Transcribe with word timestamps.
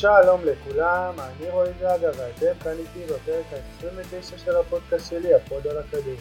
שלום 0.00 0.40
לכולם, 0.44 1.14
אני 1.18 1.50
רועי 1.50 1.72
זגה 1.72 2.10
ואתם 2.18 2.58
כאן 2.64 2.72
איתי 2.72 3.04
בפרק 3.04 3.46
ה-29 3.52 4.38
של 4.38 4.56
הפודקאסט 4.56 5.10
שלי, 5.10 5.34
הפוד 5.34 5.66
על 5.66 5.78
הכדור. 5.78 6.20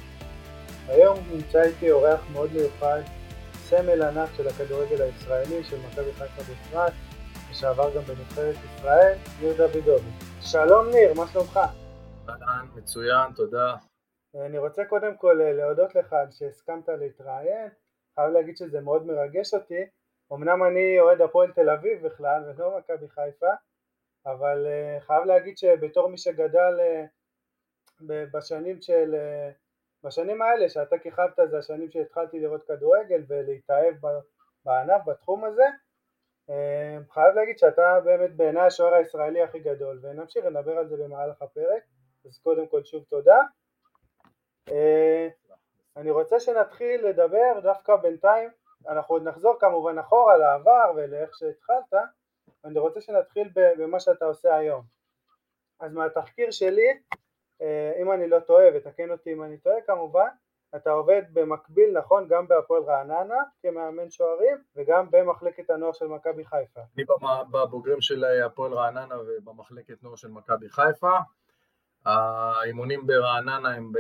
היום 0.88 1.18
נמצא 1.32 1.61
איתי 1.61 1.91
אורח 1.91 2.25
מאוד 2.32 2.54
מיוחד, 2.54 3.01
סמל 3.54 4.01
ענק 4.01 4.29
של 4.38 4.47
הכדורגל 4.47 5.01
הישראלי, 5.01 5.64
של 5.64 5.77
מכבי 5.88 6.14
חיפה 6.14 6.41
בפרט, 6.41 6.93
ושעבר 7.51 7.96
גם 7.96 8.01
בנבחרת 8.01 8.55
ישראל, 8.65 9.18
ניר 9.41 9.57
דוידוביץ'. 9.57 10.09
שלום 10.42 10.89
ניר, 10.89 11.14
מה 11.14 11.28
שלומך? 11.28 11.60
אהלן, 12.29 12.65
מצוין, 12.75 13.33
תודה. 13.36 13.75
אני 14.46 14.57
רוצה 14.57 14.86
קודם 14.86 15.18
כל 15.18 15.39
להודות 15.57 15.96
לך 15.96 16.14
על 16.14 16.32
שהסכמת 16.32 16.89
להתראיין, 16.89 17.69
חייב 18.15 18.29
להגיד 18.29 18.57
שזה 18.57 18.82
מאוד 18.82 19.05
מרגש 19.05 19.54
אותי, 19.54 19.86
אמנם 20.34 20.64
אני 20.64 21.00
אוהד 21.00 21.21
הפועל 21.21 21.52
תל 21.52 21.70
אביב 21.70 22.07
בכלל 22.07 22.43
ולא 22.47 22.78
מכבי 22.78 23.10
חיפה, 23.10 23.52
אבל 24.25 24.68
uh, 24.68 25.02
חייב 25.04 25.24
להגיד 25.25 25.57
שבתור 25.57 26.10
מי 26.10 26.18
שגדל 26.18 26.79
uh, 26.79 28.04
בשנים 28.33 28.82
של, 28.82 29.16
uh, 29.16 29.54
בשנים 30.07 30.42
האלה 30.42 30.69
שאתה 30.69 30.97
כיכבת 30.97 31.39
זה 31.50 31.57
השנים 31.57 31.92
שהתחלתי 31.92 32.39
לראות 32.39 32.67
כדורגל 32.67 33.23
ולהתאהב 33.28 33.95
בענף, 34.66 35.02
בתחום 35.06 35.45
הזה, 35.45 35.64
חייב 37.11 37.36
להגיד 37.36 37.58
שאתה 37.58 38.00
באמת 38.03 38.36
בעיניי 38.36 38.66
השוער 38.67 38.94
הישראלי 38.94 39.44
הכי 39.44 39.59
גדול 39.59 40.00
ונמשיך 40.02 40.45
לדבר 40.45 40.78
על 40.78 40.88
זה 40.88 40.97
במהלך 40.97 41.42
הפרק, 41.42 41.83
אז 42.25 42.39
קודם 42.44 42.67
כל 42.67 42.83
שוב 42.83 43.03
תודה. 43.09 43.42
אני 45.97 46.11
רוצה 46.11 46.39
שנתחיל 46.39 47.08
לדבר 47.08 47.59
דווקא 47.64 47.95
בינתיים 47.95 48.50
אנחנו 48.89 49.16
עוד 49.16 49.23
נחזור 49.23 49.58
כמובן 49.59 49.97
אחורה 49.97 50.38
לעבר 50.38 50.91
ולאיך 50.95 51.36
שהתחלת, 51.36 51.94
אני 52.66 52.80
רוצה 52.80 53.02
שנתחיל 53.02 53.50
במה 53.55 54.00
שאתה 54.00 54.25
עושה 54.25 54.55
היום. 54.55 54.83
אז 55.80 55.94
מהתחקיר 55.94 56.52
שלי, 56.52 57.00
אה, 57.61 57.94
אם 58.02 58.11
אני 58.11 58.27
לא 58.27 58.39
טועה, 58.39 58.66
ותקן 58.75 59.11
אותי 59.11 59.33
אם 59.33 59.44
אני 59.44 59.58
טועה 59.58 59.81
כמובן, 59.86 60.27
אתה 60.75 60.92
עובד 60.92 61.22
במקביל, 61.33 61.97
נכון, 61.97 62.27
גם 62.27 62.47
בהפועל 62.47 62.83
רעננה 62.83 63.44
כמאמן 63.61 64.09
שוערים 64.09 64.58
וגם 64.75 65.08
במחלקת 65.11 65.70
הנוער 65.70 65.92
של 65.92 66.08
מכבי 66.08 66.45
חיפה. 66.45 66.81
אני 66.95 67.05
בבוגרים 67.52 68.02
של 68.02 68.25
הפועל 68.45 68.73
רעננה 68.73 69.16
ובמחלקת 69.20 70.03
נוער 70.03 70.16
של 70.16 70.27
מכבי 70.27 70.70
חיפה. 70.70 71.17
האימונים 72.05 73.08
ברעננה 73.08 73.70
הם, 73.75 73.92
ב... 73.92 73.97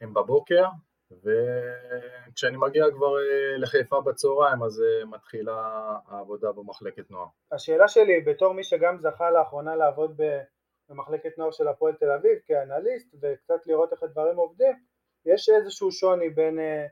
הם 0.00 0.14
בבוקר, 0.14 0.64
וכשאני 1.12 2.56
מגיע 2.56 2.84
כבר 2.90 3.18
אה, 3.18 3.58
לחיפה 3.58 4.00
בצהריים 4.00 4.62
אז 4.62 4.82
אה, 4.82 5.04
מתחילה 5.04 5.82
העבודה 6.08 6.52
במחלקת 6.52 7.10
נוער. 7.10 7.26
השאלה 7.52 7.88
שלי 7.88 8.20
בתור 8.20 8.52
מי 8.52 8.64
שגם 8.64 8.98
זכה 8.98 9.30
לאחרונה 9.30 9.76
לעבוד 9.76 10.20
במחלקת 10.88 11.38
נוער 11.38 11.50
של 11.50 11.68
הפועל 11.68 11.94
תל 11.94 12.10
אביב 12.10 12.38
כאנליסט 12.46 13.14
וקצת 13.22 13.66
לראות 13.66 13.92
איך 13.92 14.02
הדברים 14.02 14.36
עובדים, 14.36 14.72
יש 15.26 15.48
איזשהו 15.48 15.92
שוני 15.92 16.30
בין, 16.30 16.58
אה, 16.58 16.86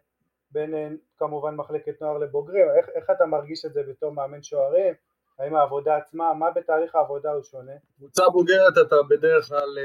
בין 0.50 0.98
כמובן 1.18 1.54
מחלקת 1.54 2.02
נוער 2.02 2.18
לבוגרים, 2.18 2.66
איך, 2.78 2.88
איך 2.94 3.10
אתה 3.10 3.26
מרגיש 3.26 3.64
את 3.64 3.72
זה 3.72 3.82
בתור 3.82 4.12
מאמן 4.12 4.42
שוערים, 4.42 4.94
האם 5.38 5.54
העבודה 5.54 5.96
עצמה, 5.96 6.34
מה 6.34 6.50
בתהליך 6.50 6.94
העבודה 6.94 7.32
הוא 7.32 7.42
שונה? 7.42 7.72
קבוצה 7.96 8.28
בוגרת 8.28 8.72
אתה 8.86 8.96
בדרך 9.10 9.48
כלל 9.48 9.78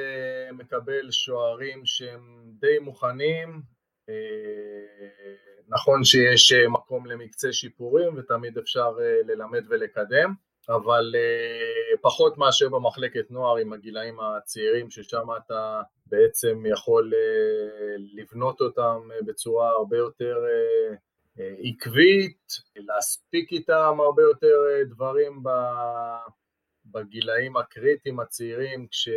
מקבל 0.51 1.11
שוערים 1.11 1.85
שהם 1.85 2.51
די 2.59 2.79
מוכנים 2.79 3.61
נכון 5.71 6.03
שיש 6.03 6.53
אה, 6.53 6.69
מקום 6.69 7.05
למקצה 7.05 7.53
שיפורים 7.53 8.17
ותמיד 8.17 8.57
אפשר 8.57 8.91
אה, 9.01 9.21
ללמד 9.25 9.63
ולקדם, 9.69 10.33
אבל 10.69 11.15
פחות 12.01 12.37
מאשר 12.37 12.69
במחלקת 12.69 13.31
נוער 13.31 13.57
עם 13.57 13.73
הגילאים 13.73 14.19
הצעירים 14.19 14.89
ששם 14.89 15.27
אתה 15.37 15.81
בעצם 16.05 16.63
יכול 16.65 17.13
לבנות 18.15 18.61
אותם 18.61 18.99
בצורה 19.25 19.69
הרבה 19.69 19.97
יותר 19.97 20.35
עקבית, 21.37 22.47
להספיק 22.75 23.51
איתם 23.51 23.97
הרבה 23.99 24.21
יותר 24.23 24.57
דברים 24.89 25.43
בגילאים 26.91 27.57
הקריטיים 27.57 28.19
הצעירים, 28.19 28.87
כש, 28.87 29.09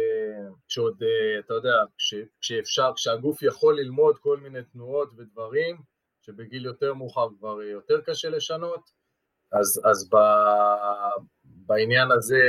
כשעוד, 0.69 1.03
אה, 1.03 1.39
אתה 1.39 1.55
יודע, 1.55 1.75
כש, 1.99 2.15
כשאפשר, 2.41 2.93
כשהגוף 2.97 3.43
יכול 3.43 3.79
ללמוד 3.81 4.19
כל 4.19 4.37
מיני 4.41 4.63
תנועות 4.63 5.11
ודברים, 5.17 5.77
שבגיל 6.23 6.65
יותר 6.65 6.95
מאוחר 6.95 7.29
כבר 7.39 7.63
יותר 7.63 8.01
קשה 8.01 8.29
לשנות, 8.29 8.91
אז, 9.53 9.81
אז 9.85 10.09
ב, 10.13 10.17
בעניין 11.45 12.11
הזה 12.11 12.43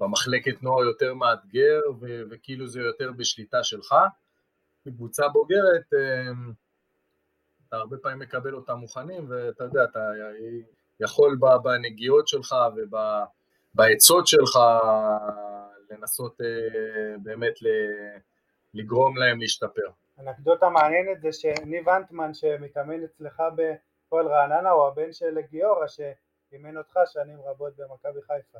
במחלקת 0.00 0.62
נוער 0.62 0.84
יותר 0.84 1.14
מאתגר, 1.14 1.80
ו, 2.00 2.22
וכאילו 2.30 2.68
זה 2.68 2.80
יותר 2.80 3.12
בשליטה 3.12 3.64
שלך. 3.64 3.94
בקבוצה 4.86 5.28
בוגרת, 5.28 5.94
אה, 5.94 6.32
אתה 7.68 7.76
הרבה 7.76 7.96
פעמים 8.02 8.18
מקבל 8.18 8.54
אותם 8.54 8.74
מוכנים, 8.74 9.26
ואתה 9.28 9.64
יודע, 9.64 9.84
אתה 9.84 10.00
יכול 11.00 11.38
בנגיעות 11.64 12.28
שלך. 12.28 12.54
בעצות 13.74 14.26
שלך 14.26 14.58
לנסות 15.90 16.40
אה, 16.40 17.16
באמת 17.22 17.54
לגרום 18.74 19.16
להם 19.16 19.40
להשתפר. 19.40 19.90
אנקדוטה 20.18 20.68
מעניינת 20.68 21.20
זה 21.20 21.32
שניב 21.32 21.88
אנטמן 21.88 22.34
שמתאמן 22.34 23.04
אצלך 23.04 23.42
בפועל 23.56 24.26
רעננה 24.26 24.70
הוא 24.70 24.86
הבן 24.86 25.12
של 25.12 25.38
גיורא 25.50 25.86
שאימן 25.86 26.76
אותך 26.76 26.98
שנים 27.06 27.38
רבות 27.40 27.72
במכבי 27.76 28.22
חיפה. 28.22 28.58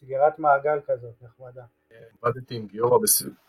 סגירת 0.00 0.38
מעגל 0.38 0.78
כזאת 0.86 1.22
נחמדה. 1.22 1.62
עבדתי 2.22 2.56
עם 2.56 2.66
גיורא 2.66 2.98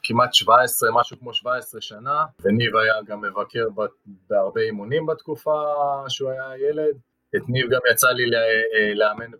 כמעט 0.03 0.33
17, 0.33 0.89
משהו 0.93 1.19
כמו 1.19 1.33
17 1.33 1.81
שנה, 1.81 2.25
וניב 2.41 2.75
היה 2.75 2.93
גם 3.05 3.21
מבקר 3.21 3.65
בהרבה 4.29 4.61
אימונים 4.61 5.05
בתקופה 5.05 5.63
שהוא 6.07 6.29
היה 6.29 6.69
ילד. 6.69 6.97
את 7.35 7.49
ניב 7.49 7.69
גם 7.69 7.79
יצא 7.91 8.07
לי 8.07 8.23
אה, 8.23 8.93
לאמן 8.93 9.31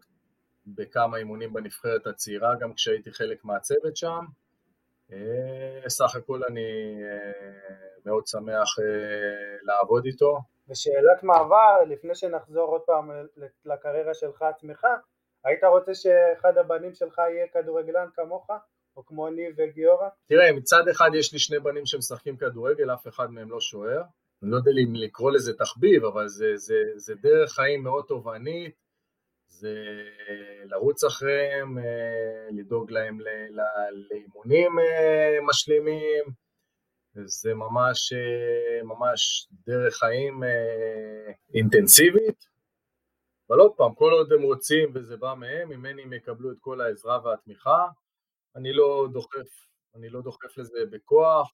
בכמה 0.75 1.17
אימונים 1.17 1.53
בנבחרת 1.53 2.07
הצעירה, 2.07 2.55
גם 2.59 2.73
כשהייתי 2.73 3.11
חלק 3.11 3.45
מהצוות 3.45 3.97
שם. 3.97 4.25
אה, 5.11 5.89
סך 5.89 6.15
הכל 6.15 6.43
אני 6.43 6.61
אה, 7.03 7.91
מאוד 8.05 8.27
שמח 8.27 8.79
אה, 8.79 9.57
לעבוד 9.63 10.05
איתו. 10.05 10.37
ושאלת 10.69 11.23
מעבר, 11.23 11.83
לפני 11.87 12.15
שנחזור 12.15 12.69
עוד 12.69 12.81
פעם 12.81 13.11
לקריירה 13.65 14.13
שלך 14.13 14.41
עצמך, 14.41 14.87
היית 15.45 15.63
רוצה 15.63 15.95
שאחד 15.95 16.57
הבנים 16.57 16.93
שלך 16.93 17.17
יהיה 17.17 17.47
כדורגלן 17.53 18.07
כמוך? 18.15 18.47
או 18.97 19.05
כמו 19.05 19.29
ניב 19.29 19.55
וגיורא? 19.57 20.07
תראה, 20.27 20.51
מצד 20.51 20.87
אחד 20.91 21.09
יש 21.13 21.33
לי 21.33 21.39
שני 21.39 21.59
בנים 21.59 21.85
שמשחקים 21.85 22.37
כדורגל, 22.37 22.93
אף 22.93 23.07
אחד 23.07 23.31
מהם 23.31 23.51
לא 23.51 23.59
שוער. 23.59 24.01
אני 24.43 24.51
לא 24.51 24.57
יודע 24.57 24.71
אם 24.71 24.95
לקרוא 24.95 25.31
לזה 25.31 25.53
תחביב, 25.57 26.05
אבל 26.05 26.27
זה, 26.27 26.45
זה, 26.55 26.75
זה 26.95 27.15
דרך 27.15 27.51
חיים 27.51 27.83
מאוד 27.83 28.05
תובענית, 28.07 28.75
זה 29.47 29.73
לרוץ 30.65 31.03
אחריהם, 31.03 31.77
אה, 31.77 32.47
לדאוג 32.51 32.91
להם 32.91 33.17
לאימונים 33.91 34.79
אה, 34.79 35.37
משלימים, 35.49 36.25
זה 37.25 37.53
ממש, 37.53 38.13
אה, 38.13 38.83
ממש 38.83 39.47
דרך 39.65 39.95
חיים 39.95 40.43
אינטנסיבית, 41.53 42.47
אבל 43.49 43.59
עוד 43.59 43.71
פעם, 43.77 43.95
כל 43.95 44.11
עוד 44.11 44.33
הם 44.33 44.41
רוצים 44.41 44.91
וזה 44.95 45.17
בא 45.17 45.33
מהם, 45.33 45.69
ממני 45.69 46.03
הם 46.03 46.13
יקבלו 46.13 46.51
את 46.51 46.57
כל 46.59 46.81
העזרה 46.81 47.19
והתמיכה, 47.25 47.87
אני 48.55 48.73
לא 48.73 49.07
דוחף, 49.11 49.67
אני 49.95 50.09
לא 50.09 50.21
דוחף 50.21 50.57
לזה 50.57 50.79
בכוח, 50.91 51.53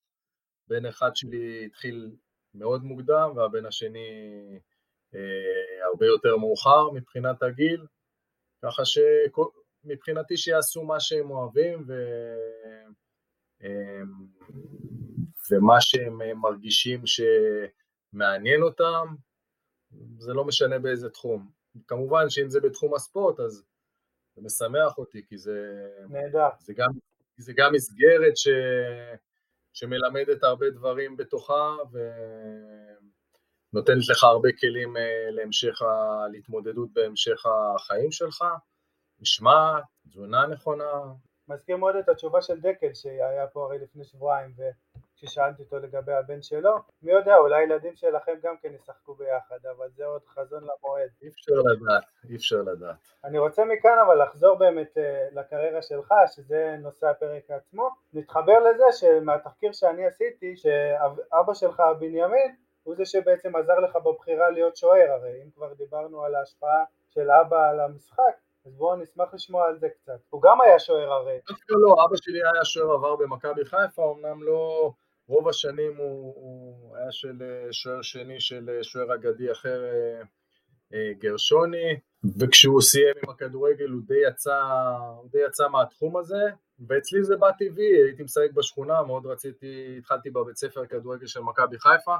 בן 0.68 0.86
אחד 0.86 1.10
שלי 1.16 1.66
התחיל 1.66 2.12
מאוד 2.54 2.84
מוקדם 2.84 3.32
והבן 3.36 3.66
השני 3.66 4.10
הרבה 5.86 6.06
יותר 6.06 6.38
מאוחר 6.38 6.90
מבחינת 6.92 7.44
הגיל, 7.44 7.86
ככה 8.64 8.84
שמבחינתי 8.86 10.38
שיעשו 10.38 10.84
מה 10.84 11.00
שהם 11.00 11.32
אוהבים 11.32 11.84
ו... 11.88 11.94
אה, 13.64 14.02
ומה 15.52 15.82
שהם 15.82 16.40
מרגישים 16.42 17.02
שמעניין 17.06 18.62
אותם, 18.62 19.16
זה 20.18 20.34
לא 20.34 20.46
משנה 20.46 20.80
באיזה 20.80 21.10
תחום. 21.10 21.50
כמובן 21.88 22.30
שאם 22.30 22.50
זה 22.50 22.60
בתחום 22.60 22.96
הספורט 22.96 23.40
אז 23.40 23.66
זה 24.36 24.42
משמח 24.42 24.98
אותי, 24.98 25.26
כי 25.28 25.38
זה, 25.38 25.88
זה, 26.60 26.74
גם, 26.74 26.90
זה 27.38 27.54
גם 27.56 27.74
מסגרת 27.74 28.38
ש, 28.38 28.48
שמלמדת 29.74 30.44
הרבה 30.44 30.70
דברים 30.70 31.18
בתוכה, 31.18 31.76
ו... 31.94 32.00
נותנת 33.74 34.10
לך 34.10 34.24
הרבה 34.24 34.50
כלים 34.60 34.98
אה, 34.98 35.28
להמשך, 35.30 35.82
ה... 35.82 36.28
להתמודדות 36.32 36.90
בהמשך 36.94 37.46
החיים 37.46 38.12
שלך, 38.12 38.44
משמעת, 39.22 39.84
תזונה 40.08 40.48
נכונה. 40.48 40.92
מזכיר 41.48 41.78
מאוד 41.78 41.96
את 41.96 42.10
התשובה 42.10 42.42
של 42.42 42.60
דקל 42.60 42.94
שהיה 42.94 43.48
פה 43.48 43.66
הרי 43.66 43.80
לפני 43.80 44.04
שבועיים 44.04 44.54
כששאלתי 45.16 45.64
אותו 45.64 45.80
לגבי 45.80 46.14
הבן 46.14 46.42
שלו, 46.42 46.72
מי 47.02 47.12
יודע, 47.12 47.38
אולי 47.38 47.62
הילדים 47.62 47.96
שלכם 47.96 48.34
גם 48.44 48.56
כן 48.62 48.74
ישחקו 48.74 49.16
ביחד, 49.16 49.58
אבל 49.78 49.90
זה 49.96 50.06
עוד 50.06 50.22
חזון 50.28 50.64
למועד. 50.64 51.10
אי 51.22 51.28
אפשר 51.28 51.54
לדעת, 51.54 52.04
אי 52.30 52.36
אפשר 52.36 52.62
לדעת. 52.62 52.96
אני 53.24 53.38
רוצה 53.38 53.66
מכאן 53.66 53.98
אבל 54.06 54.24
לחזור 54.24 54.56
באמת 54.56 54.98
אה, 54.98 55.28
לקריירה 55.32 55.82
שלך, 55.82 56.14
שזה 56.36 56.76
נושא 56.80 57.08
הפרק 57.08 57.52
עצמו. 57.52 57.90
נתחבר 58.14 58.60
לזה 58.60 58.84
שמהתחקיר 58.92 59.72
שאני 59.72 60.06
עשיתי, 60.06 60.56
שאבא 60.56 61.54
שלך 61.54 61.84
בנימין, 62.00 62.56
הוא 62.84 62.96
זה 62.96 63.06
שבעצם 63.06 63.56
עזר 63.56 63.80
לך 63.80 63.96
בבחירה 63.96 64.50
להיות 64.50 64.76
שוער, 64.78 65.12
הרי 65.12 65.42
אם 65.44 65.50
כבר 65.56 65.74
דיברנו 65.74 66.24
על 66.24 66.36
ההשפעה 66.36 66.84
של 67.10 67.32
אבא 67.32 67.70
על 67.70 67.80
המשחק, 67.80 68.34
אז 68.66 68.74
בואו 68.76 68.96
נשמח 68.96 69.34
לשמוע 69.34 69.68
על 69.68 69.80
זה 69.80 69.88
קצת. 69.90 70.20
הוא 70.30 70.42
גם 70.42 70.62
היה 70.62 70.80
שוער 70.80 71.12
הרי. 71.12 71.40
דווקא 71.50 71.74
לא, 71.78 72.06
אבא 72.06 72.16
שלי 72.16 72.40
היה 72.40 72.66
שוער 72.66 72.94
עבר 72.94 73.16
במכבי 73.16 73.66
חיפה, 73.66 74.14
אמנם 74.18 74.44
לא... 74.44 74.92
רוב 75.28 75.50
השנים 75.50 75.98
הוא, 75.98 76.34
הוא 76.36 76.98
היה 76.98 77.12
של 77.12 77.42
אה, 77.42 77.74
שוער 77.74 78.02
שני 78.02 78.40
של 78.40 78.70
אה, 78.70 78.84
שוער 78.84 79.16
אגדי 79.16 79.52
אחר, 79.52 79.84
אה, 80.94 81.12
גרשוני, 81.20 82.00
וכשהוא 82.40 82.82
סיים 82.82 83.16
עם 83.24 83.30
הכדורגל 83.30 83.90
הוא 83.90 84.02
די 84.06 84.28
יצא, 84.28 84.62
הוא 85.18 85.30
די 85.32 85.40
יצא 85.48 85.68
מהתחום 85.68 86.18
הזה, 86.18 86.44
ואצלי 86.88 87.24
זה 87.24 87.36
בא 87.36 87.52
טבעי, 87.52 88.04
הייתי 88.04 88.24
משחק 88.24 88.52
בשכונה, 88.54 89.04
מאוד 89.04 89.26
רציתי, 89.26 89.96
התחלתי 89.98 90.30
בבית 90.30 90.58
ספר 90.58 90.86
כדורגל 90.86 91.28
של 91.28 91.40
מכבי 91.40 91.80
חיפה, 91.80 92.16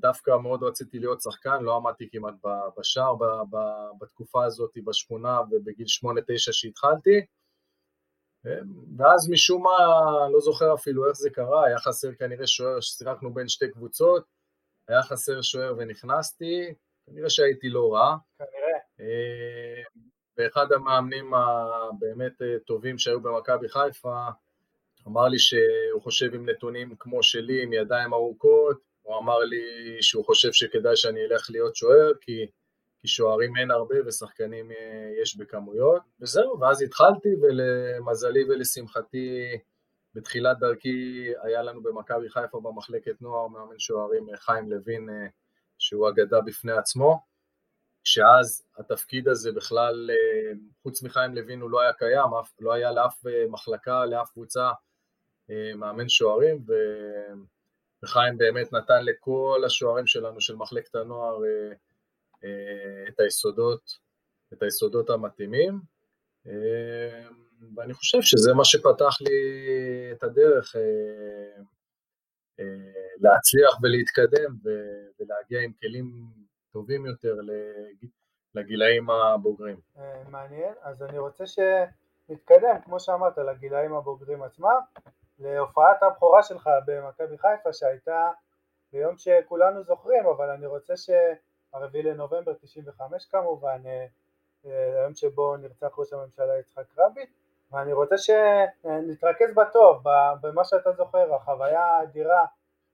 דווקא 0.00 0.36
מאוד 0.36 0.62
רציתי 0.62 0.98
להיות 0.98 1.20
שחקן, 1.20 1.62
לא 1.62 1.76
עמדתי 1.76 2.08
כמעט 2.12 2.34
בשער 2.78 3.14
בתקופה 4.00 4.44
הזאת 4.44 4.70
בשכונה 4.84 5.40
ובגיל 5.50 5.86
8-9 5.86 6.08
שהתחלתי, 6.36 7.26
ואז 8.98 9.30
משום 9.30 9.62
מה, 9.62 9.78
לא 10.32 10.40
זוכר 10.40 10.74
אפילו 10.74 11.08
איך 11.08 11.16
זה 11.16 11.30
קרה, 11.30 11.66
היה 11.66 11.78
חסר 11.78 12.14
כנראה 12.14 12.46
שוער 12.46 12.80
ששיחקנו 12.80 13.34
בין 13.34 13.48
שתי 13.48 13.70
קבוצות, 13.70 14.24
היה 14.88 15.02
חסר 15.02 15.42
שוער 15.42 15.74
ונכנסתי, 15.78 16.74
כנראה 17.06 17.30
שהייתי 17.30 17.68
לא 17.68 17.92
רע. 17.94 18.16
כנראה. 18.38 19.08
ואחד 20.36 20.72
המאמנים 20.72 21.34
הבאמת 21.34 22.42
אה, 22.42 22.58
טובים 22.66 22.98
שהיו 22.98 23.20
במכבי 23.20 23.68
חיפה, 23.68 24.28
אמר 25.06 25.28
לי 25.28 25.38
שהוא 25.38 26.02
חושב 26.02 26.34
עם 26.34 26.48
נתונים 26.48 26.96
כמו 26.98 27.22
שלי, 27.22 27.62
עם 27.62 27.72
ידיים 27.72 28.12
ארוכות, 28.12 28.91
הוא 29.02 29.18
אמר 29.18 29.38
לי 29.38 29.62
שהוא 30.02 30.24
חושב 30.24 30.52
שכדאי 30.52 30.96
שאני 30.96 31.20
אלך 31.24 31.50
להיות 31.50 31.76
שוער, 31.76 32.12
כי 32.20 32.46
כי 33.02 33.08
שוערים 33.08 33.56
אין 33.56 33.70
הרבה 33.70 33.96
ושחקנים 34.06 34.70
אה, 34.70 35.10
יש 35.22 35.36
בכמויות, 35.36 36.02
וזהו, 36.20 36.60
ואז 36.60 36.82
התחלתי, 36.82 37.28
ולמזלי 37.42 38.44
ולשמחתי, 38.44 39.58
בתחילת 40.14 40.58
דרכי 40.58 41.28
היה 41.42 41.62
לנו 41.62 41.82
במכבי 41.82 42.28
חיפה 42.30 42.60
במחלקת 42.60 43.22
נוער 43.22 43.48
מאמן 43.48 43.78
שוערים 43.78 44.30
אה, 44.30 44.36
חיים 44.36 44.70
לוין, 44.70 45.10
אה, 45.10 45.26
שהוא 45.78 46.08
אגדה 46.08 46.40
בפני 46.40 46.72
עצמו, 46.72 47.20
שאז 48.04 48.64
התפקיד 48.78 49.28
הזה 49.28 49.52
בכלל, 49.52 50.10
חוץ 50.82 51.02
מחיים 51.02 51.34
לוין 51.34 51.60
הוא 51.60 51.70
לא 51.70 51.80
היה 51.80 51.92
קיים, 51.92 52.30
לא 52.60 52.72
היה 52.72 52.92
לאף 52.92 53.22
מחלקה, 53.48 54.06
לאף 54.06 54.30
קבוצה 54.30 54.70
מאמן 55.76 56.08
שוערים, 56.08 56.64
וחיים 58.02 58.38
באמת 58.38 58.72
נתן 58.72 59.04
לכל 59.04 59.62
השוערים 59.66 60.06
שלנו 60.06 60.40
של 60.40 60.56
מחלקת 60.56 60.94
הנוער 60.94 61.38
אה, 62.44 63.04
את 63.08 63.20
היסודות, 63.20 63.98
את 64.52 64.62
היסודות 64.62 65.10
המתאימים, 65.10 65.80
אה, 66.46 67.28
ואני 67.76 67.94
חושב 67.94 68.18
שזה 68.22 68.54
מה 68.54 68.64
שפתח 68.64 69.20
לי 69.20 69.32
את 70.12 70.22
הדרך 70.22 70.76
אה, 70.76 71.62
להצליח 73.20 73.78
ולהתקדם 73.82 74.56
ולהגיע 75.20 75.60
עם 75.60 75.72
כלים 75.72 76.26
טובים 76.72 77.06
יותר 77.06 77.36
לגילאים 78.54 79.10
הבוגרים. 79.10 79.80
מעניין, 80.28 80.74
אז 80.82 81.02
אני 81.02 81.18
רוצה 81.18 81.44
שנתקדם, 81.46 82.76
כמו 82.84 83.00
שאמרת, 83.00 83.38
לגילאים 83.38 83.94
הבוגרים 83.94 84.42
עצמם, 84.42 84.80
להופעת 85.42 86.02
הבכורה 86.02 86.42
שלך 86.42 86.70
במכבי 86.86 87.38
חיפה 87.38 87.72
שהייתה 87.72 88.30
ביום 88.92 89.14
שכולנו 89.18 89.82
זוכרים, 89.84 90.26
אבל 90.26 90.50
אני 90.50 90.66
רוצה 90.66 90.96
ש... 90.96 91.10
הרביעי 91.72 92.02
לנובמבר 92.02 92.54
95 92.54 93.26
כמובן, 93.26 93.82
אה, 93.86 94.06
אה, 94.66 95.00
היום 95.00 95.14
שבו 95.14 95.56
נרצח 95.56 95.98
ראש 95.98 96.12
הממשלה 96.12 96.58
יצחק 96.58 96.84
רבין, 96.98 97.26
ואני 97.70 97.92
רוצה 97.92 98.18
שנתרכז 98.18 99.54
בטוב, 99.54 100.02
במה 100.40 100.64
שאתה 100.64 100.92
זוכר, 100.92 101.34
החוויה 101.34 101.84
האדירה 101.84 102.46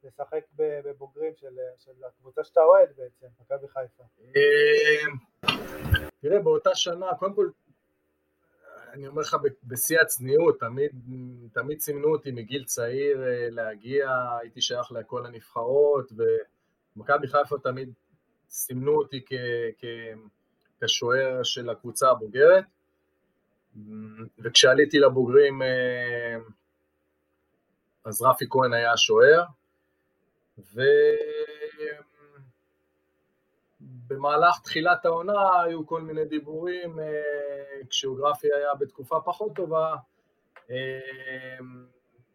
לשחק 0.05 0.45
בבוגרים 0.57 1.33
של, 1.37 1.59
של 1.79 2.05
הקבוצה 2.07 2.45
שאתה 2.45 2.63
אוהד 2.63 2.89
בעצם, 2.97 3.27
מכבי 3.41 3.69
חיפה. 3.69 4.03
אה, 4.37 5.13
תראה, 6.21 6.41
באותה 6.41 6.75
שנה, 6.75 7.15
קודם 7.19 7.35
כל, 7.35 7.49
אני 8.99 9.07
אומר 9.07 9.23
לך 9.23 9.37
בשיא 9.65 10.01
הצניעות, 10.01 10.61
תמיד, 10.61 10.91
תמיד 11.53 11.81
סימנו 11.81 12.09
אותי 12.09 12.31
מגיל 12.31 12.65
צעיר 12.65 13.25
להגיע, 13.51 14.11
הייתי 14.41 14.61
שייך 14.61 14.93
לכל 14.93 15.27
הנבחרות, 15.27 16.13
ומכבי 16.97 17.29
חיפה 17.29 17.57
תמיד 17.63 17.93
סימנו 18.49 18.93
אותי 18.93 19.25
כשוער 20.81 21.43
של 21.43 21.71
הקבוצה 21.71 22.11
הבוגרת, 22.11 22.65
וכשעליתי 24.39 24.99
לבוגרים 24.99 25.63
אז 28.05 28.23
רפי 28.23 28.45
כהן 28.51 28.73
היה 28.73 28.93
השוער, 28.93 29.45
ובמהלך 34.09 34.61
תחילת 34.65 35.07
העונה 35.07 35.63
היו 35.63 35.87
כל 35.87 36.03
מיני 36.03 36.25
דיבורים, 36.25 36.99
כשרפי 37.91 38.49
היה 38.55 38.75
בתקופה 38.75 39.17
פחות 39.25 39.53
טובה, 39.55 39.95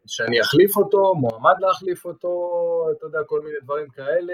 שאני 0.08 0.42
אחליף 0.42 0.78
אותו, 0.78 1.16
מועמד 1.16 1.56
להחליף 1.60 2.06
אותו, 2.06 2.88
אתה 2.98 3.06
יודע, 3.06 3.20
כל 3.28 3.42
מיני 3.42 3.58
דברים 3.64 3.90
כאלה. 3.90 4.34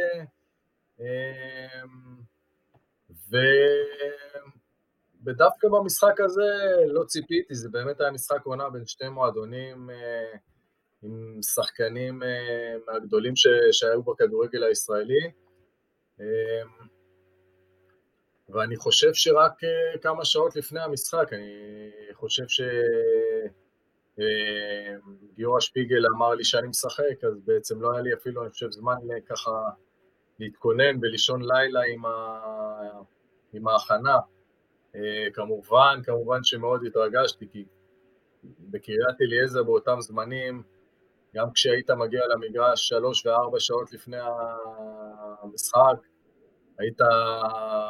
אמ, 0.99 1.05
ודווקא 5.25 5.67
במשחק 5.67 6.19
הזה 6.19 6.43
לא 6.87 7.03
ציפיתי, 7.03 7.55
זה 7.55 7.69
באמת 7.69 8.01
היה 8.01 8.11
משחק 8.11 8.45
עונה 8.45 8.69
בין 8.69 8.85
שתי 8.85 9.09
מועדונים 9.09 9.89
אה, 9.89 10.37
עם 11.03 11.39
שחקנים 11.41 12.23
אה, 12.23 12.75
מהגדולים 12.87 13.33
שהיו 13.71 14.03
בכדורגל 14.03 14.63
הישראלי. 14.63 15.31
ואני 18.49 18.75
חושב 18.75 19.13
שרק 19.13 19.63
אה, 19.63 19.97
כמה 20.01 20.25
שעות 20.25 20.55
לפני 20.55 20.81
המשחק, 20.81 21.33
אני 21.33 21.91
חושב 22.13 22.43
שגיורא 24.17 25.59
שפיגל 25.59 26.03
אמר 26.15 26.35
לי 26.35 26.43
שאני 26.43 26.67
משחק, 26.67 27.23
אז 27.27 27.39
בעצם 27.45 27.81
לא 27.81 27.93
היה 27.93 28.01
לי 28.01 28.13
אפילו, 28.13 28.41
אני 28.41 28.49
חושב, 28.49 28.71
זמן 28.71 28.95
ככה 29.29 29.51
להתכונן 30.39 30.97
ולישון 31.01 31.41
לילה 31.41 31.81
עם, 31.93 32.05
ה... 32.05 32.39
עם 33.53 33.67
ההכנה. 33.67 34.17
אה, 34.95 35.27
כמובן, 35.33 35.99
כמובן 36.03 36.43
שמאוד 36.43 36.81
התרגשתי, 36.85 37.47
כי 37.51 37.65
בקריית 38.43 39.21
אליעזר 39.21 39.63
באותם 39.63 39.95
זמנים, 39.99 40.63
גם 41.35 41.51
כשהיית 41.53 41.91
מגיע 41.91 42.21
למגרש 42.27 42.87
שלוש 42.87 43.25
וארבע 43.25 43.59
שעות 43.59 43.93
לפני 43.93 44.17
המשחק, 45.41 45.97
היית 46.79 47.01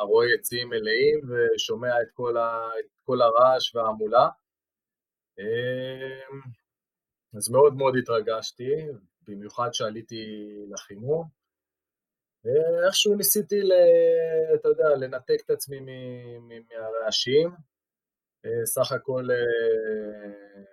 רואה 0.02 0.28
יציאים 0.36 0.70
מלאים 0.70 1.20
ושומע 1.30 2.02
את 2.02 2.08
כל, 2.14 2.38
ה... 2.38 2.70
את 2.80 3.00
כל 3.04 3.22
הרעש 3.22 3.76
וההמולה. 3.76 4.28
אה, 5.40 6.38
אז 7.38 7.50
מאוד 7.50 7.74
מאוד 7.74 7.94
התרגשתי, 8.02 8.72
במיוחד 9.28 9.70
שעליתי 9.74 10.26
לחימום. 10.70 11.28
איכשהו 12.86 13.16
ניסיתי, 13.16 13.60
אתה 14.56 14.68
יודע, 14.68 14.90
לנתק 14.96 15.42
את 15.46 15.50
עצמי 15.50 15.80
מהרעשים. 16.70 17.50
אה, 18.46 18.66
סך 18.66 18.92
הכל 18.92 19.28
אה, 19.32 20.64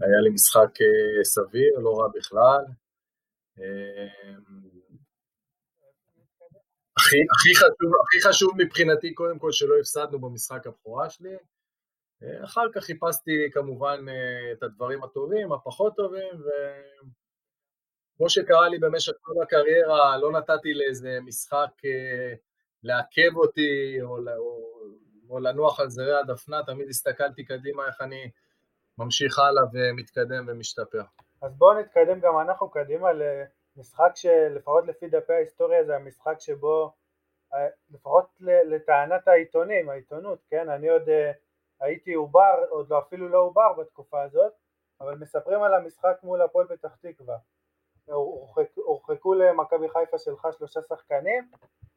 היה 0.00 0.20
לי 0.20 0.30
משחק 0.30 0.80
אה, 0.80 1.24
סביר, 1.24 1.78
לא 1.78 1.90
רע 1.98 2.08
בכלל. 2.14 2.64
הכי, 7.10 7.16
הכי, 7.36 7.54
חשוב, 7.54 7.92
הכי 8.02 8.28
חשוב 8.28 8.50
מבחינתי 8.58 9.14
קודם 9.14 9.38
כל 9.38 9.52
שלא 9.52 9.74
הפסדנו 9.78 10.20
במשחק 10.20 10.66
הבכורה 10.66 11.10
שלי. 11.10 11.36
אחר 12.44 12.66
כך 12.74 12.84
חיפשתי 12.84 13.50
כמובן 13.52 14.06
את 14.52 14.62
הדברים 14.62 15.04
הטובים, 15.04 15.52
הפחות 15.52 15.96
טובים, 15.96 16.40
ו... 16.40 16.48
כמו 18.16 18.30
שקרה 18.30 18.68
לי 18.68 18.78
במשך 18.78 19.12
כל 19.20 19.42
הקריירה, 19.42 20.18
לא 20.18 20.32
נתתי 20.32 20.74
לאיזה 20.74 21.18
משחק 21.26 21.70
אה, 21.84 22.34
לעכב 22.82 23.36
אותי 23.36 24.02
או, 24.02 24.18
או, 24.36 24.80
או 25.30 25.38
לנוח 25.40 25.80
על 25.80 25.88
זרי 25.88 26.18
הדפנה, 26.18 26.62
תמיד 26.66 26.88
הסתכלתי 26.88 27.44
קדימה 27.44 27.86
איך 27.86 28.00
אני 28.00 28.30
ממשיך 28.98 29.38
הלאה 29.38 29.62
ומתקדם 29.72 30.44
ומשתפר. 30.48 31.02
אז 31.42 31.56
בואו 31.58 31.80
נתקדם 31.80 32.20
גם 32.20 32.38
אנחנו 32.40 32.70
קדימה 32.70 33.08
למשחק 33.12 34.12
שלפחות 34.14 34.84
לפי 34.86 35.08
דפי 35.08 35.32
ההיסטוריה 35.32 35.84
זה 35.84 35.96
המשחק 35.96 36.40
שבו, 36.40 36.84
אה, 36.84 36.99
לפחות 37.90 38.26
לטענת 38.40 39.28
העיתונים, 39.28 39.88
העיתונות, 39.88 40.38
כן, 40.50 40.68
אני 40.68 40.88
עוד 40.88 41.08
אה, 41.08 41.32
הייתי 41.80 42.14
עובר, 42.14 42.64
עוד 42.68 42.90
לא 42.90 42.98
אפילו 42.98 43.28
לא 43.28 43.38
עובר 43.38 43.72
בתקופה 43.72 44.22
הזאת, 44.22 44.52
אבל 45.00 45.14
מספרים 45.18 45.62
על 45.62 45.74
המשחק 45.74 46.16
מול 46.22 46.42
הפועל 46.42 46.66
פתח 46.66 46.96
תקווה. 46.96 47.36
הורחקו 48.76 49.34
למכבי 49.34 49.88
חיפה 49.88 50.18
שלך 50.18 50.48
שלושה 50.58 50.80
שחקנים 50.82 51.50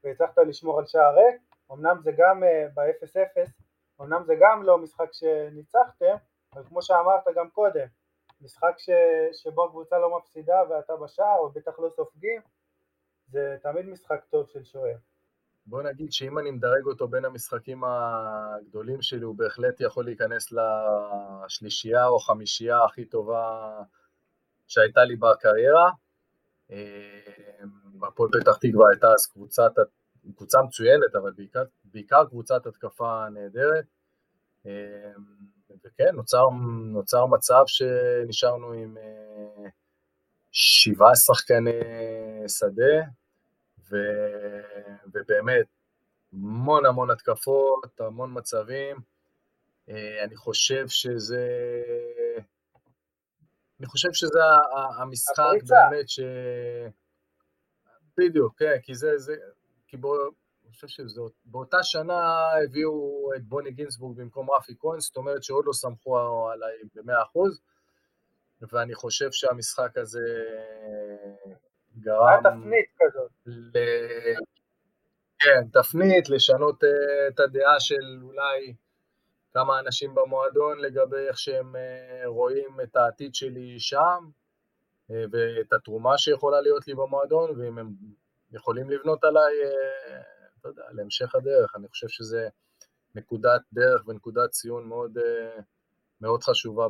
והצלחת 0.03 0.37
לשמור 0.37 0.79
על 0.79 0.85
שער 0.85 1.15
ריק, 1.15 1.41
אמנם 1.71 1.97
זה 2.03 2.11
גם 2.17 2.43
אה, 2.43 2.67
ב-0-0, 2.73 3.49
אמנם 4.01 4.23
זה 4.25 4.35
גם 4.39 4.63
לא 4.63 4.77
משחק 4.77 5.13
שניצחתם, 5.13 6.15
אבל 6.53 6.63
כמו 6.63 6.81
שאמרת 6.81 7.23
גם 7.35 7.49
קודם, 7.49 7.87
משחק 8.41 8.73
ש... 8.77 8.89
שבו 9.33 9.65
הקבוצה 9.65 9.99
לא 9.99 10.17
מפסידה 10.17 10.63
ואתה 10.69 10.95
בשער 10.95 11.37
או 11.39 11.49
בטח 11.49 11.79
לא 11.79 11.89
סופגים, 11.89 12.41
זה 13.27 13.57
תמיד 13.61 13.85
משחק 13.85 14.23
טוב 14.29 14.47
של 14.47 14.63
שוער. 14.63 14.95
בוא 15.65 15.83
נגיד 15.83 16.11
שאם 16.11 16.39
אני 16.39 16.51
מדרג 16.51 16.85
אותו 16.85 17.07
בין 17.07 17.25
המשחקים 17.25 17.83
הגדולים 17.83 19.01
שלי, 19.01 19.23
הוא 19.23 19.35
בהחלט 19.35 19.81
יכול 19.81 20.05
להיכנס 20.05 20.53
לשלישייה 21.45 22.07
או 22.07 22.19
חמישייה 22.19 22.83
הכי 22.83 23.05
טובה 23.05 23.71
שהייתה 24.67 25.03
לי 25.03 25.15
בקריירה. 25.15 25.91
בהפועל 27.93 28.29
פתח 28.31 28.57
תקווה 28.57 28.89
הייתה 28.91 29.07
אז 29.07 29.25
קבוצת, 29.25 29.71
קבוצה 30.35 30.61
מצוינת, 30.61 31.15
אבל 31.15 31.31
בעיקר, 31.31 31.63
בעיקר 31.85 32.25
קבוצת 32.25 32.65
התקפה 32.65 33.29
נהדרת. 33.29 33.85
וכן, 35.85 36.15
נוצר, 36.15 36.43
נוצר 36.93 37.25
מצב 37.25 37.63
שנשארנו 37.67 38.71
עם 38.71 38.97
אה, 38.97 39.69
שבעה 40.51 41.15
שחקני 41.15 41.79
שדה, 42.47 43.05
ו, 43.89 43.95
ובאמת 45.13 45.65
המון 46.33 46.85
המון 46.85 47.11
התקפות, 47.11 47.99
המון 47.99 48.37
מצבים. 48.37 48.97
אה, 49.89 50.23
אני 50.23 50.35
חושב 50.35 50.87
שזה... 50.87 51.47
אני 53.79 53.87
חושב 53.87 54.09
שזה 54.13 54.39
המשחק 54.97 55.39
הפריצה. 55.39 55.75
באמת 55.89 56.09
ש... 56.09 56.19
בדיוק, 58.17 58.59
כן, 58.59 58.79
כי 58.83 58.95
זה, 58.95 59.17
זה, 59.17 59.35
כי 59.87 59.97
בוא, 59.97 60.17
אני 60.65 60.71
חושב 60.71 60.87
שבאותה 60.87 61.83
שנה 61.83 62.49
הביאו 62.63 63.29
את 63.35 63.43
בוני 63.43 63.71
גינסבורג 63.71 64.17
במקום 64.17 64.51
רפי 64.51 64.75
כהן, 64.79 64.99
זאת 64.99 65.17
אומרת 65.17 65.43
שעוד 65.43 65.65
לא 65.67 65.73
סמכו 65.73 66.49
עליי 66.49 66.77
ב-100%, 66.95 67.39
ואני 68.71 68.95
חושב 68.95 69.31
שהמשחק 69.31 69.97
הזה 69.97 70.43
גרם... 72.03 72.27
היה 72.27 72.39
תפנית 72.39 72.85
כזאת. 72.99 73.31
ל... 73.45 73.77
כן, 75.39 75.67
תפנית, 75.81 76.29
לשנות 76.29 76.83
אה, 76.83 77.27
את 77.27 77.39
הדעה 77.39 77.79
של 77.79 78.19
אולי 78.23 78.73
כמה 79.53 79.79
אנשים 79.79 80.15
במועדון 80.15 80.79
לגבי 80.79 81.27
איך 81.27 81.37
שהם 81.37 81.75
אה, 81.75 82.21
רואים 82.25 82.77
את 82.83 82.95
העתיד 82.95 83.35
שלי 83.35 83.79
שם, 83.79 84.29
אה, 85.11 85.23
ואת 85.31 85.73
התרומה 85.73 86.17
שיכולה 86.17 86.61
להיות 86.61 86.87
לי 86.87 86.93
במועדון, 86.93 87.59
ואם 87.59 87.77
הם 87.77 87.93
יכולים 88.51 88.89
לבנות 88.89 89.23
עליי 89.23 89.53
אתה 90.63 90.69
יודע, 90.69 90.83
להמשך 90.91 91.35
הדרך. 91.35 91.75
אני 91.75 91.87
חושב 91.87 92.07
שזה 92.07 92.49
נקודת 93.15 93.61
דרך 93.73 94.07
ונקודת 94.07 94.49
ציון 94.49 94.87
מאוד, 94.87 95.17
אה, 95.17 95.61
מאוד 96.21 96.43
חשובה 96.43 96.87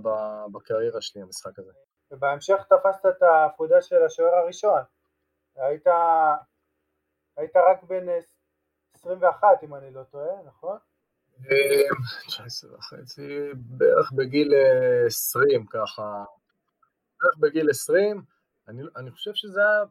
בקריירה 0.52 1.02
שלי, 1.02 1.22
המשחק 1.22 1.60
הזה. 1.60 1.72
ובהמשך 2.12 2.64
תפסת 2.70 3.06
את 3.06 3.24
העבודה 3.24 3.82
של 3.82 4.04
השוער 4.06 4.36
הראשון. 4.36 4.82
היית, 5.56 5.88
היית 7.38 7.56
רק 7.56 7.84
בן 7.84 8.06
21, 8.96 9.48
אם 9.64 9.76
אני 9.76 9.94
לא 9.94 10.04
טועה, 10.04 10.44
נכון? 10.46 10.78
19 12.28 12.72
אה, 12.72 12.76
וחצי, 12.78 13.40
בערך 13.56 14.12
בגיל 14.12 14.54
20 15.06 15.62
אה, 15.62 15.68
ככה, 15.70 16.24
בערך 17.22 17.38
בגיל 17.40 17.70
20, 17.70 18.24
אני, 18.68 18.84
אני 18.96 19.12
חושב 19.12 19.34
שזה 19.34 19.60
היה 19.62 19.84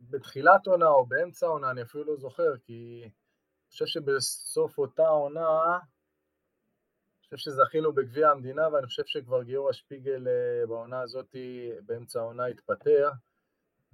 בתחילת 0.00 0.66
עונה 0.66 0.88
או 0.88 1.06
באמצע 1.06 1.46
עונה, 1.46 1.70
אני 1.70 1.82
אפילו 1.82 2.04
לא 2.04 2.16
זוכר, 2.16 2.56
כי 2.56 3.10
חושב 3.70 3.86
שבסוף 3.86 4.78
אותה 4.78 5.08
עונה, 5.08 5.78
אני 7.12 7.20
חושב 7.20 7.36
שזכינו 7.36 7.92
בגביע 7.92 8.30
המדינה, 8.30 8.68
ואני 8.72 8.86
חושב 8.86 9.02
שכבר 9.06 9.42
גיורא 9.42 9.72
שפיגל 9.72 10.28
אה, 10.28 10.66
בעונה 10.66 11.00
הזאת, 11.00 11.36
באמצע 11.86 12.20
העונה 12.20 12.46
התפטר, 12.46 13.10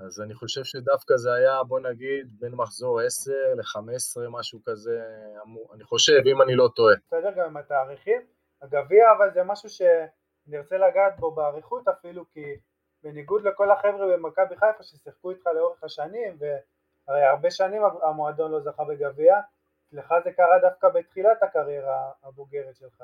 אז 0.07 0.21
אני 0.21 0.35
חושב 0.35 0.65
שדווקא 0.65 1.17
זה 1.17 1.33
היה, 1.33 1.63
בוא 1.63 1.81
נגיד, 1.81 2.41
בין 2.41 2.55
מחזור 2.55 3.01
10 3.01 3.33
ל-15, 3.57 4.31
משהו 4.31 4.59
כזה, 4.67 5.03
אני 5.75 5.85
חושב, 5.85 6.21
אם 6.27 6.43
אני 6.43 6.55
לא 6.55 6.69
טועה. 6.77 6.95
בסדר 7.07 7.31
גם 7.37 7.47
עם 7.47 7.57
התאריכים. 7.57 8.21
הגביע, 8.63 9.13
אבל 9.13 9.31
זה 9.35 9.43
משהו 9.43 9.69
שנרצה 9.69 10.79
לגעת 10.79 11.21
בו 11.21 11.31
באריכות 11.31 11.89
אפילו, 11.89 12.25
כי 12.31 12.57
בניגוד 13.03 13.45
לכל 13.45 13.71
החבר'ה 13.71 14.17
במכבי 14.17 14.57
חיפה 14.57 14.83
ששיחקו 14.83 15.31
איתך 15.31 15.47
לאורך 15.47 15.85
השנים, 15.85 16.39
והרי 16.41 17.25
הרבה 17.25 17.51
שנים 17.51 17.83
המועדון 18.03 18.51
לא 18.51 18.61
זכה 18.61 18.85
בגביע, 18.85 19.41
לך 19.93 20.15
זה 20.25 20.33
קרה 20.33 20.59
דווקא 20.61 20.89
בתחילת 20.89 21.43
הקריירה 21.43 22.11
הבוגרת 22.23 22.77
שלך. 22.77 23.03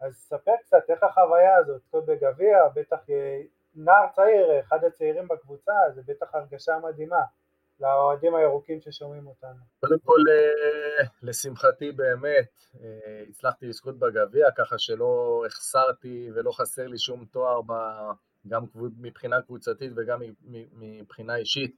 אז 0.00 0.14
ספר 0.14 0.52
קצת 0.62 0.90
איך 0.90 1.02
החוויה 1.02 1.56
הזאת, 1.56 1.82
קוד 1.90 2.06
בגביע, 2.06 2.68
בטח 2.74 3.00
נער 3.76 4.06
צעיר, 4.12 4.60
אחד 4.60 4.84
הצעירים 4.84 5.28
בקבוצה, 5.28 5.72
זה 5.94 6.02
בטח 6.06 6.34
הרגשה 6.34 6.72
מדהימה 6.82 7.22
לאוהדים 7.80 8.34
הירוקים 8.34 8.80
ששומעים 8.80 9.26
אותנו. 9.26 9.60
קודם 9.80 9.98
כל, 9.98 10.20
אה, 10.30 11.06
לשמחתי 11.22 11.92
באמת, 11.92 12.48
אה, 12.80 13.22
הצלחתי 13.28 13.66
לזכות 13.66 13.98
בגביע, 13.98 14.50
ככה 14.56 14.78
שלא 14.78 15.42
החסרתי 15.46 16.30
ולא 16.34 16.52
חסר 16.52 16.86
לי 16.86 16.98
שום 16.98 17.24
תואר, 17.24 17.60
גם 18.48 18.64
מבחינה 19.00 19.42
קבוצתית 19.42 19.92
וגם 19.96 20.20
מבחינה 20.72 21.36
אישית. 21.36 21.76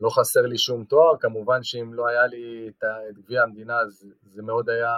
לא 0.00 0.10
חסר 0.10 0.40
לי 0.40 0.58
שום 0.58 0.84
תואר, 0.84 1.16
כמובן 1.20 1.62
שאם 1.62 1.94
לא 1.94 2.08
היה 2.08 2.26
לי 2.26 2.68
את 2.68 3.18
גביע 3.18 3.42
המדינה 3.42 3.80
אז 3.80 4.06
זה 4.26 4.42
מאוד 4.42 4.70
היה 4.70 4.92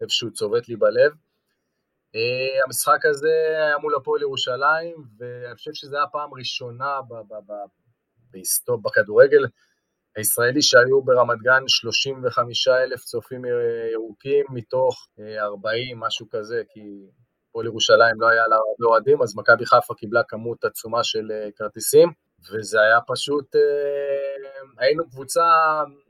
איפשהו 0.00 0.32
צובט 0.32 0.68
לי 0.68 0.76
בלב. 0.76 1.12
אה, 2.14 2.64
המשחק 2.66 3.04
הזה 3.04 3.28
היה 3.58 3.78
מול 3.78 3.94
הפועל 3.96 4.22
ירושלים, 4.22 4.96
ואני 5.18 5.54
חושב 5.54 5.70
שזו 5.74 5.96
הייתה 5.96 6.08
הפעם 6.08 6.34
ראשונה 6.34 7.00
בהיסטוריה, 8.30 8.82
בכדורגל 8.84 9.44
הישראלי 10.16 10.62
שהיו 10.62 11.02
ברמת 11.02 11.38
גן 11.42 11.62
35 11.66 12.68
אלף 12.68 13.00
צופים 13.00 13.42
ירוקים 13.92 14.46
מתוך 14.50 15.08
40, 15.38 16.02
אה, 16.02 16.06
משהו 16.06 16.26
כזה, 16.30 16.62
כי 16.68 16.80
הפועל 17.50 17.66
ירושלים 17.66 18.20
לא 18.20 18.28
היה 18.28 18.48
לה 18.48 18.56
הרבה 18.56 18.92
אוהדים, 18.92 19.22
אז 19.22 19.36
מכבי 19.36 19.66
חיפה 19.66 19.94
קיבלה 19.94 20.22
כמות 20.28 20.64
עצומה 20.64 21.04
של 21.04 21.32
אה, 21.32 21.48
כרטיסים. 21.56 22.12
וזה 22.52 22.80
היה 22.80 22.98
פשוט, 23.06 23.56
אה, 23.56 23.60
היינו 24.78 25.10
קבוצה, 25.10 25.44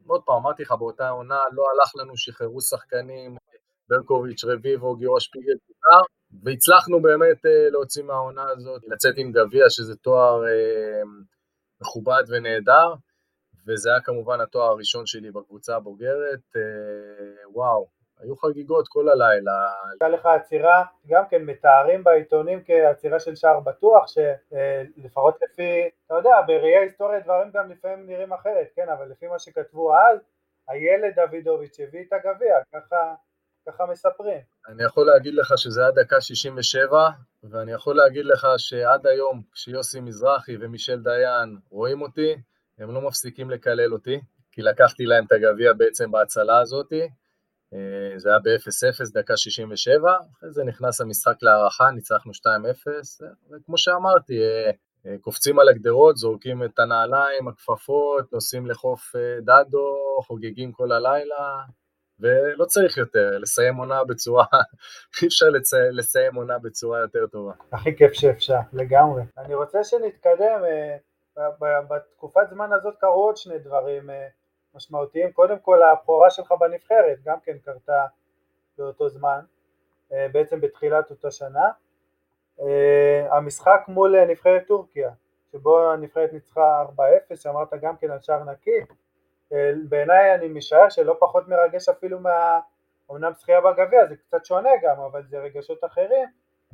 עוד 0.07 0.23
פעם, 0.27 0.37
אמרתי 0.37 0.63
לך, 0.63 0.73
באותה 0.73 1.09
עונה 1.09 1.39
לא 1.53 1.63
הלך 1.71 1.93
לנו, 1.97 2.17
שחררו 2.17 2.61
שחקנים, 2.61 3.37
ברקוביץ', 3.89 4.45
רביבו, 4.45 4.97
גיורא 4.97 5.21
שפיגל, 5.21 5.55
פוטר, 5.89 6.05
והצלחנו 6.45 7.03
באמת 7.03 7.47
אה, 7.47 7.71
להוציא 7.71 8.05
מהעונה 8.05 8.45
הזאת, 8.49 8.83
לצאת 8.87 9.15
עם 9.17 9.33
גביע, 9.33 9.65
שזה 9.69 9.97
תואר 9.97 10.45
אה, 10.45 11.03
מכובד 11.81 12.23
ונהדר, 12.29 12.95
וזה 13.67 13.91
היה 13.91 14.01
כמובן 14.01 14.41
התואר 14.41 14.71
הראשון 14.71 15.07
שלי 15.07 15.31
בקבוצה 15.31 15.77
הבוגרת, 15.77 16.41
וואו, 17.55 17.87
היו 18.21 18.37
חגיגות 18.37 18.89
כל 18.89 19.09
הלילה. 19.09 19.53
הייתה 19.91 20.09
לך 20.09 20.27
עצירה, 20.27 20.85
גם 21.07 21.25
כן 21.31 21.43
מתארים 21.43 22.05
בעיתונים 22.05 22.63
כעצירה 22.65 23.21
של 23.21 23.37
שער 23.37 23.61
בטוח, 23.61 24.05
שלפחות 24.07 25.35
לפי, 25.43 25.89
אתה 26.07 26.15
יודע, 26.15 26.41
בראי 26.47 26.77
ההיסטוריה 26.77 27.21
דברים 27.21 27.51
גם 27.55 27.71
לפעמים 27.71 28.07
נראים 28.07 28.33
אחרת, 28.33 28.67
כן, 28.77 28.89
אבל 28.89 29.09
לפי 29.09 29.27
מה 29.27 29.39
שכתבו 29.39 29.95
אז, 29.95 30.19
הילד 30.69 31.15
דוידוביץ' 31.15 31.81
הביא 31.81 32.05
את 32.09 32.13
הגביע, 32.13 32.57
ככה, 32.73 33.15
ככה 33.69 33.87
מספרים. 33.87 34.41
אני 34.69 34.85
יכול 34.85 35.07
להגיד 35.07 35.35
לך 35.35 35.53
שזה 35.57 35.81
היה 35.81 35.91
דקה 35.91 36.21
67, 36.21 37.09
ואני 37.43 37.73
יכול 37.73 37.97
להגיד 37.97 38.25
לך 38.25 38.47
שעד 38.57 39.07
היום, 39.07 39.43
כשיוסי 39.53 40.01
מזרחי 40.01 40.57
ומישל 40.61 41.01
דיין 41.03 41.59
רואים 41.71 42.03
אותי, 42.03 42.37
הם 42.79 42.95
לא 42.95 43.01
מפסיקים 43.01 43.51
לקלל 43.51 43.93
אותי, 43.93 44.21
כי 44.53 44.63
לקחתי 44.63 45.05
להם 45.07 45.25
את 45.25 45.33
הגביע 45.33 45.73
בעצם 45.73 46.11
בהצלה 46.11 46.61
הזאתי. 46.61 47.09
אה, 47.75 48.19
זה 48.19 48.29
היה 48.29 48.39
ב-0-0, 48.39 49.13
דקה 49.13 49.37
67, 49.37 50.17
אחרי 50.33 50.53
זה 50.53 50.65
נכנס 50.65 51.01
המשחק 51.01 51.37
להערכה, 51.43 51.91
ניצחנו 51.91 52.33
2-0, 52.35 52.37
וכמו 53.51 53.79
שאמרתי, 53.79 54.35
אה, 54.43 54.71
אה, 55.07 55.17
קופצים 55.21 55.59
על 55.59 55.69
הגדרות, 55.69 56.17
זורקים 56.17 56.65
את 56.65 56.79
הנעליים, 56.79 57.49
הכפפות, 57.49 58.33
נוסעים 58.33 58.67
לחוף 58.67 59.15
דדו, 59.41 59.97
חוגגים 60.27 60.73
כל 60.73 60.93
הלילה, 60.93 61.63
ולא 62.21 62.65
צריך 62.65 62.97
יותר, 62.97 63.31
לסיים 63.39 63.77
עונה 63.77 64.05
בצורה, 64.05 64.45
אי 65.23 65.27
אפשר 65.27 65.47
לסיים 65.93 66.35
עונה 66.35 66.59
בצורה 66.59 67.01
יותר 67.01 67.27
טובה. 67.27 67.53
הכי 67.73 67.97
כיף 67.97 68.13
שאפשר, 68.13 68.59
לגמרי. 68.73 69.23
אני 69.39 69.55
רוצה 69.55 69.85
שנתקדם, 69.85 70.63
בתקופת 71.89 72.49
זמן 72.51 72.73
הזאת 72.73 72.95
קרו 73.01 73.25
עוד 73.27 73.37
שני 73.37 73.59
דברים 73.59 74.11
משמעותיים, 74.75 75.33
קודם 75.33 75.59
כל 75.59 75.83
הבכורה 75.83 76.31
שלך 76.31 76.53
בנבחרת 76.61 77.19
גם 77.25 77.41
כן 77.45 77.59
קרתה 77.65 78.07
באותו 78.79 79.09
זמן, 79.09 79.41
בעצם 80.11 80.61
בתחילת 80.61 81.11
אותה 81.11 81.31
שנה, 81.31 81.69
המשחק 83.31 83.81
מול 83.89 84.25
נבחרת 84.25 84.63
טורקיה, 84.67 85.11
שבו 85.53 85.91
הנבחרת 85.91 86.33
ניצחה 86.33 86.85
4-0, 86.97 87.51
אמרת 87.51 87.69
גם 87.83 87.97
כן 87.97 88.11
על 88.11 88.21
שער 88.21 88.45
נקי, 88.45 88.81
בעיניי 89.89 90.35
אני 90.35 90.49
משער 90.49 90.89
שלא 90.89 91.17
פחות 91.21 91.49
מרגש 91.49 91.89
אפילו 91.89 92.21
מה... 92.21 92.59
אמנם 93.13 93.33
זכייה 93.41 93.61
בגביע 93.61 94.07
זה 94.07 94.17
קצת 94.17 94.45
שונה 94.45 94.71
גם, 94.83 94.97
אבל 95.11 95.23
זה 95.31 95.39
רגשות 95.39 95.85
אחרים. 95.85 96.29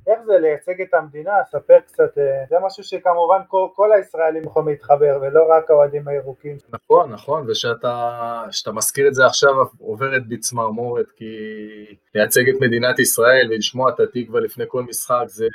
איך 0.07 0.19
זה 0.27 0.39
לייצג 0.39 0.81
את 0.81 0.95
המדינה? 0.95 1.33
ספר 1.51 1.81
קצת, 1.87 2.19
אה, 2.19 2.45
זה 2.49 2.57
משהו 2.67 2.85
שכמובן 2.85 3.39
כל, 3.49 3.69
כל 3.75 3.93
הישראלים 3.93 4.43
יכולים 4.43 4.69
להתחבר 4.69 5.19
ולא 5.23 5.45
רק 5.51 5.71
האוהדים 5.71 6.09
הירוקים. 6.09 6.57
נכון, 6.69 7.13
נכון, 7.13 7.51
ושאתה 7.51 8.45
מזכיר 8.73 9.09
את 9.09 9.15
זה 9.15 9.27
עכשיו 9.27 9.51
עוברת 9.79 10.27
בי 10.27 10.39
צמרמורת, 10.39 11.11
כי 11.17 11.25
לייצג 12.15 12.49
את 12.49 12.55
מדינת 12.61 12.99
ישראל 12.99 13.49
ולשמוע 13.51 13.91
את 13.91 14.01
התקווה 14.01 14.41
לפני 14.41 14.65
כל 14.69 14.83
משחק 14.83 15.25
זה 15.27 15.47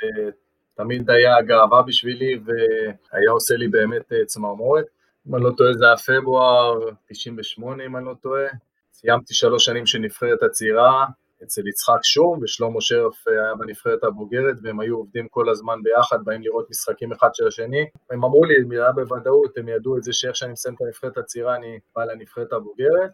תמיד 0.74 1.10
היה 1.10 1.42
גאווה 1.42 1.82
בשבילי 1.82 2.40
והיה 2.44 3.30
עושה 3.30 3.54
לי 3.54 3.68
באמת 3.68 4.12
אה, 4.12 4.24
צמרמורת. 4.24 4.86
אם 5.28 5.34
אני 5.34 5.44
לא 5.44 5.50
טועה 5.56 5.72
זה 5.72 5.86
היה 5.86 5.96
פברואר 5.96 6.88
98 7.08 7.84
אם 7.86 7.96
אני 7.96 8.04
לא 8.04 8.14
טועה, 8.22 8.46
סיימתי 8.92 9.34
שלוש 9.34 9.64
שנים 9.64 9.86
של 9.86 9.98
נבחרת 9.98 10.42
הצעירה 10.42 11.06
אצל 11.42 11.68
יצחק 11.68 11.98
שום 12.02 12.38
ושלמה 12.42 12.80
שרף 12.80 13.28
היה 13.28 13.54
בנבחרת 13.58 14.04
הבוגרת 14.04 14.56
והם 14.62 14.80
היו 14.80 14.96
עובדים 14.96 15.28
כל 15.28 15.48
הזמן 15.48 15.82
ביחד, 15.82 16.24
באים 16.24 16.42
לראות 16.42 16.70
משחקים 16.70 17.12
אחד 17.12 17.28
של 17.34 17.46
השני. 17.46 17.86
הם 18.10 18.24
אמרו 18.24 18.44
לי, 18.44 18.62
מילה 18.62 18.92
בוודאות, 18.92 19.58
הם 19.58 19.68
ידעו 19.68 19.98
את 19.98 20.02
זה 20.02 20.12
שאיך 20.12 20.36
שאני 20.36 20.52
מסיים 20.52 20.74
את 20.74 20.80
הנבחרת 20.80 21.18
הצעירה 21.18 21.56
אני 21.56 21.78
בא 21.96 22.04
לנבחרת 22.04 22.52
הבוגרת. 22.52 23.10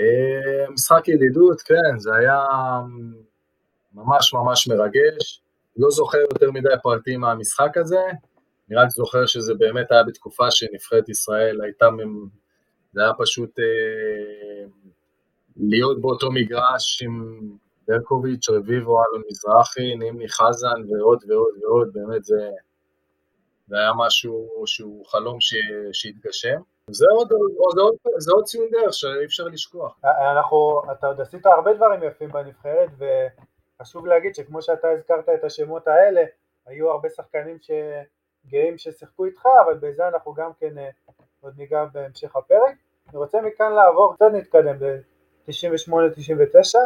אה, 0.00 0.70
משחק 0.70 1.08
ידידות, 1.08 1.60
כן, 1.60 1.98
זה 1.98 2.14
היה 2.14 2.44
ממש 3.94 4.34
ממש 4.34 4.68
מרגש. 4.68 5.40
לא 5.76 5.90
זוכר 5.90 6.18
יותר 6.18 6.50
מדי 6.50 6.68
פרטים 6.82 7.20
מהמשחק 7.20 7.76
הזה, 7.76 8.02
אני 8.68 8.76
רק 8.76 8.88
זוכר 8.90 9.26
שזה 9.26 9.54
באמת 9.54 9.92
היה 9.92 10.02
בתקופה 10.02 10.50
שנבחרת 10.50 11.08
ישראל 11.08 11.60
הייתה, 11.62 11.86
זה 12.92 13.02
היה 13.02 13.12
פשוט 13.18 13.58
אה, 13.58 14.66
להיות 15.56 16.00
באותו 16.00 16.32
מגרש 16.32 17.02
עם 17.02 17.40
ברקוביץ', 17.88 18.48
רביבו, 18.48 18.98
אלון 19.04 19.22
מזרחי, 19.30 19.94
נימני 19.94 20.28
חזן 20.28 20.90
ועוד 20.90 21.24
ועוד 21.28 21.54
ועוד, 21.62 21.88
באמת 21.92 22.24
זה, 22.24 22.50
זה 23.66 23.76
היה 23.76 23.90
משהו 23.96 24.62
שהוא 24.66 25.06
חלום 25.06 25.40
ש, 25.40 25.54
שהתגשם. 25.92 26.60
זה 26.90 27.06
עוד, 27.16 27.32
עוד, 27.32 27.78
עוד, 27.78 27.94
זה 28.18 28.32
עוד 28.32 28.44
ציון 28.44 28.68
דרך 28.70 28.94
שאי 28.94 29.24
אפשר 29.24 29.44
לשכוח. 29.44 30.00
אנחנו, 30.04 30.82
אתה 30.92 31.06
עוד 31.06 31.20
עשית 31.20 31.46
הרבה 31.46 31.74
דברים 31.74 32.02
יפים 32.02 32.28
בנבחרת, 32.28 32.90
וחשוב 32.98 34.06
להגיד 34.06 34.34
שכמו 34.34 34.62
שאתה 34.62 34.88
הזכרת 34.90 35.28
את 35.28 35.44
השמות 35.44 35.88
האלה, 35.88 36.22
היו 36.66 36.90
הרבה 36.90 37.08
שחקנים 37.08 37.58
ש... 37.60 37.70
גאים 38.46 38.78
ששיחקו 38.78 39.24
איתך, 39.24 39.46
אבל 39.64 39.74
בזה 39.74 40.08
אנחנו 40.08 40.34
גם 40.34 40.50
כן 40.58 40.78
אה, 40.78 40.90
עוד 41.40 41.54
ניגע 41.56 41.84
בהמשך 41.84 42.36
הפרק. 42.36 42.74
אני 43.08 43.18
רוצה 43.18 43.42
מכאן 43.42 43.72
לעבור, 43.72 44.14
קצת 44.14 44.26
נתקדם, 44.32 44.78
ב-98-99. 44.78 46.78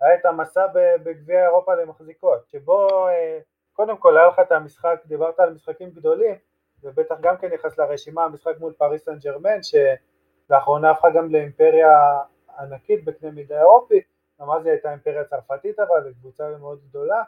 היה 0.00 0.14
את 0.14 0.26
המסע 0.26 0.66
בגביע 1.02 1.44
אירופה 1.44 1.74
למחזיקות, 1.74 2.48
שבו 2.48 3.08
אה, 3.08 3.38
קודם 3.72 3.96
כל 3.96 4.18
היה 4.18 4.26
לך 4.26 4.38
את 4.38 4.52
המשחק, 4.52 5.00
דיברת 5.06 5.40
על 5.40 5.54
משחקים 5.54 5.90
גדולים, 5.90 6.34
ובטח 6.82 7.14
גם 7.20 7.36
כן 7.36 7.52
נכנס 7.52 7.78
לרשימה, 7.78 8.24
המשחק 8.24 8.54
מול 8.60 8.72
פריס 8.72 9.04
סן 9.04 9.18
ג'רמן, 9.18 9.58
שלאחרונה 9.62 10.90
הפכה 10.90 11.10
גם 11.10 11.30
לאימפריה 11.30 12.20
ענקית 12.58 13.04
בקנה 13.04 13.30
מידה 13.30 13.60
אירופי, 13.60 14.00
גם 14.40 14.50
אז 14.50 14.64
היא 14.64 14.72
הייתה 14.72 14.90
אימפריה 14.90 15.24
צרפתית 15.24 15.78
אבל, 15.78 16.12
קבוצה 16.20 16.56
מאוד 16.60 16.80
גדולה, 16.88 17.22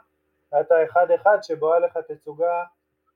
היה 0.51 0.61
את 0.61 0.71
האחד 0.71 1.11
אחד 1.11 1.37
שבו 1.41 1.73
היה 1.73 1.79
לך 1.79 1.97
תצוגה 1.97 2.63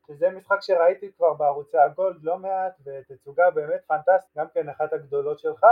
שזה 0.07 0.29
משחק 0.29 0.61
שראיתי 0.61 1.11
כבר 1.17 1.33
בערוצי 1.33 1.77
הגולד 1.77 2.23
לא 2.23 2.37
מעט 2.37 2.73
ותצוגה 2.85 3.51
באמת 3.51 3.81
פנטסטית, 3.87 4.37
גם 4.37 4.45
כן 4.53 4.69
אחת 4.69 4.93
הגדולות 4.93 5.39
שלך, 5.39 5.65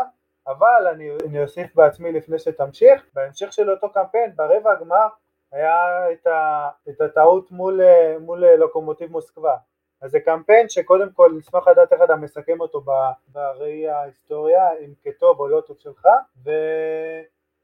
אבל 0.47 0.87
אני, 0.91 1.09
אני 1.29 1.43
אוסיף 1.43 1.75
בעצמי 1.75 2.11
לפני 2.11 2.39
שתמשיך, 2.39 3.05
בהמשך 3.13 3.53
של 3.53 3.71
אותו 3.71 3.89
קמפיין 3.89 4.35
ברבע 4.35 4.71
הגמר 4.71 5.07
היה 5.51 6.11
את, 6.11 6.27
ה, 6.27 6.69
את 6.89 7.01
הטעות 7.01 7.51
מול, 7.51 7.81
מול 8.19 8.45
לוקומוטיב 8.45 9.11
מוסקבה, 9.11 9.55
אז 10.01 10.11
זה 10.11 10.19
קמפיין 10.19 10.69
שקודם 10.69 11.11
כל 11.11 11.31
נשמח 11.37 11.67
לדעת 11.67 11.93
איך 11.93 12.01
אתה 12.01 12.15
מסכם 12.15 12.61
אותו 12.61 12.83
בראי 13.27 13.89
ההיסטוריה, 13.89 14.71
אם 14.79 14.93
כטוב 15.03 15.39
או 15.39 15.47
לא 15.47 15.61
טוב 15.61 15.77
שלך, 15.79 16.07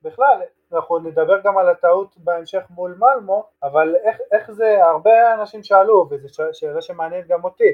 ובכלל 0.02 0.42
אנחנו 0.74 1.00
נדבר 1.00 1.42
גם 1.42 1.58
על 1.58 1.70
הטעות 1.70 2.18
בהמשך 2.18 2.64
מול 2.70 2.98
מלמו, 3.00 3.50
אבל 3.64 3.96
איך, 3.96 4.18
איך 4.32 4.52
זה, 4.52 4.86
הרבה 4.86 5.34
אנשים 5.34 5.64
שאלו, 5.64 6.08
וזו 6.10 6.28
שאלה 6.54 6.82
שמעניינת 6.82 7.28
גם 7.28 7.44
אותי, 7.44 7.74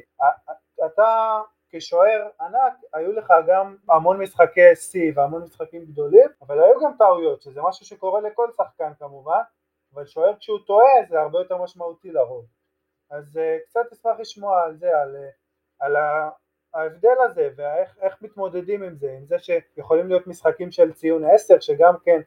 אתה 0.86 1.42
כשוער 1.70 2.28
ענק, 2.42 2.74
היו 2.94 3.12
לך 3.12 3.34
גם 3.48 3.76
המון 3.90 4.22
משחקי 4.22 4.76
שיא 4.76 5.12
והמון 5.16 5.44
משחקים 5.44 5.86
גדולים, 5.86 6.30
אבל 6.42 6.64
היו 6.64 6.80
גם 6.80 6.92
טעויות, 6.98 7.42
שזה 7.42 7.62
משהו 7.62 7.86
שקורה 7.86 8.22
לכל 8.22 8.48
שחקן 8.58 8.94
כמובן, 9.00 9.42
אבל 9.94 10.06
שוער 10.06 10.36
כשהוא 10.40 10.60
טועה 10.68 11.06
זה 11.10 11.22
הרבה 11.22 11.40
יותר 11.40 11.58
משמעותי 11.58 12.12
לרוב. 12.12 12.46
אז 13.10 13.38
uh, 13.38 13.70
קצת 13.70 13.92
אשמח 13.94 14.20
לשמוע 14.20 14.62
על 14.62 14.76
זה, 14.76 15.02
על, 15.02 15.16
uh, 15.16 15.86
על 15.86 15.96
ההבדל 16.74 17.16
הזה 17.26 17.50
ואיך 17.56 18.22
מתמודדים 18.22 18.84
עם 18.84 18.96
זה, 18.96 19.12
עם 19.18 19.26
זה 19.26 19.36
שיכולים 19.40 20.08
להיות 20.08 20.28
משחקים 20.28 20.72
של 20.72 20.94
ציון 20.94 21.24
10 21.26 21.60
שגם 21.60 21.94
כן 22.04 22.22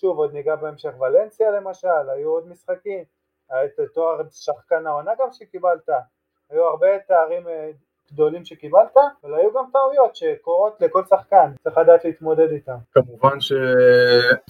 שוב 0.00 0.18
עוד 0.18 0.32
ניגע 0.32 0.56
בהמשך 0.56 1.00
ולנסיה 1.00 1.50
למשל, 1.50 2.10
היו 2.14 2.30
עוד 2.30 2.48
משחקים, 2.48 3.04
היה 3.50 3.64
את 3.64 3.80
תואר 3.94 4.20
שחקן 4.30 4.86
העונה 4.86 5.10
גם 5.20 5.28
שקיבלת, 5.32 5.88
היו 6.50 6.64
הרבה 6.64 6.98
תארים 7.08 7.48
אה, 7.48 7.70
גדולים 8.12 8.44
שקיבלת, 8.44 8.96
אבל 9.24 9.34
היו 9.34 9.52
גם 9.52 9.64
טעויות 9.72 10.16
שקורות 10.16 10.80
לכל 10.80 11.02
שחקן, 11.04 11.52
צריך 11.64 11.78
לדעת 11.78 12.04
להתמודד 12.04 12.50
איתם. 12.50 12.76
כמובן 12.92 13.40
ש... 13.40 13.52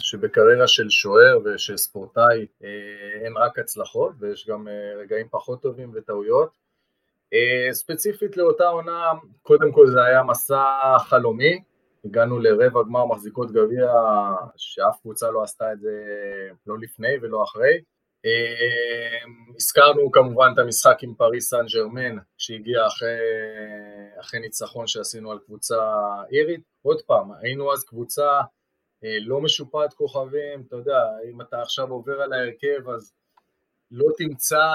שבקריירה 0.01 0.67
של 0.67 0.91
שוער 0.91 1.39
ושל 1.45 1.77
ספורטאי 1.77 2.47
אה, 2.65 3.25
אין 3.25 3.37
רק 3.37 3.59
הצלחות 3.59 4.13
ויש 4.19 4.49
גם 4.49 4.69
אה, 4.69 5.01
רגעים 5.01 5.29
פחות 5.31 5.63
טובים 5.63 5.91
וטעויות. 5.95 6.68
ספציפית 7.73 8.37
לאותה 8.37 8.69
עונה, 8.69 9.13
קודם 9.43 9.73
כל 9.73 9.87
זה 9.87 10.05
היה 10.05 10.23
מסע 10.23 10.97
חלומי, 10.99 11.63
הגענו 12.05 12.39
לרבע 12.39 12.83
גמר 12.83 13.07
מחזיקות 13.07 13.53
גביע, 13.53 13.93
שאף 14.57 15.01
קבוצה 15.01 15.31
לא 15.31 15.43
עשתה 15.43 15.73
את 15.73 15.81
זה 15.81 15.91
לא 16.67 16.79
לפני 16.79 17.17
ולא 17.23 17.43
אחרי. 17.43 17.81
אמ, 18.25 19.55
הזכרנו 19.57 20.11
כמובן 20.13 20.51
את 20.55 20.59
המשחק 20.59 20.97
עם 21.03 21.15
פריס 21.15 21.51
סן 21.51 21.67
ג'רמן 21.75 22.17
שהגיע 22.39 22.87
אחרי, 22.87 23.19
אחרי 24.21 24.41
ניצחון 24.41 24.87
שעשינו 24.87 25.33
על 25.33 25.39
קבוצה 25.39 25.81
אירית. 26.33 26.61
עוד 26.83 27.03
פעם, 27.03 27.31
היינו 27.43 27.73
אז 27.73 27.85
קבוצה 27.85 28.41
אה, 29.05 29.19
לא 29.21 29.41
משופעת 29.41 29.95
כוכבים, 29.95 30.65
אתה 30.69 30.77
יודע, 30.77 31.01
אם 31.31 31.41
אתה 31.41 31.63
עכשיו 31.63 31.91
עובר 31.91 32.23
על 32.23 32.33
ההרכב 32.33 32.89
אז 32.89 33.13
לא 33.91 34.07
תמצא 34.19 34.67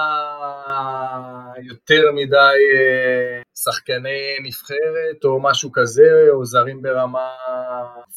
יותר 1.62 2.12
מדי 2.14 2.56
אה, 2.74 3.42
שחקני 3.54 4.38
נבחרת 4.42 5.24
או 5.24 5.42
משהו 5.42 5.70
כזה, 5.72 6.28
או 6.30 6.44
זרים 6.44 6.82
ברמה 6.82 7.28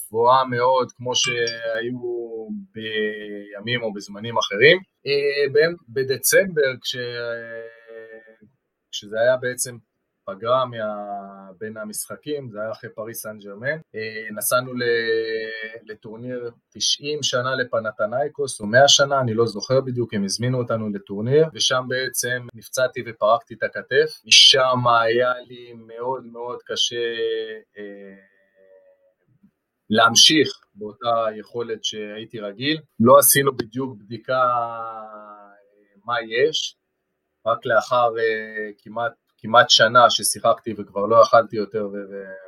גבוהה 0.07 0.45
מאוד, 0.45 0.91
כמו 0.91 1.15
שהיו 1.15 2.27
בימים 2.71 3.83
או 3.83 3.93
בזמנים 3.93 4.37
אחרים. 4.37 4.77
אה, 5.07 5.63
בדצמבר, 5.89 6.71
כש... 6.81 6.95
כשזה 8.91 9.19
היה 9.19 9.37
בעצם 9.37 9.77
פגרה 10.27 10.65
מה... 10.65 10.77
בין 11.59 11.77
המשחקים, 11.77 12.49
זה 12.51 12.61
היה 12.61 12.71
אחרי 12.71 12.89
פריס 12.89 13.21
סן 13.21 13.39
ג'רמן. 13.39 13.77
אה, 13.95 14.27
נסענו 14.37 14.71
לטורניר 15.85 16.51
90 16.69 17.23
שנה 17.23 17.55
לפנתנייקוס, 17.55 18.61
או 18.61 18.65
100 18.65 18.87
שנה, 18.87 19.21
אני 19.21 19.33
לא 19.33 19.45
זוכר 19.45 19.81
בדיוק, 19.81 20.13
הם 20.13 20.23
הזמינו 20.23 20.57
אותנו 20.57 20.89
לטורניר, 20.89 21.45
ושם 21.53 21.83
בעצם 21.87 22.47
נפצעתי 22.53 23.03
ופרקתי 23.05 23.53
את 23.53 23.63
הכתף. 23.63 24.21
משם 24.25 24.87
היה 25.01 25.33
לי 25.47 25.73
מאוד 25.73 26.25
מאוד 26.25 26.59
קשה 26.65 27.13
אה, 27.77 27.83
להמשיך 29.89 30.47
באותה 30.75 31.25
יכולת 31.39 31.83
שהייתי 31.83 32.39
רגיל. 32.39 32.77
לא 32.99 33.17
עשינו 33.19 33.55
בדיוק 33.57 33.97
בדיקה 33.97 34.33
אה, 34.33 35.47
מה 36.05 36.15
יש, 36.21 36.77
רק 37.45 37.65
לאחר 37.65 38.09
כמעט 38.77 39.13
כמעט 39.37 39.69
שנה 39.69 40.09
ששיחקתי 40.09 40.73
וכבר 40.77 41.05
לא 41.05 41.21
יכלתי 41.21 41.55
יותר 41.55 41.87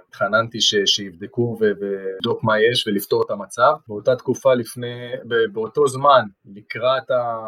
התחננתי 0.08 0.62
ש, 0.62 0.76
שיבדקו 0.86 1.58
ולבדוק 1.60 2.44
מה 2.44 2.54
יש 2.60 2.88
ולפתור 2.88 3.24
את 3.26 3.32
המצב. 3.32 3.74
באותה 3.88 4.16
תקופה 4.16 4.54
לפני, 4.54 5.12
באותו 5.52 5.88
זמן, 5.88 6.26
לקראת 6.46 7.12
ה... 7.12 7.40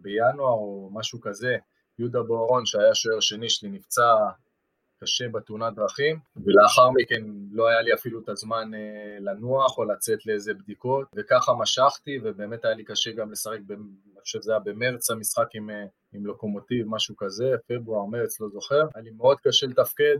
בינואר 0.00 0.52
או 0.52 0.90
משהו 0.92 1.20
כזה, 1.20 1.56
יהודה 1.98 2.22
בוארון 2.22 2.66
שהיה 2.66 2.94
שוער 2.94 3.20
שני 3.20 3.50
שלי 3.50 3.68
נפצע 3.70 4.14
קשה 5.00 5.28
בתאונת 5.28 5.74
דרכים, 5.74 6.18
ולאחר 6.36 6.90
מכן 6.90 7.22
לא 7.52 7.68
היה 7.68 7.80
לי 7.80 7.94
אפילו 7.94 8.20
את 8.20 8.28
הזמן 8.28 8.74
אה, 8.74 9.18
לנוח 9.20 9.78
או 9.78 9.84
לצאת 9.84 10.26
לאיזה 10.26 10.54
בדיקות, 10.54 11.06
וככה 11.14 11.52
משכתי, 11.54 12.18
ובאמת 12.22 12.64
היה 12.64 12.74
לי 12.74 12.84
קשה 12.84 13.10
גם 13.12 13.32
לשחק, 13.32 13.58
אני 13.70 14.20
חושב 14.22 14.38
שזה 14.40 14.52
היה 14.52 14.60
במרץ 14.60 15.10
המשחק 15.10 15.46
עם, 15.54 15.70
אה, 15.70 15.84
עם 16.12 16.26
לוקומוטיב, 16.26 16.86
משהו 16.88 17.16
כזה, 17.16 17.54
פברואר, 17.66 18.04
מרץ, 18.04 18.40
לא 18.40 18.48
זוכר, 18.48 18.86
היה 18.94 19.04
לי 19.04 19.10
מאוד 19.10 19.38
קשה 19.40 19.66
לתפקד, 19.66 20.16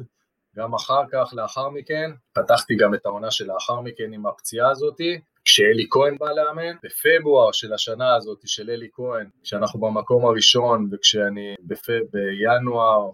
גם 0.56 0.74
אחר 0.74 1.02
כך, 1.12 1.30
לאחר 1.32 1.68
מכן, 1.68 2.10
פתחתי 2.32 2.76
גם 2.76 2.94
את 2.94 3.06
העונה 3.06 3.30
שלאחר 3.30 3.80
מכן 3.80 4.12
עם 4.12 4.26
הפציעה 4.26 4.70
הזאתי, 4.70 5.20
כשאלי 5.44 5.86
כהן 5.90 6.18
בא 6.18 6.32
לאמן, 6.32 6.76
בפברואר 6.82 7.52
של 7.52 7.72
השנה 7.72 8.14
הזאת 8.14 8.38
של 8.44 8.70
אלי 8.70 8.88
כהן, 8.92 9.26
כשאנחנו 9.42 9.80
במקום 9.80 10.26
הראשון 10.26 10.88
וכשאני 10.92 11.54
בפ... 11.60 11.86
בינואר 12.12 13.10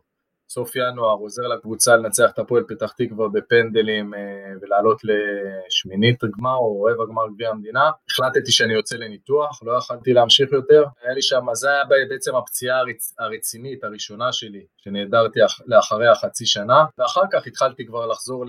סוף 0.49 0.77
ינואר 0.77 1.17
עוזר 1.17 1.43
לקבוצה 1.43 1.97
לנצח 1.97 2.31
את 2.35 2.39
הפועל 2.39 2.65
פתח 2.69 2.93
תקווה 2.93 3.29
בפנדלים 3.29 4.15
אה, 4.15 4.21
ולעלות 4.61 5.01
לשמינית 5.05 6.21
גמר 6.39 6.57
או 6.57 6.83
רבע 6.83 7.05
גמר 7.09 7.23
גביע 7.35 7.51
המדינה. 7.51 7.91
החלטתי 8.15 8.53
שאני 8.53 8.75
יוצא 8.75 8.97
לניתוח, 8.97 9.63
לא 9.63 9.79
יכלתי 9.79 10.13
להמשיך 10.13 10.53
יותר. 10.53 10.85
היה 11.03 11.13
לי 11.15 11.23
שם, 11.23 11.47
זה 11.53 11.71
היה 11.71 11.85
בעצם 12.09 12.37
הפציעה 12.37 12.79
הרצ... 12.79 13.15
הרצינית 13.19 13.85
הראשונה 13.85 14.33
שלי, 14.33 14.65
שנעדרתי 14.77 15.41
לאחריה 15.67 16.15
חצי 16.15 16.47
שנה, 16.47 16.85
ואחר 16.99 17.21
כך 17.33 17.47
התחלתי 17.47 17.87
כבר 17.87 18.07
לחזור. 18.07 18.45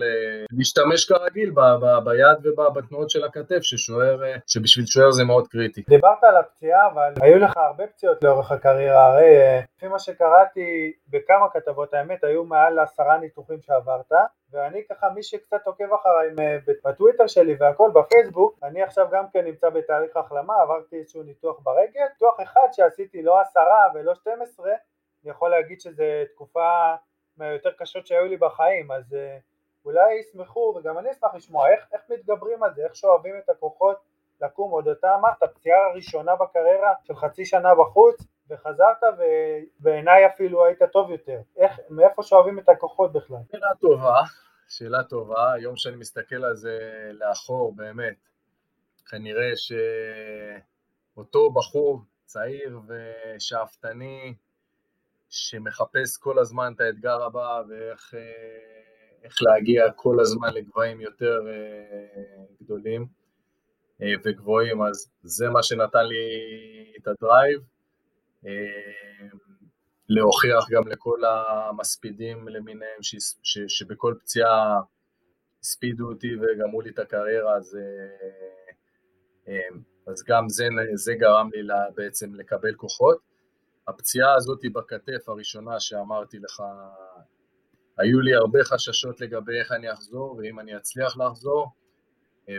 להשתמש 0.51 1.05
כרגיל 1.05 1.51
ב... 1.51 1.59
ב... 1.59 1.85
ביד 2.05 2.45
ובתנועות 2.45 3.09
של 3.09 3.23
הכתף, 3.23 3.61
ששוער, 3.61 4.23
אה, 4.23 4.35
שבשביל 4.47 4.85
שוער 4.85 5.11
זה 5.11 5.23
מאוד 5.23 5.47
קריטי. 5.47 5.83
דיברת 5.89 6.23
על 6.23 6.37
הפציעה, 6.37 6.87
אבל 6.87 7.13
היו 7.21 7.37
לך 7.37 7.57
הרבה 7.57 7.87
פציעות 7.87 8.23
לאורך 8.23 8.51
הקריירה, 8.51 9.05
הרי 9.07 9.37
אה, 9.37 9.59
לפי 9.77 9.87
מה 9.87 9.99
שקראתי 9.99 10.93
בכמה 11.09 11.45
כתבות 11.53 11.93
האמת 11.93 12.23
היו 12.23 12.43
מעל 12.43 12.79
עשרה 12.79 13.17
ניתוחים 13.17 13.57
שעברת 13.61 14.11
ואני 14.55 14.87
ככה 14.89 15.09
מי 15.09 15.23
שקצת 15.23 15.67
עוקב 15.67 15.93
אחריי 15.93 16.29
אה, 16.39 16.57
בטוויטר 16.83 17.27
שלי 17.27 17.55
והכל 17.59 17.91
בפייסבוק 17.93 18.59
אני 18.63 18.83
עכשיו 18.83 19.07
גם 19.11 19.25
כן 19.33 19.45
נמצא 19.45 19.69
בתהליך 19.69 20.17
החלמה 20.17 20.53
עברתי 20.61 20.95
איזשהו 20.95 21.23
ניתוח 21.23 21.59
ברגל 21.63 22.01
ניתוח 22.13 22.41
אחד 22.43 22.67
שעשיתי 22.71 23.21
לא 23.21 23.41
עשרה 23.41 23.87
ולא 23.93 24.15
12 24.15 24.67
אני 25.23 25.31
יכול 25.31 25.49
להגיד 25.49 25.81
שזה 25.81 26.23
תקופה 26.31 26.93
מהיותר 27.37 27.71
קשות 27.77 28.07
שהיו 28.07 28.25
לי 28.25 28.37
בחיים 28.37 28.91
אז 28.91 29.13
uh, 29.13 29.41
אולי 29.85 30.13
ישמחו 30.13 30.73
וגם 30.77 30.97
אני 30.97 31.11
אשמח 31.11 31.35
לשמוע 31.35 31.69
איך, 31.69 31.87
איך 31.93 32.01
מתגברים 32.09 32.63
על 32.63 32.73
זה 32.73 32.83
איך 32.83 32.95
שואבים 32.95 33.35
את 33.43 33.49
הכוחות 33.49 33.97
לקום 34.41 34.71
עוד 34.71 34.87
אתה 34.87 35.15
אמרת 35.15 35.43
פציעה 35.43 35.91
ראשונה 35.95 36.35
בקריירה 36.35 36.93
של 37.03 37.15
חצי 37.15 37.45
שנה 37.45 37.75
בחוץ 37.75 38.27
וחזרת 38.49 38.97
ובעיניי 39.17 40.25
אפילו 40.25 40.65
היית 40.65 40.83
טוב 40.83 41.11
יותר. 41.11 41.39
איך, 41.57 41.79
מאיפה 41.89 42.23
שואבים 42.23 42.59
את 42.59 42.69
הכוחות 42.69 43.13
בכלל? 43.13 43.37
שאלה 43.51 43.67
טובה, 43.81 44.21
שאלה 44.69 45.03
טובה. 45.03 45.53
היום 45.53 45.75
שאני 45.75 45.95
מסתכל 45.95 46.43
על 46.43 46.55
זה 46.55 46.79
לאחור, 47.13 47.75
באמת, 47.75 48.17
כנראה 49.05 49.51
שאותו 51.15 51.51
בחור 51.51 52.01
צעיר 52.25 52.79
ושאפתני, 52.87 54.33
שמחפש 55.29 56.17
כל 56.17 56.39
הזמן 56.39 56.73
את 56.75 56.81
האתגר 56.81 57.23
הבא 57.23 57.61
ואיך 57.69 58.13
איך 59.23 59.35
להגיע 59.41 59.91
כל 59.91 60.19
הזמן 60.19 60.53
לגבהים 60.53 61.01
יותר 61.01 61.39
אה, 61.47 62.45
גדולים 62.61 63.07
אה, 64.01 64.13
וגבוהים, 64.25 64.81
אז 64.81 65.11
זה 65.23 65.49
מה 65.49 65.63
שנתן 65.63 66.05
לי 66.05 66.25
את 66.97 67.07
הדרייב. 67.07 67.61
אה, 70.09 70.15
להוכיח 70.15 70.69
גם 70.69 70.87
לכל 70.87 71.19
המספידים 71.25 72.47
למיניהם 72.47 73.01
ש, 73.01 73.15
ש, 73.43 73.59
שבכל 73.67 74.15
פציעה 74.19 74.79
הספידו 75.61 76.09
אותי 76.09 76.35
וגמרו 76.35 76.81
לי 76.81 76.89
את 76.89 76.99
הקריירה, 76.99 77.55
אז, 77.57 77.75
אה, 77.75 78.73
אה, 79.47 79.77
אז 80.07 80.23
גם 80.27 80.49
זה, 80.49 80.67
זה 80.93 81.13
גרם 81.19 81.49
לי 81.53 81.73
בעצם 81.95 82.35
לקבל 82.35 82.75
כוחות. 82.75 83.17
הפציעה 83.87 84.35
הזאת 84.35 84.59
בכתף 84.73 85.29
הראשונה 85.29 85.79
שאמרתי 85.79 86.39
לך, 86.39 86.61
היו 87.97 88.21
לי 88.21 88.33
הרבה 88.35 88.63
חששות 88.63 89.21
לגבי 89.21 89.59
איך 89.59 89.71
אני 89.71 89.93
אחזור 89.93 90.35
ואם 90.37 90.59
אני 90.59 90.77
אצליח 90.77 91.17
לחזור 91.17 91.67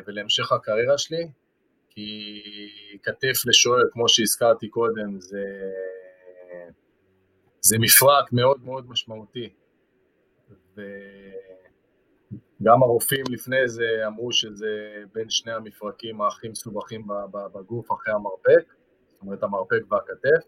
ולהמשך 0.07 0.53
הקריירה 0.53 0.99
שלי, 0.99 1.29
כי 1.91 2.41
כתף 3.03 3.47
לשוער, 3.47 3.83
כמו 3.93 4.09
שהזכרתי 4.09 4.69
קודם, 4.69 5.21
זה, 5.21 5.43
זה 7.61 7.77
מפרק 7.81 8.33
מאוד 8.33 8.64
מאוד 8.64 8.90
משמעותי. 8.90 9.53
וגם 10.77 12.83
הרופאים 12.83 13.25
לפני 13.31 13.69
זה 13.69 14.07
אמרו 14.07 14.33
שזה 14.33 15.03
בין 15.12 15.31
שני 15.31 15.53
המפרקים 15.53 16.23
הכי 16.23 16.49
מסובכים 16.49 17.07
בגוף 17.55 17.92
אחרי 17.92 18.14
המרפק, 18.14 18.75
זאת 19.07 19.21
אומרת 19.21 19.42
המרפק 19.42 19.81
והכתף. 19.90 20.47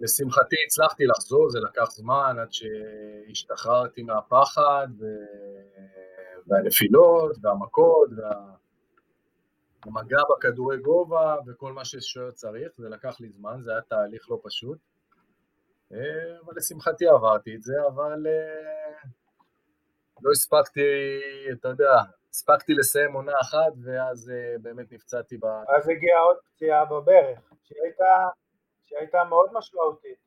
לשמחתי 0.00 0.56
הצלחתי 0.66 1.06
לחזור, 1.06 1.50
זה 1.50 1.58
לקח 1.60 1.90
זמן 1.90 2.36
עד 2.40 2.48
שהשתחררתי 2.52 4.02
מהפחד. 4.02 4.88
והנפילות, 6.46 7.36
והמכות, 7.42 8.08
והמגע 9.86 10.18
בכדורי 10.30 10.78
גובה, 10.78 11.36
וכל 11.46 11.72
מה 11.72 11.84
ששוער 11.84 12.30
צריך, 12.30 12.72
זה 12.76 12.88
לקח 12.88 13.20
לי 13.20 13.28
זמן, 13.28 13.60
זה 13.62 13.70
היה 13.70 13.80
תהליך 13.80 14.30
לא 14.30 14.40
פשוט. 14.44 14.78
אה, 15.92 16.38
אבל 16.44 16.54
לשמחתי 16.56 17.08
עברתי 17.08 17.54
את 17.54 17.62
זה, 17.62 17.74
אבל 17.86 18.26
אה, 18.26 19.08
לא 20.22 20.30
הספקתי, 20.30 20.80
אתה 21.52 21.68
יודע, 21.68 21.92
הספקתי 22.30 22.74
לסיים 22.74 23.12
עונה 23.12 23.32
אחת, 23.42 23.72
ואז 23.84 24.30
אה, 24.30 24.58
באמת 24.62 24.92
נפצעתי 24.92 25.36
ב... 25.36 25.44
אז 25.44 25.88
הגיעה 25.88 26.20
עוד 26.20 26.36
פציעה 26.44 26.84
בברך, 26.84 27.38
שהייתה, 27.62 28.28
שהייתה 28.86 29.24
מאוד 29.24 29.50
משמעותית. 29.52 30.18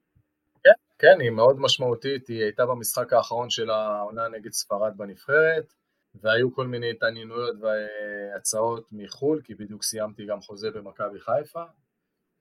כן, 0.63 0.71
כן, 0.99 1.19
היא 1.19 1.31
מאוד 1.31 1.59
משמעותית, 1.59 2.27
היא 2.27 2.43
הייתה 2.43 2.65
במשחק 2.65 3.13
האחרון 3.13 3.49
של 3.49 3.69
העונה 3.69 4.27
נגד 4.27 4.51
ספרד 4.51 4.97
בנבחרת, 4.97 5.73
והיו 6.21 6.53
כל 6.53 6.67
מיני 6.67 6.91
התעניינויות 6.91 7.55
והצעות 7.61 8.87
מחו"ל, 8.91 9.41
כי 9.43 9.55
בדיוק 9.55 9.83
סיימתי 9.83 10.25
גם 10.25 10.41
חוזה 10.41 10.71
במכבי 10.71 11.19
חיפה. 11.19 11.63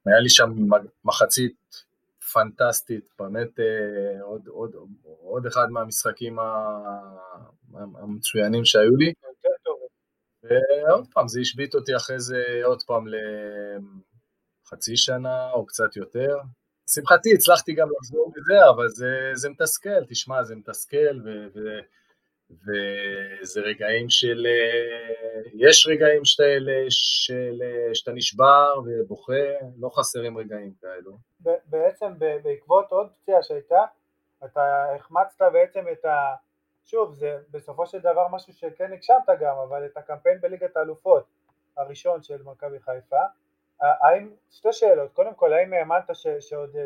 היה 0.06 0.20
לי 0.20 0.28
שם 0.28 0.50
מחצית 1.04 1.56
פנטסטית, 2.32 3.14
באמת 3.18 3.60
אה, 3.60 4.22
עוד, 4.22 4.46
עוד, 4.46 4.76
עוד 5.02 5.46
אחד 5.46 5.66
מהמשחקים 5.70 6.38
המצוינים 7.74 8.64
שהיו 8.64 8.96
לי. 8.96 9.12
ועוד 10.42 11.06
פעם, 11.12 11.28
זה 11.28 11.40
השבית 11.40 11.74
אותי 11.74 11.96
אחרי 11.96 12.20
זה 12.20 12.42
עוד 12.64 12.82
פעם 12.82 13.04
לחצי 14.66 14.96
שנה 14.96 15.50
או 15.50 15.66
קצת 15.66 15.96
יותר. 15.96 16.36
לשמחתי 16.88 17.34
הצלחתי 17.34 17.72
גם 17.72 17.88
לחזור 17.96 18.32
מזה, 18.36 18.68
אבל 18.70 18.88
זה, 18.88 19.30
זה 19.34 19.48
מתסכל, 19.50 20.04
תשמע, 20.08 20.44
זה 20.44 20.56
מתסכל, 20.56 21.20
ו... 21.24 21.28
ו 21.54 21.58
וזה 22.50 23.60
רגעים 23.60 24.10
של, 24.10 24.46
אה, 24.46 25.42
יש 25.54 25.86
רגעים 25.86 26.24
שאתה, 26.24 26.42
של, 26.88 27.62
שאתה 27.94 28.12
נשבר 28.12 28.80
ובוכה, 28.84 29.32
לא 29.78 29.88
חסרים 29.88 30.38
רגעים 30.38 30.72
כאלו. 30.80 31.18
בעצם 31.66 32.12
בעקבות 32.18 32.92
עוד 32.92 33.10
פציעה 33.12 33.42
שהייתה, 33.42 33.84
אתה 34.44 34.94
החמצת 34.94 35.42
בעצם 35.52 35.84
את 35.92 36.04
ה... 36.04 36.34
שוב, 36.84 37.14
זה 37.14 37.38
בסופו 37.50 37.86
של 37.86 37.98
דבר 37.98 38.28
משהו 38.28 38.52
שכן 38.52 38.92
הגשמת 38.92 39.28
גם, 39.40 39.56
אבל 39.68 39.86
את 39.86 39.96
הקמפיין 39.96 40.40
בליגת 40.40 40.76
האלופות 40.76 41.24
הראשון 41.76 42.22
של 42.22 42.42
מכבי 42.42 42.80
חיפה, 42.80 43.20
האם, 43.80 44.30
שתי 44.50 44.72
שאלות, 44.72 45.12
קודם 45.12 45.34
כל, 45.34 45.52
האם 45.52 45.72
האמנת 45.72 46.10
שעוד, 46.40 46.76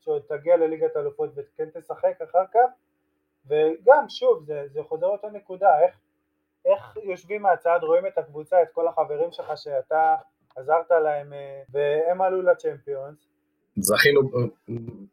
שעוד 0.00 0.22
תגיע 0.28 0.56
לליגת 0.56 0.96
האלופות 0.96 1.30
וכן 1.34 1.70
תשחק 1.74 2.22
אחר 2.22 2.44
כך? 2.54 2.70
וגם 3.46 4.08
שוב 4.08 4.44
זה, 4.44 4.64
זה 4.72 4.80
חוזר 4.88 5.06
אותה 5.06 5.28
נקודה 5.32 5.80
איך, 5.80 5.94
איך 6.64 6.96
יושבים 7.02 7.42
מהצד 7.42 7.78
רואים 7.82 8.06
את 8.06 8.18
הקבוצה 8.18 8.62
את 8.62 8.68
כל 8.72 8.88
החברים 8.88 9.32
שלך 9.32 9.52
שאתה 9.56 10.14
עזרת 10.56 10.90
להם 10.90 11.32
אה, 11.32 11.62
והם 11.68 12.20
עלו 12.20 12.42
לצ'מפיונס. 12.42 13.18
זכינו, 13.76 14.20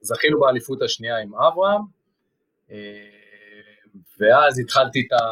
זכינו 0.02 0.40
באליפות 0.40 0.82
השנייה 0.82 1.18
עם 1.18 1.36
אברהם 1.36 1.82
אה, 2.72 2.78
ואז 4.20 4.60
התחלתי 4.60 5.08
את, 5.08 5.12
ה... 5.12 5.26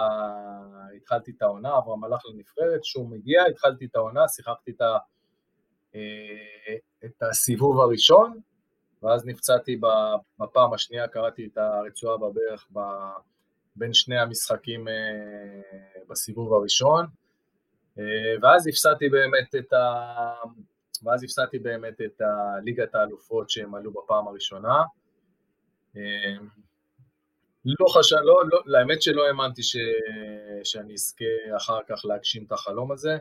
התחלתי 0.95 1.31
את 1.37 1.41
העונה, 1.41 1.77
אברהם 1.77 2.03
הלך 2.03 2.21
לנבחרת, 2.25 2.83
שהוא 2.83 3.09
מגיע, 3.09 3.43
התחלתי 3.49 3.85
את 3.85 3.95
העונה, 3.95 4.27
שיחקתי 4.27 4.71
את, 4.71 4.81
ה... 4.81 4.97
אה, 5.95 6.75
את 7.05 7.23
הסיבוב 7.23 7.79
הראשון 7.79 8.39
ואז 9.03 9.25
נפצעתי 9.25 9.79
בפעם 10.39 10.73
השנייה, 10.73 11.07
קראתי 11.07 11.49
את 11.53 11.57
הרצועה 11.57 12.17
בברך 12.17 12.67
בין 13.75 13.93
שני 13.93 14.19
המשחקים 14.19 14.87
בסיבוב 16.09 16.53
הראשון, 16.53 17.05
ואז 18.41 18.67
הפסדתי 18.67 19.09
באמת 19.09 19.55
את 19.55 19.73
ה... 19.73 20.13
ואז 21.03 21.23
הפסדתי 21.23 21.59
באמת 21.59 22.01
את 22.01 22.21
ליגת 22.63 22.95
האלופות 22.95 23.49
שהם 23.49 23.75
עלו 23.75 23.91
בפעם 23.91 24.27
הראשונה. 24.27 24.83
לא 27.65 27.85
חשב, 27.89 28.15
לא, 28.15 28.41
לא, 28.51 28.61
לאמת 28.65 29.01
שלא 29.01 29.27
האמנתי 29.27 29.63
ש, 29.63 29.77
שאני 30.63 30.93
אזכה 30.93 31.25
אחר 31.57 31.79
כך 31.89 32.05
להגשים 32.05 32.43
את 32.47 32.51
החלום 32.51 32.91
הזה, 32.91 33.17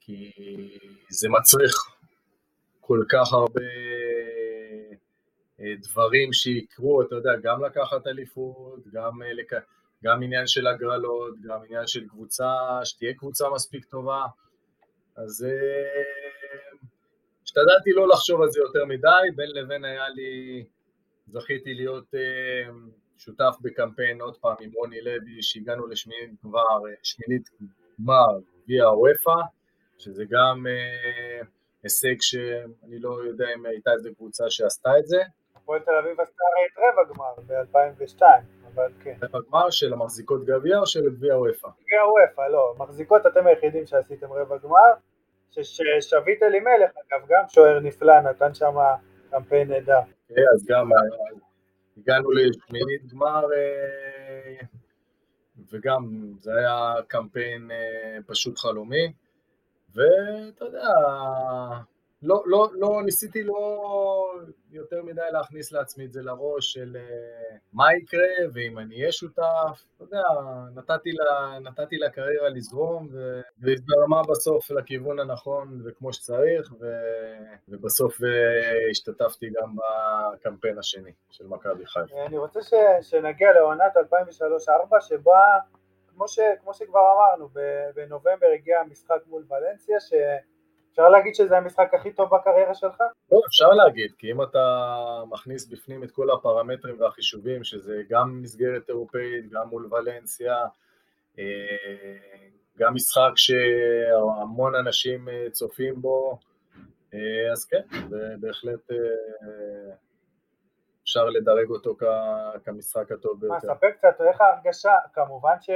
כי 0.00 0.32
זה 1.10 1.28
מצריך 1.28 1.74
כל 2.80 3.04
כך 3.08 3.32
הרבה 3.32 3.60
אה, 3.60 3.91
דברים 5.80 6.32
שיקרו, 6.32 7.02
אתה 7.02 7.14
יודע, 7.14 7.30
גם 7.42 7.64
לקחת 7.64 8.06
אליפות, 8.06 8.88
גם, 8.92 9.22
אה. 9.22 9.58
גם 10.04 10.22
עניין 10.22 10.46
של 10.46 10.66
הגרלות, 10.66 11.34
גם 11.42 11.58
עניין 11.64 11.86
של 11.86 12.08
קבוצה, 12.08 12.50
שתהיה 12.84 13.14
קבוצה 13.14 13.50
מספיק 13.54 13.84
טובה, 13.84 14.24
אז 15.16 15.44
אה, 15.44 16.82
השתדלתי 17.44 17.92
לא 17.92 18.08
לחשוב 18.08 18.42
על 18.42 18.50
זה 18.50 18.60
יותר 18.60 18.84
מדי, 18.84 19.36
בין 19.36 19.50
לבין 19.50 19.84
היה 19.84 20.08
לי, 20.08 20.64
זכיתי 21.26 21.74
להיות 21.74 22.14
שותף 23.18 23.54
בקמפיין 23.60 24.20
עוד 24.20 24.36
פעם 24.36 24.56
עם 24.60 24.70
רוני 24.72 25.00
לוי, 25.00 25.42
שהגענו 25.42 25.86
לשמינית 25.86 26.40
כבר, 26.40 26.80
שמינית 27.02 27.48
גמר 28.00 28.38
גביע 28.64 28.84
הוופא, 28.84 29.40
שזה 29.98 30.24
גם 30.30 30.66
אה, 30.66 31.46
הישג 31.82 32.20
שאני 32.20 32.98
לא 32.98 33.24
יודע 33.24 33.46
אם 33.54 33.66
הייתה 33.66 33.92
איזה 33.92 34.10
קבוצה 34.16 34.50
שעשתה 34.50 34.98
את 34.98 35.06
זה. 35.06 35.22
הפועל 35.62 35.80
תל 35.80 35.94
אביב 35.94 36.20
עשתה 36.20 36.44
את 36.66 36.78
רבע 36.78 37.14
גמר 37.14 37.34
ב-2002, 37.46 38.22
אבל 38.74 38.92
כן. 39.04 39.14
רבע 39.22 39.38
גמר 39.50 39.70
של 39.70 39.92
המחזיקות 39.92 40.44
גביע 40.44 40.78
או 40.78 40.86
של 40.86 41.10
גביע 41.10 41.36
וופא? 41.36 41.68
גביע 41.68 42.00
וופא, 42.06 42.48
לא. 42.52 42.74
מחזיקות 42.78 43.26
אתם 43.26 43.46
היחידים 43.46 43.86
שעשיתם 43.86 44.32
רבע 44.32 44.56
גמר, 44.56 44.92
ששביט 45.50 46.42
אלימלך, 46.42 46.90
אגב, 46.90 47.26
גם 47.28 47.44
שוער 47.48 47.80
נפלא, 47.80 48.20
נתן 48.20 48.54
שם 48.54 48.74
קמפיין 49.30 49.68
נהדר. 49.68 50.00
כן, 50.28 50.34
אז 50.54 50.66
גם 50.68 50.90
הגענו 51.96 52.30
לשמינית 52.30 53.12
גמר, 53.12 53.44
אה, 53.52 54.66
וגם 55.72 56.32
זה 56.38 56.50
היה 56.58 56.94
קמפיין 57.08 57.70
אה, 57.70 58.18
פשוט 58.26 58.58
חלומי, 58.58 59.12
ואתה 59.94 60.64
יודע, 60.64 60.88
לא, 62.22 62.42
לא, 62.46 62.68
לא, 62.72 63.02
ניסיתי 63.04 63.42
לא 63.42 63.54
יותר 64.72 65.02
מדי 65.02 65.20
להכניס 65.32 65.72
לעצמי 65.72 66.04
את 66.04 66.12
זה 66.12 66.22
לראש 66.22 66.72
של 66.72 66.96
אה, 66.96 67.56
מה 67.72 67.94
יקרה 67.94 68.50
ואם 68.52 68.78
אני 68.78 69.00
אהיה 69.00 69.12
שותף, 69.12 69.84
אתה 69.96 70.04
יודע, 70.04 70.22
נתתי, 70.74 71.10
לה, 71.12 71.58
נתתי 71.58 71.96
לקריירה 71.96 72.48
לזרום 72.48 73.08
והזדרמה 73.58 74.22
בסוף 74.30 74.70
לכיוון 74.70 75.20
הנכון 75.20 75.82
וכמו 75.84 76.12
שצריך 76.12 76.72
ו, 76.80 76.86
ובסוף 77.68 78.22
אה, 78.24 78.90
השתתפתי 78.90 79.46
גם 79.60 79.76
בקמפיין 79.76 80.78
השני 80.78 81.12
של 81.30 81.46
מכבי 81.46 81.86
חיפה. 81.86 82.26
אני 82.26 82.38
רוצה 82.38 82.62
ש, 82.62 82.74
שנגיע 83.00 83.52
לעונת 83.52 83.96
2003-2004 83.96 85.00
שבה 85.00 85.40
כמו, 86.08 86.28
ש, 86.28 86.38
כמו 86.60 86.74
שכבר 86.74 87.00
אמרנו, 87.14 87.48
בנובמבר 87.94 88.46
הגיע 88.54 88.80
המשחק 88.80 89.18
מול 89.26 89.44
ולנסיה, 89.50 90.00
ש... 90.00 90.12
אפשר 90.92 91.08
להגיד 91.08 91.34
שזה 91.34 91.56
המשחק 91.56 91.94
הכי 91.94 92.12
טוב 92.12 92.30
בקריירה 92.34 92.74
שלך? 92.74 93.02
לא, 93.32 93.40
אפשר 93.48 93.68
להגיד, 93.68 94.12
כי 94.18 94.32
אם 94.32 94.42
אתה 94.42 94.88
מכניס 95.28 95.66
בפנים 95.66 96.04
את 96.04 96.10
כל 96.10 96.30
הפרמטרים 96.30 97.00
והחישובים, 97.00 97.64
שזה 97.64 98.02
גם 98.08 98.42
מסגרת 98.42 98.88
אירופאית, 98.88 99.50
גם 99.50 99.68
מול 99.68 99.88
ולנסיה, 99.94 100.56
אה, 101.38 101.44
גם 102.78 102.94
משחק 102.94 103.30
שהמון 103.36 104.74
אנשים 104.74 105.28
אה, 105.28 105.46
צופים 105.50 106.02
בו, 106.02 106.38
אה, 107.14 107.52
אז 107.52 107.64
כן, 107.64 107.82
בהחלט 108.40 108.90
אפשר 111.02 111.24
לדרג 111.24 111.70
אותו 111.70 111.96
כמשחק 112.64 113.12
הטוב 113.12 113.40
ביותר. 113.40 113.68
מה, 113.68 113.74
ספר 113.74 113.90
קצת, 113.90 114.20
איך 114.20 114.40
ההרגשה? 114.40 114.96
כמובן 115.14 115.54
ש... 115.60 115.70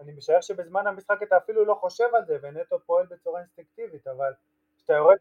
אני 0.00 0.12
משער 0.12 0.40
שבזמן 0.40 0.86
המשחק 0.86 1.22
אתה 1.22 1.36
אפילו 1.36 1.64
לא 1.64 1.74
חושב 1.74 2.04
על 2.14 2.24
זה, 2.26 2.38
ונטו 2.42 2.78
פועל 2.86 3.06
בצורה 3.10 3.40
אינסטינקטיבית, 3.40 4.06
אבל 4.06 4.32
כשאתה 4.76 4.92
יורד... 4.92 5.16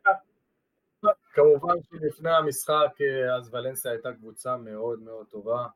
כמובן 1.33 1.75
שלפני 1.83 2.31
המשחק 2.31 3.01
אה, 3.01 3.35
אז 3.35 3.53
ולנסיה 3.53 3.91
הייתה 3.91 4.13
קבוצה 4.13 4.57
מאוד 4.57 4.99
מאוד 4.99 5.27
טובה, 5.27 5.67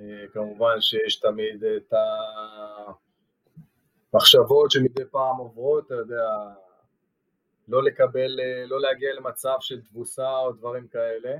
אה, 0.00 0.24
כמובן 0.32 0.80
שיש 0.80 1.20
תמיד 1.20 1.64
את 1.64 1.94
המחשבות 4.12 4.70
שמדי 4.70 5.04
פעם 5.10 5.36
עוברות, 5.36 5.86
אתה 5.86 5.94
יודע, 5.94 6.28
לא 7.68 7.82
לקבל, 7.82 8.40
אה, 8.40 8.66
לא 8.66 8.80
להגיע 8.80 9.14
למצב 9.14 9.56
של 9.60 9.82
תבוסה 9.82 10.38
או 10.38 10.52
דברים 10.52 10.88
כאלה, 10.88 11.36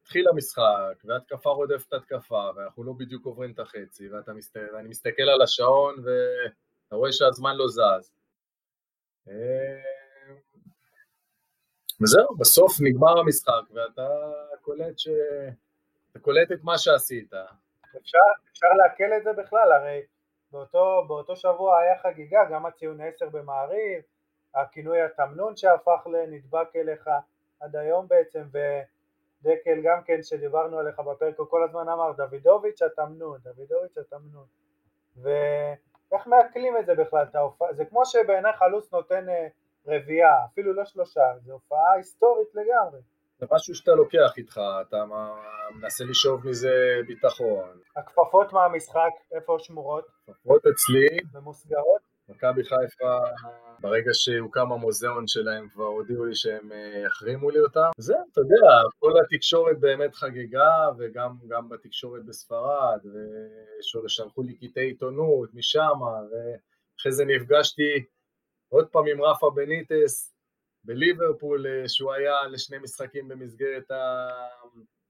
התחיל 0.00 0.28
המשחק, 0.28 1.04
והתקפה 1.04 1.50
רודפת 1.50 1.92
התקפה, 1.92 2.50
ואנחנו 2.56 2.84
לא 2.84 2.92
בדיוק 2.92 3.26
עוברים 3.26 3.52
את 3.52 3.58
החצי, 3.58 4.08
ואתה 4.08 4.32
מסת... 4.32 4.56
ואני 4.74 4.88
מסתכל 4.88 5.22
על 5.22 5.42
השעון, 5.42 5.94
ואתה 6.04 6.96
רואה 6.96 7.12
שהזמן 7.12 7.56
לא 7.56 7.68
זז. 7.68 8.12
אה, 9.28 9.34
וזהו, 12.02 12.36
בסוף 12.38 12.72
נגמר 12.80 13.18
המשחק, 13.18 13.62
ואתה 13.70 14.08
קולט 14.62 14.98
ש... 14.98 15.08
אתה 16.10 16.18
קולט 16.18 16.52
את 16.52 16.58
מה 16.62 16.78
שעשית. 16.78 17.32
אפשר, 17.96 18.18
אפשר 18.52 18.66
לעכל 18.76 19.12
את 19.16 19.24
זה 19.24 19.32
בכלל, 19.32 19.72
הרי 19.72 20.02
באותו, 20.52 21.04
באותו 21.08 21.36
שבוע 21.36 21.78
היה 21.78 21.98
חגיגה, 21.98 22.38
גם 22.50 22.66
הציון 22.66 23.00
10 23.00 23.28
במעריב, 23.28 24.02
הכינוי 24.54 25.02
התמנון 25.02 25.56
שהפך 25.56 26.06
לנדבק 26.06 26.76
אליך 26.76 27.10
עד 27.60 27.76
היום 27.76 28.08
בעצם, 28.08 28.42
ו... 28.52 28.58
דקל 29.42 29.80
גם 29.84 30.02
כן 30.04 30.22
שדיברנו 30.22 30.78
עליך 30.78 30.98
בפרק, 30.98 31.38
הוא 31.38 31.46
כל 31.50 31.64
הזמן 31.64 31.88
אמר 31.88 32.12
דוידוביץ' 32.12 32.82
התמנון, 32.82 33.38
דוידוביץ' 33.44 33.98
התמנון 33.98 34.46
ואיך 35.22 36.26
מעכלים 36.26 36.76
את 36.76 36.86
זה 36.86 36.94
בכלל, 36.94 37.24
ההופעה, 37.34 37.72
זה 37.72 37.84
כמו 37.84 38.06
שבעיני 38.06 38.52
חלוץ 38.52 38.92
נותן 38.92 39.28
אה, 39.28 39.48
רביעייה, 39.86 40.44
אפילו 40.52 40.72
לא 40.72 40.84
שלושה, 40.84 41.20
זו 41.40 41.52
הופעה 41.52 41.92
היסטורית 41.96 42.48
לגמרי. 42.54 43.00
זה 43.38 43.46
משהו 43.52 43.74
שאתה 43.74 43.90
לוקח 43.92 44.38
איתך, 44.38 44.60
אתה 44.80 45.04
מנסה 45.74 46.04
לשאוב 46.04 46.46
מזה 46.46 46.70
ביטחון. 47.06 47.78
הכפפות 47.96 48.52
מהמשחק, 48.52 49.10
איפה 49.32 49.56
שמורות? 49.58 50.04
הכפפות 50.28 50.62
אצלי. 50.66 51.18
ממוסגרות? 51.34 52.00
מכבי 52.28 52.64
חיפה, 52.64 53.18
ברגע 53.80 54.10
שהוקם 54.12 54.72
המוזיאון 54.72 55.26
שלהם 55.26 55.68
כבר 55.68 55.84
הודיעו 55.84 56.24
לי 56.24 56.34
שהם 56.34 56.72
אה, 56.72 57.02
יחרימו 57.06 57.50
לי 57.50 57.60
אותם. 57.60 57.90
זה, 57.98 58.14
אתה 58.32 58.40
יודע, 58.40 58.88
כל 58.98 59.12
התקשורת 59.20 59.80
באמת 59.80 60.14
חגגה, 60.14 60.88
וגם 60.98 61.68
בתקשורת 61.68 62.24
בספרד, 62.24 63.00
ושלחו 64.04 64.42
לי 64.42 64.54
קטעי 64.54 64.84
עיתונות 64.84 65.54
משם, 65.54 65.98
ואחרי 66.02 67.12
זה 67.12 67.24
נפגשתי 67.24 68.04
עוד 68.68 68.88
פעם 68.88 69.06
עם 69.06 69.22
רפה 69.22 69.50
בניטס 69.54 70.34
בליברפול, 70.84 71.66
אה, 71.66 71.88
שהוא 71.88 72.12
היה 72.12 72.34
לשני 72.50 72.78
משחקים 72.78 73.28
במסגרת 73.28 73.90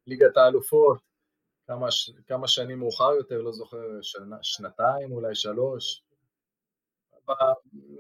ליגת 0.07 0.37
האלופות, 0.37 0.99
כמה, 1.67 1.87
כמה 2.27 2.49
שנים 2.49 2.79
מאוחר 2.79 3.13
יותר, 3.13 3.43
לא 3.43 3.53
זוכר, 3.53 4.03
שנה, 4.03 4.37
שנתיים, 4.43 5.13
אולי 5.13 5.35
שלוש. 5.35 6.03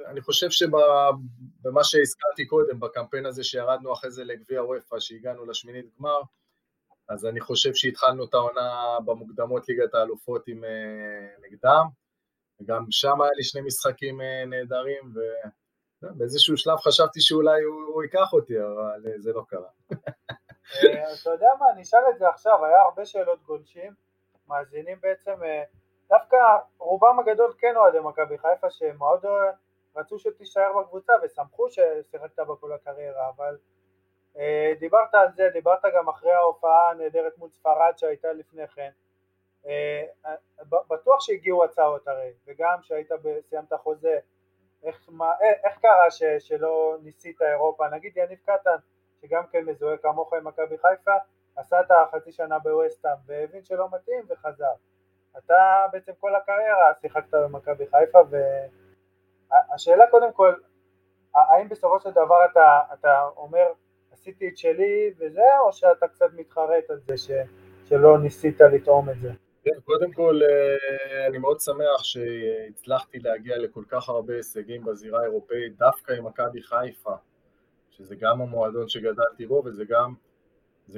אני 0.06 0.20
חושב 0.20 0.50
שבמה 0.50 1.84
שהזכרתי 1.84 2.46
קודם, 2.46 2.80
בקמפיין 2.80 3.26
הזה 3.26 3.44
שירדנו 3.44 3.92
אחרי 3.92 4.10
זה 4.10 4.24
לגביע 4.24 4.64
וופא, 4.64 5.00
שהגענו 5.00 5.46
לשמינית 5.46 5.86
גמר, 5.98 6.20
אז 7.08 7.26
אני 7.26 7.40
חושב 7.40 7.74
שהתחלנו 7.74 8.24
את 8.24 8.34
העונה 8.34 8.96
במוקדמות 9.04 9.68
ליגת 9.68 9.94
האלופות 9.94 10.48
עם 10.48 10.64
אה, 10.64 10.70
נגדם, 11.42 11.84
וגם 12.60 12.84
שם 12.90 13.20
היה 13.22 13.32
לי 13.36 13.44
שני 13.44 13.60
משחקים 13.60 14.20
אה, 14.20 14.44
נהדרים, 14.46 15.12
ובאיזשהו 16.02 16.56
שלב 16.56 16.76
חשבתי 16.76 17.20
שאולי 17.20 17.62
הוא 17.62 18.02
ייקח 18.02 18.32
אותי, 18.32 18.54
אבל 18.60 19.06
אה, 19.06 19.18
זה 19.18 19.32
לא 19.32 19.44
קרה. 19.48 19.70
אתה 21.22 21.30
יודע 21.30 21.48
מה, 21.60 21.66
אני 21.74 21.82
אשאל 21.82 22.00
את 22.14 22.18
זה 22.18 22.28
עכשיו, 22.28 22.64
היה 22.64 22.82
הרבה 22.82 23.06
שאלות 23.06 23.42
גולשים, 23.42 23.94
מאזינים 24.48 24.98
בעצם 25.00 25.34
דווקא 26.10 26.36
רובם 26.78 27.18
הגדול 27.18 27.54
כן 27.58 27.76
אוהדי 27.76 27.98
מכבי 28.00 28.38
חיפה 28.38 28.70
שמאוד 28.70 29.24
רצו 29.96 30.18
שתישאר 30.18 30.78
בקבוצה 30.78 31.12
ושמחו 31.22 31.68
ששיחקת 31.70 32.38
בה 32.38 32.56
כל 32.60 32.72
הקריירה 32.72 33.28
אבל 33.36 33.58
אה, 34.38 34.72
דיברת 34.78 35.14
על 35.14 35.28
זה, 35.32 35.48
דיברת 35.52 35.82
גם 35.96 36.08
אחרי 36.08 36.32
ההופעה 36.32 36.90
הנהדרת 36.90 37.38
מול 37.38 37.50
ספרד 37.50 37.92
שהייתה 37.96 38.32
לפני 38.32 38.68
כן. 38.68 38.90
אה, 39.66 40.04
בטוח 40.68 41.20
שהגיעו 41.20 41.64
הצעות 41.64 42.08
הרי 42.08 42.32
וגם 42.46 42.78
שהיית 42.82 43.10
סיימת 43.42 43.72
חוזה. 43.72 44.18
איך, 44.82 45.08
מה, 45.12 45.32
איך 45.64 45.78
קרה 45.78 46.10
ש, 46.10 46.22
שלא 46.38 46.96
ניסית 47.02 47.42
אירופה? 47.42 47.88
נגיד 47.88 48.16
יניב 48.16 48.38
קטן 48.38 48.76
שגם 49.20 49.46
כן 49.52 49.64
מזוהה 49.64 49.96
כמוך 49.96 50.32
עם 50.32 50.46
מכבי 50.46 50.78
חיפה, 50.78 51.16
עשה 51.56 51.80
את 51.80 51.90
החצי 51.90 52.32
שנה 52.32 52.58
בווסטהאם 52.58 53.16
והבין 53.26 53.64
שלא 53.64 53.88
מתאים 53.92 54.24
וחזר. 54.28 54.72
אתה 55.38 55.87
בעצם 55.92 56.12
כל 56.20 56.35
הקריירה 56.35 56.92
שיחקת 57.01 57.35
במכבי 57.35 57.85
חיפה 57.87 58.18
והשאלה 59.51 60.05
קודם 60.11 60.33
כל, 60.33 60.55
האם 61.35 61.68
בסופו 61.68 62.01
של 62.01 62.11
דבר 62.11 62.44
אתה, 62.53 62.81
אתה 62.92 63.29
אומר 63.37 63.66
עשיתי 64.12 64.48
את 64.48 64.59
שלי 64.59 65.12
וזה, 65.18 65.59
או 65.66 65.72
שאתה 65.72 66.09
קצת 66.09 66.27
מתחרט 66.37 66.90
על 66.90 66.98
זה 66.98 67.16
ש, 67.16 67.31
שלא 67.85 68.18
ניסית 68.18 68.61
לטעום 68.61 69.11
את 69.11 69.20
זה? 69.20 69.33
כן, 69.64 69.81
קודם 69.85 70.12
כל 70.12 70.40
אה, 70.42 71.27
אני 71.27 71.38
מאוד 71.38 71.61
שמח 71.61 72.03
שהצלחתי 72.03 73.18
להגיע 73.18 73.59
לכל 73.59 73.83
כך 73.88 74.09
הרבה 74.09 74.35
הישגים 74.35 74.85
בזירה 74.85 75.20
האירופאית, 75.20 75.79
דווקא 75.79 76.12
עם 76.12 76.27
מכבי 76.27 76.62
חיפה, 76.62 77.14
שזה 77.90 78.16
גם 78.16 78.40
המועדון 78.40 78.88
שגדלתי 78.88 79.46
בו 79.46 79.62
וזה 79.64 79.85
גם, 79.85 80.14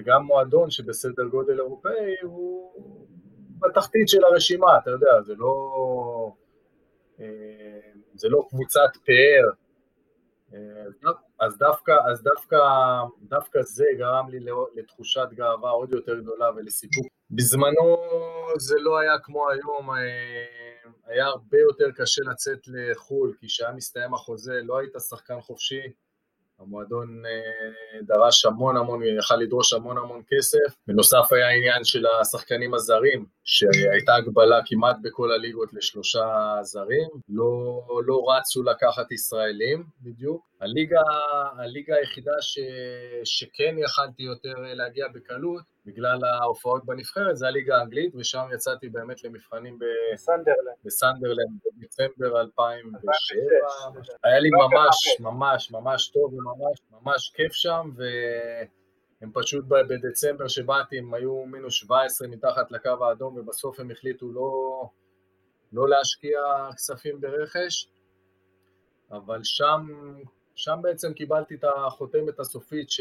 גם 0.04 0.22
מועדון 0.22 0.70
שבסדר 0.70 1.24
גודל 1.24 1.60
אירופאי 1.60 2.14
הוא 2.22 2.72
בתחתית 3.60 4.08
של 4.08 4.24
הרשימה, 4.24 4.78
אתה 4.78 4.90
יודע, 4.90 5.22
זה 5.22 5.34
לא, 5.34 5.54
אה, 7.20 7.90
זה 8.14 8.28
לא 8.28 8.46
קבוצת 8.50 8.96
פאר, 9.06 9.50
אה, 10.54 11.10
אז 11.40 11.58
דווקא, 11.58 11.92
אז 12.10 12.22
דווקא, 12.22 12.56
דווקא 13.22 13.62
זה 13.62 13.84
גרם 13.98 14.28
לי 14.28 14.38
לתחושת 14.74 15.28
גאווה 15.32 15.70
עוד 15.70 15.92
יותר 15.92 16.20
גדולה 16.20 16.50
ולסיפוק. 16.56 17.06
בזמנו 17.30 17.96
זה 18.58 18.74
לא 18.78 18.98
היה 18.98 19.18
כמו 19.18 19.50
היום, 19.50 19.90
אה, 19.90 20.90
היה 21.06 21.26
הרבה 21.26 21.58
יותר 21.58 21.90
קשה 21.96 22.22
לצאת 22.30 22.58
לחו"ל, 22.66 23.34
כי 23.40 23.46
כשהיה 23.46 23.72
מסתיים 23.72 24.14
החוזה 24.14 24.60
לא 24.64 24.78
היית 24.78 24.92
שחקן 25.08 25.40
חופשי, 25.40 25.82
המועדון 26.60 27.22
אה, 27.26 28.00
דרש 28.02 28.44
המון 28.44 28.76
המון, 28.76 29.00
יכל 29.18 29.36
לדרוש 29.36 29.72
המון 29.72 29.98
המון 29.98 30.22
כסף. 30.28 30.76
בנוסף 30.86 31.32
היה 31.32 31.48
עניין 31.48 31.84
של 31.84 32.04
השחקנים 32.20 32.74
הזרים, 32.74 33.24
שהייתה 33.44 34.14
הגבלה 34.14 34.60
כמעט 34.66 34.96
בכל 35.02 35.32
הליגות 35.32 35.72
לשלושה 35.72 36.58
זרים, 36.62 37.08
לא, 37.28 37.82
לא 38.06 38.24
רצו 38.28 38.62
לקחת 38.62 39.12
ישראלים 39.12 39.84
בדיוק. 40.02 40.49
הליגה, 40.60 41.00
הליגה 41.58 41.94
היחידה 41.96 42.32
ש, 42.40 42.58
שכן 43.24 43.76
יכלתי 43.78 44.22
יותר 44.22 44.54
להגיע 44.58 45.08
בקלות, 45.14 45.62
בגלל 45.86 46.18
ההופעות 46.24 46.84
בנבחרת, 46.84 47.36
זה 47.36 47.46
הליגה 47.46 47.76
האנגלית, 47.76 48.14
ושם 48.14 48.46
יצאתי 48.54 48.88
באמת 48.88 49.24
למבחנים 49.24 49.78
בסנדרלנד, 49.78 50.76
בסנדרלנד 50.84 51.60
בדצמבר 51.76 52.40
2007. 52.40 53.10
היה 54.24 54.38
לי 54.38 54.50
ממש, 54.50 55.20
ממש, 55.20 55.70
ממש 55.70 56.08
טוב 56.08 56.34
וממש 56.34 56.80
ממש 56.90 57.32
כיף 57.34 57.52
שם, 57.52 57.90
והם 57.96 59.30
פשוט 59.34 59.64
בדצמבר 59.68 60.48
שבאתי, 60.48 60.98
הם 60.98 61.14
היו 61.14 61.46
מינוס 61.46 61.74
17 61.74 62.28
מתחת 62.28 62.70
לקו 62.70 63.04
האדום, 63.04 63.38
ובסוף 63.38 63.80
הם 63.80 63.90
החליטו 63.90 64.32
לא, 64.32 64.82
לא 65.72 65.88
להשקיע 65.88 66.40
כספים 66.76 67.20
ברכש, 67.20 67.88
אבל 69.10 69.40
שם, 69.42 69.86
שם 70.60 70.78
בעצם 70.82 71.12
קיבלתי 71.12 71.54
את 71.54 71.64
החותמת 71.64 72.40
הסופית 72.40 72.90
ש... 72.90 73.00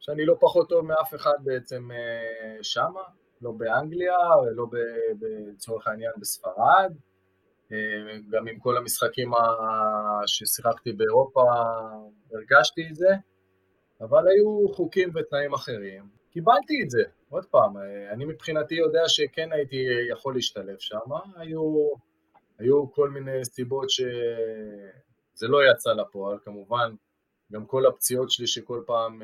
שאני 0.00 0.24
לא 0.24 0.36
פחות 0.40 0.68
טוב 0.68 0.84
מאף 0.84 1.14
אחד 1.14 1.34
בעצם 1.44 1.90
אה, 1.92 2.62
שמה, 2.62 3.02
לא 3.42 3.50
באנגליה 3.50 4.16
ולא 4.42 4.66
לצורך 5.20 5.88
העניין 5.88 6.12
בספרד, 6.20 6.92
אה, 7.72 7.76
גם 8.30 8.48
עם 8.48 8.58
כל 8.58 8.76
המשחקים 8.76 9.30
ששיחקתי 10.26 10.92
באירופה 10.92 11.42
הרגשתי 12.32 12.88
את 12.90 12.96
זה, 12.96 13.14
אבל 14.00 14.28
היו 14.28 14.68
חוקים 14.74 15.10
ותנאים 15.14 15.54
אחרים. 15.54 16.08
קיבלתי 16.30 16.82
את 16.84 16.90
זה, 16.90 17.02
עוד 17.28 17.44
פעם, 17.44 17.76
אה, 17.76 18.12
אני 18.12 18.24
מבחינתי 18.24 18.74
יודע 18.74 19.02
שכן 19.06 19.52
הייתי 19.52 19.86
יכול 20.10 20.34
להשתלב 20.34 20.78
שם, 20.78 21.10
היו, 21.36 21.88
היו 22.58 22.92
כל 22.92 23.10
מיני 23.10 23.44
סיבות 23.44 23.90
שזה 25.38 25.48
לא 25.48 25.58
יצא 25.70 25.92
לפועל, 25.92 26.38
כמובן, 26.44 26.94
גם 27.52 27.64
כל 27.66 27.86
הפציעות 27.86 28.30
שלי 28.30 28.46
שכל 28.46 28.82
פעם 28.86 29.22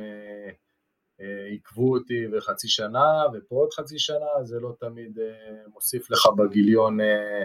אה, 1.20 1.46
עיכבו 1.50 1.94
אותי 1.94 2.26
וחצי 2.32 2.68
שנה, 2.68 3.22
ופה 3.32 3.56
עוד 3.56 3.72
חצי 3.72 3.98
שנה, 3.98 4.42
זה 4.42 4.60
לא 4.60 4.72
תמיד 4.80 5.18
אה, 5.18 5.24
מוסיף 5.72 6.10
לך 6.10 6.26
בגיליון, 6.36 7.00
אה, 7.00 7.44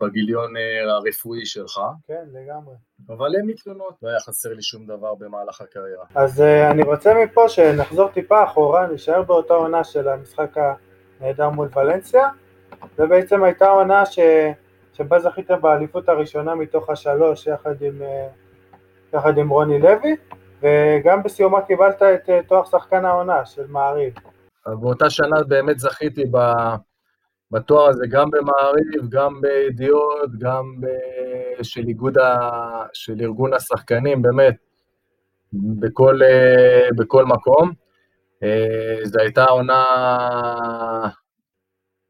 בגיליון 0.00 0.54
הרפואי 0.88 1.46
שלך. 1.46 1.80
כן, 2.06 2.24
לגמרי. 2.32 2.74
אבל 3.08 3.34
אין 3.36 3.46
לי 3.46 3.54
תלונות, 3.54 3.94
לא 4.02 4.08
היה 4.08 4.20
חסר 4.20 4.54
לי 4.54 4.62
שום 4.62 4.86
דבר 4.86 5.14
במהלך 5.14 5.60
הקריירה. 5.60 6.04
אז 6.14 6.40
אני 6.70 6.82
רוצה 6.82 7.14
מפה 7.24 7.48
שנחזור 7.48 8.08
טיפה 8.08 8.44
אחורה, 8.44 8.86
נשאר 8.86 9.22
באותה 9.22 9.54
עונה 9.54 9.84
של 9.84 10.08
המשחק 10.08 10.56
הנהדר 11.20 11.50
מול 11.50 11.68
ולנסיה, 11.76 12.28
זו 12.96 13.08
בעצם 13.08 13.44
הייתה 13.44 13.68
עונה 13.68 14.06
ש... 14.06 14.18
שבה 14.92 15.18
זכיתם 15.18 15.60
באליפות 15.60 16.08
הראשונה 16.08 16.54
מתוך 16.54 16.90
השלוש 16.90 17.46
יחד 17.46 17.82
עם, 17.82 18.02
יחד 19.14 19.38
עם 19.38 19.48
רוני 19.48 19.78
לוי, 19.78 20.16
וגם 20.62 21.22
בסיומה 21.22 21.62
קיבלת 21.62 22.02
את 22.02 22.30
אה, 22.30 22.40
תואר 22.48 22.64
שחקן 22.64 23.04
העונה 23.04 23.44
של 23.44 23.66
מעריב. 23.66 24.14
באותה 24.66 25.10
שנה 25.10 25.42
באמת 25.48 25.78
זכיתי 25.78 26.24
בתואר 27.50 27.88
הזה 27.88 28.04
גם 28.10 28.30
במעריב, 28.30 29.08
גם 29.08 29.40
בידיעות, 29.40 30.38
גם 30.38 30.64
של 31.62 31.88
איגוד, 31.88 32.18
ה... 32.18 32.50
של 32.92 33.20
ארגון 33.20 33.54
השחקנים, 33.54 34.22
באמת, 34.22 34.54
בכל, 35.52 36.22
אה, 36.22 36.88
בכל 36.96 37.24
מקום. 37.24 37.72
אה, 38.42 38.98
זו 39.04 39.20
הייתה 39.20 39.44
עונה 39.44 39.84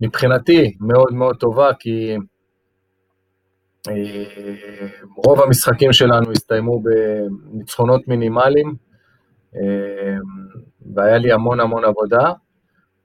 מבחינתי 0.01 0.77
מאוד 0.81 1.13
מאוד 1.13 1.37
טובה, 1.37 1.71
כי 1.79 2.13
אה, 2.13 2.17
רוב 5.17 5.41
המשחקים 5.41 5.93
שלנו 5.93 6.33
הסתיימו 6.33 6.83
בניצחונות 6.83 8.09
מינימליים, 8.09 8.75
אה, 9.57 10.17
והיה 10.95 11.19
לי 11.19 11.33
המון 11.33 11.61
המון 11.61 11.85
עבודה. 11.85 12.33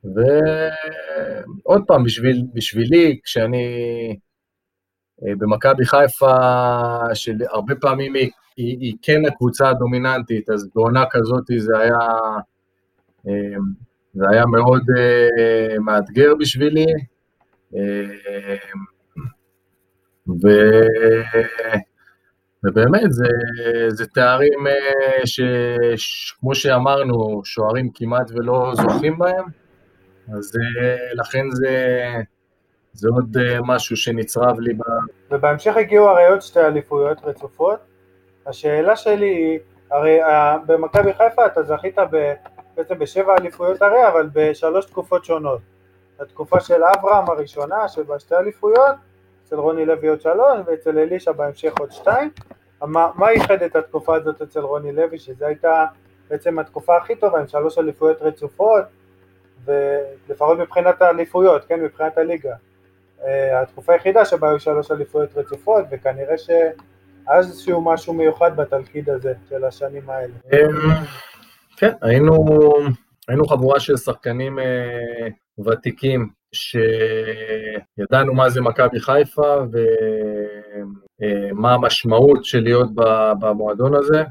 ועוד 0.04 1.84
פעם, 1.88 2.04
בשביל, 2.04 2.44
בשבילי, 2.54 3.20
כשאני 3.24 3.66
אה, 5.28 5.34
במכבי 5.38 5.86
חיפה, 5.86 6.36
שהרבה 7.14 7.76
פעמים 7.76 8.16
היא, 8.16 8.30
היא, 8.58 8.78
היא 8.80 8.94
כן 9.02 9.26
הקבוצה 9.26 9.70
הדומיננטית, 9.70 10.50
אז 10.50 10.70
בעונה 10.76 11.04
כזאת 11.12 11.44
זה 11.58 11.78
היה, 11.80 11.98
זה 14.14 14.26
היה 14.30 14.46
מאוד 14.46 14.84
מאתגר 15.80 16.36
בשבילי. 16.40 16.86
ו... 20.30 20.48
ובאמת, 22.64 23.12
זה, 23.12 23.28
זה 23.88 24.06
תארים 24.08 24.68
אה, 24.68 25.28
שכמו 25.96 26.56
שאמרנו, 26.56 27.42
שוערים 27.44 27.90
כמעט 27.94 28.32
ולא 28.32 28.72
זוכים 28.74 29.18
בהם, 29.18 29.46
אז 30.38 30.58
אה, 30.58 31.14
לכן 31.14 31.52
זה, 31.52 31.76
זה 32.94 33.10
עוד 33.16 33.38
אה, 33.38 33.60
משהו 33.66 33.98
שנצרב 33.98 34.60
לי. 34.60 34.74
ב... 34.74 34.82
ובהמשך 35.32 35.76
הגיעו 35.78 36.08
הרי 36.10 36.28
עוד 36.28 36.42
שתי 36.42 36.60
אליפויות 36.60 37.18
רצופות. 37.24 37.80
השאלה 38.48 38.96
שלי 38.96 39.26
היא, 39.26 39.60
הרי 39.92 40.20
במכבי 40.66 41.14
חיפה 41.14 41.46
אתה 41.46 41.64
זכית 41.64 41.98
ב, 42.12 42.34
בעצם 42.78 43.00
בשבע 43.00 43.36
אליפויות 43.40 43.82
הרי, 43.82 44.08
אבל 44.08 44.30
בשלוש 44.34 44.86
תקופות 44.86 45.26
שונות. 45.26 45.60
התקופה 46.20 46.60
של 46.60 46.82
אברהם 46.84 47.30
הראשונה, 47.30 47.88
שבה 47.88 48.20
שתי 48.20 48.36
אליפויות, 48.36 48.96
אצל 49.48 49.56
רוני 49.56 49.86
לוי 49.86 50.08
עוד 50.08 50.22
שלוש, 50.22 50.60
ואצל 50.66 51.00
אלישע 51.00 51.32
בהמשך 51.32 51.74
עוד 51.80 51.92
שתיים. 51.92 52.30
מה, 52.82 53.08
מה 53.16 53.32
ייחד 53.32 53.62
את 53.62 53.76
התקופה 53.76 54.16
הזאת 54.16 54.42
אצל 54.42 54.60
רוני 54.60 54.92
לוי, 54.92 55.20
שזו 55.20 55.46
הייתה 55.46 55.86
בעצם 56.30 56.60
התקופה 56.60 56.98
הכי 56.98 57.16
טובה, 57.16 57.40
עם 57.40 57.48
שלוש 57.48 57.78
אליפויות 57.78 58.22
רצופות, 58.22 58.84
ולפחות 59.66 60.58
מבחינת 60.60 61.02
האליפויות, 61.02 61.66
כן, 61.66 61.84
מבחינת 61.84 62.18
הליגה. 62.18 62.56
אה, 63.26 63.62
התקופה 63.62 63.94
היחידה 63.94 64.26
שבה 64.26 64.50
היו 64.50 64.60
שלוש 64.60 64.92
אליפויות 64.92 65.38
רצופות, 65.38 65.86
וכנראה 65.92 66.38
שהיה 66.38 66.72
איזשהו 67.30 67.82
משהו 67.82 68.14
מיוחד 68.14 68.56
בתלכיד 68.56 69.10
הזה 69.10 69.34
של 69.50 69.66
השנים 69.66 70.10
האלה. 70.10 70.34
אמ, 70.54 71.04
כן, 71.78 71.92
היינו, 72.02 72.46
היינו 73.28 73.46
חבורה 73.46 73.80
של 73.80 73.98
שחקנים 73.98 74.60
אה, 74.60 75.28
ותיקים 75.66 76.30
שידענו 76.52 78.34
מה 78.34 78.50
זה 78.50 78.62
מכבי 78.62 79.00
חיפה 79.00 79.56
ומה 81.22 81.74
המשמעות 81.74 82.46
של 82.46 82.60
להיות 82.60 82.90
במועדון 83.40 83.96
הזה. 83.96 84.24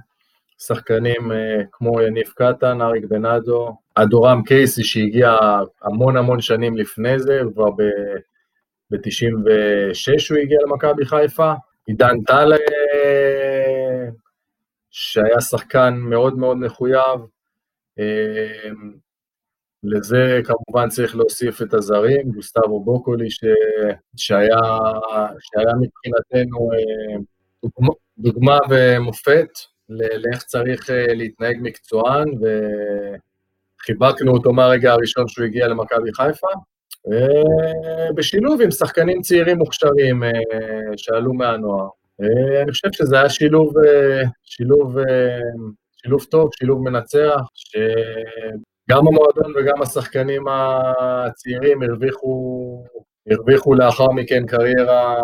שחקנים 0.58 1.32
אה, 1.32 1.62
כמו 1.72 2.02
יניב 2.02 2.28
קטן, 2.34 2.82
אריק 2.82 3.04
בנאדו, 3.04 3.76
אדורם 3.94 4.42
קייסי 4.42 4.84
שהגיע 4.84 5.36
המון 5.82 6.16
המון 6.16 6.40
שנים 6.40 6.76
לפני 6.76 7.18
זה, 7.18 7.40
כבר 7.54 7.70
ב-96 7.70 10.30
הוא 10.30 10.38
הגיע 10.38 10.58
למכבי 10.66 11.04
חיפה, 11.04 11.52
עידן 11.86 12.20
טל 12.26 12.52
אה, 12.52 14.08
שהיה 14.90 15.40
שחקן 15.40 15.94
מאוד 15.94 16.38
מאוד 16.38 16.56
מחויב. 16.56 17.20
לזה 19.84 20.40
כמובן 20.44 20.88
צריך 20.88 21.16
להוסיף 21.16 21.62
את 21.62 21.74
הזרים, 21.74 22.30
גוסטבו 22.30 22.84
בוקולי, 22.84 23.30
ש... 23.30 23.44
שהיה, 24.16 24.58
שהיה 25.40 25.72
מבחינתנו 25.80 26.70
דוגמה, 27.62 27.92
דוגמה 28.18 28.58
ומופת 28.70 29.48
לאיך 29.88 30.42
צריך 30.42 30.90
להתנהג 30.90 31.56
מקצוען, 31.60 32.28
וחיבקנו 33.80 34.32
אותו 34.32 34.52
מהרגע 34.52 34.92
הראשון 34.92 35.28
שהוא 35.28 35.44
הגיע 35.44 35.68
למכבי 35.68 36.12
חיפה. 36.12 36.46
בשילוב 38.14 38.60
עם 38.60 38.70
שחקנים 38.70 39.22
צעירים 39.22 39.58
מוכשרים 39.58 40.24
אה, 40.24 40.30
שעלו 40.96 41.34
מהנוער. 41.34 41.88
אה, 42.22 42.62
אני 42.62 42.72
חושב 42.72 42.88
שזה 42.92 43.16
היה 43.16 43.28
שילוב, 43.28 43.78
אה, 43.78 44.22
שילוב, 44.44 44.96
שילוב 46.02 46.24
טוב, 46.24 46.50
שילוב 46.58 46.82
מנצח, 46.82 47.40
שגם 48.90 48.98
המועדון 49.06 49.52
וגם 49.56 49.82
השחקנים 49.82 50.44
הצעירים 50.48 51.82
הרוויחו, 51.82 52.84
הרוויחו 53.30 53.74
לאחר 53.74 54.06
מכן 54.14 54.46
קריירה, 54.46 55.16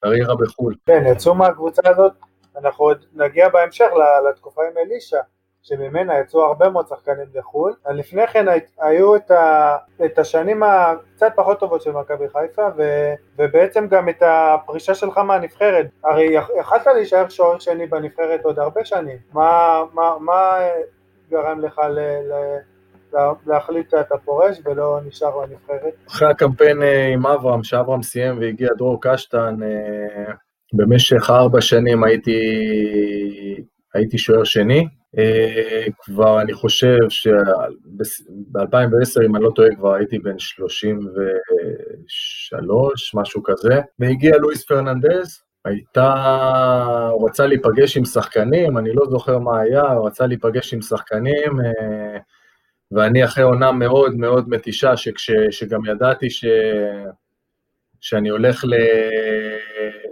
קריירה 0.00 0.34
בחו"ל. 0.36 0.74
כן, 0.86 1.04
יצאו 1.06 1.34
מהקבוצה 1.34 1.82
הזאת, 1.84 2.12
אנחנו 2.56 2.84
עוד 2.84 3.04
נגיע 3.14 3.48
בהמשך 3.48 3.86
לתקופה 4.28 4.62
עם 4.62 4.78
אלישע. 4.78 5.20
שממנה 5.62 6.18
יצאו 6.20 6.42
הרבה 6.42 6.70
מאוד 6.70 6.88
שחקנים 6.88 7.26
לחו"ל. 7.34 7.74
לפני 7.90 8.26
כן 8.26 8.46
היו 8.80 9.16
את, 9.16 9.30
ה, 9.30 9.76
את 10.04 10.18
השנים 10.18 10.62
הקצת 10.62 11.32
פחות 11.36 11.60
טובות 11.60 11.82
של 11.82 11.90
מכבי 11.92 12.28
חיפה, 12.28 12.68
ו, 12.76 13.12
ובעצם 13.38 13.86
גם 13.88 14.08
את 14.08 14.22
הפרישה 14.26 14.94
שלך 14.94 15.18
מהנבחרת. 15.18 15.86
הרי 16.04 16.28
יכלת 16.60 16.86
להישאר 16.86 17.28
שוער 17.28 17.58
שני 17.58 17.86
בנבחרת 17.86 18.44
עוד 18.44 18.58
הרבה 18.58 18.84
שנים. 18.84 19.18
מה, 19.32 19.82
מה, 19.92 20.16
מה 20.20 20.58
גרם 21.30 21.60
לך 21.60 21.78
ל... 21.78 21.98
ל 21.98 22.58
להחליט 23.46 23.90
שאתה 23.90 24.18
פורש 24.24 24.58
ולא 24.64 25.00
נשאר 25.06 25.40
בנבחרת? 25.40 25.94
אחרי 26.08 26.30
הקמפיין 26.30 26.82
אה, 26.82 27.06
עם 27.06 27.26
אברהם, 27.26 27.64
שאברהם 27.64 28.02
סיים 28.02 28.38
והגיע 28.38 28.68
דרור 28.76 28.98
קשטן, 29.00 29.56
אה, 29.62 30.32
במשך 30.72 31.30
ארבע 31.30 31.60
שנים 31.60 32.04
הייתי, 32.04 32.40
הייתי 33.94 34.18
שוער 34.18 34.44
שני, 34.44 34.86
אה, 35.18 35.84
כבר 35.98 36.40
אני 36.40 36.52
חושב 36.52 36.98
שב-2010, 37.08 39.24
אם 39.26 39.36
אני 39.36 39.44
לא 39.44 39.50
טועה, 39.54 39.74
כבר 39.76 39.94
הייתי 39.94 40.18
בן 40.18 40.38
33, 40.38 43.14
משהו 43.14 43.42
כזה, 43.42 43.80
והגיע 43.98 44.38
לואיס 44.38 44.66
פרננדז, 44.66 45.42
הייתה, 45.64 46.14
הוא 47.12 47.28
רצה 47.28 47.46
להיפגש 47.46 47.96
עם 47.96 48.04
שחקנים, 48.04 48.78
אני 48.78 48.92
לא 48.92 49.06
זוכר 49.10 49.38
מה 49.38 49.60
היה, 49.60 49.82
הוא 49.82 50.06
רצה 50.06 50.26
להיפגש 50.26 50.74
עם 50.74 50.82
שחקנים, 50.82 51.60
אה, 51.60 52.18
ואני 52.92 53.24
אחרי 53.24 53.44
עונה 53.44 53.72
מאוד 53.72 54.14
מאוד 54.14 54.48
מתישה, 54.48 54.96
שכש, 54.96 55.30
שגם 55.50 55.86
ידעתי 55.86 56.30
ש, 56.30 56.44
שאני 58.00 58.28
הולך 58.28 58.64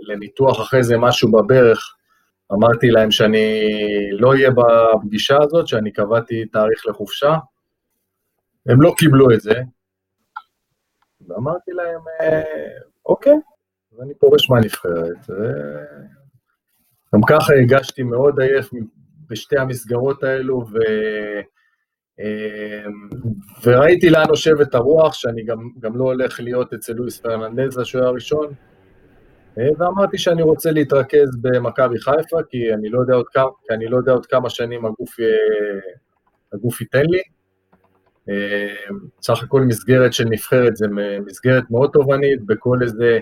לניתוח 0.00 0.60
אחרי 0.60 0.82
זה 0.84 0.98
משהו 0.98 1.32
בברך, 1.32 1.94
אמרתי 2.52 2.90
להם 2.90 3.10
שאני 3.10 3.60
לא 4.12 4.30
אהיה 4.30 4.50
בפגישה 4.50 5.36
הזאת, 5.42 5.68
שאני 5.68 5.92
קבעתי 5.92 6.46
תאריך 6.46 6.86
לחופשה. 6.86 7.34
הם 8.66 8.82
לא 8.82 8.94
קיבלו 8.98 9.30
את 9.30 9.40
זה, 9.40 9.60
ואמרתי 11.28 11.70
להם, 11.70 12.00
אה, 12.20 12.42
אוקיי, 13.06 13.36
אז 13.96 14.02
אני 14.02 14.14
פורש 14.14 14.50
מהנבחרת. 14.50 15.30
גם 17.14 17.20
ככה 17.28 17.54
הגשתי 17.54 18.02
מאוד 18.02 18.40
עייף 18.40 18.70
בשתי 19.30 19.58
המסגרות 19.58 20.24
האלו, 20.24 20.64
ו... 20.72 20.76
אה, 22.20 22.84
וראיתי 23.64 24.10
לאן 24.10 24.24
נושבת 24.28 24.74
הרוח, 24.74 25.14
שאני 25.14 25.44
גם, 25.44 25.68
גם 25.80 25.96
לא 25.96 26.04
הולך 26.04 26.40
להיות 26.40 26.72
אצל 26.74 26.92
לואיס 26.92 27.20
פרננדז, 27.20 27.78
השוער 27.78 28.06
הראשון, 28.06 28.52
אה, 29.58 29.68
ואמרתי 29.78 30.18
שאני 30.18 30.42
רוצה 30.42 30.70
להתרכז 30.70 31.36
במכבי 31.40 31.98
חיפה, 31.98 32.42
כי 32.50 32.74
אני 32.74 32.88
לא 32.88 33.00
יודע 33.00 33.14
עוד 33.14 33.28
כמה, 33.28 33.50
כי 33.66 33.74
אני 33.74 33.86
לא 33.86 33.96
יודע 33.96 34.12
עוד 34.12 34.26
כמה 34.26 34.50
שנים 34.50 34.86
הגוף, 34.86 35.16
הגוף 36.52 36.80
ייתן 36.80 37.04
לי. 37.04 37.20
אה, 38.28 38.92
סך 39.22 39.42
הכל 39.42 39.60
מסגרת 39.60 40.12
של 40.12 40.24
נבחרת 40.24 40.76
זה 40.76 40.86
מסגרת 41.26 41.70
מאוד 41.70 41.90
תובענית, 41.92 42.46
בכל 42.46 42.78
איזה 42.82 43.18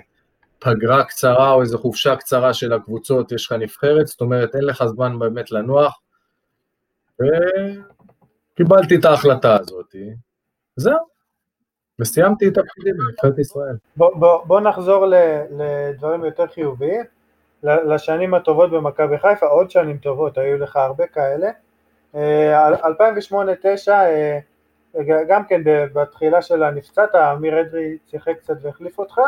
פגרה 0.59 1.05
קצרה 1.05 1.53
או 1.53 1.61
איזו 1.61 1.79
חופשה 1.79 2.17
קצרה 2.17 2.55
של 2.55 2.73
הקבוצות 2.73 3.33
יש 3.33 3.47
לך 3.47 3.53
נבחרת, 3.53 4.07
זאת 4.07 4.21
אומרת 4.21 4.55
אין 4.55 4.65
לך 4.65 4.85
זמן 4.85 5.19
באמת 5.19 5.51
לנוח, 5.51 6.01
וקיבלתי 7.21 8.97
את 8.97 9.05
ההחלטה 9.05 9.57
הזאת. 9.61 9.95
זהו. 10.77 11.15
וסיימתי 12.01 12.49
את 12.49 12.55
תפקידי 12.55 12.93
בנבחרת 12.93 13.39
ישראל. 13.39 13.77
בוא, 13.97 14.17
בוא, 14.17 14.45
בוא 14.45 14.61
נחזור 14.61 15.07
לדברים 15.51 16.25
יותר 16.25 16.47
חיוביים, 16.47 17.05
לשנים 17.63 18.35
הטובות 18.35 18.71
במכבי 18.71 19.19
חיפה, 19.19 19.47
עוד 19.47 19.71
שנים 19.71 19.99
טובות, 19.99 20.39
היו 20.39 20.59
לך 20.59 20.77
הרבה 20.77 21.07
כאלה. 21.07 21.51
2008-2009, 22.15 22.17
אה, 23.89 24.39
אה, 24.97 25.25
גם 25.29 25.45
כן 25.45 25.61
בתחילה 25.65 26.43
שלה 26.43 26.71
נפצעת, 26.71 27.15
אמיר 27.15 27.61
אדרי 27.61 27.99
שיחק 28.11 28.39
קצת 28.39 28.55
והחליף 28.63 28.99
אותך, 28.99 29.21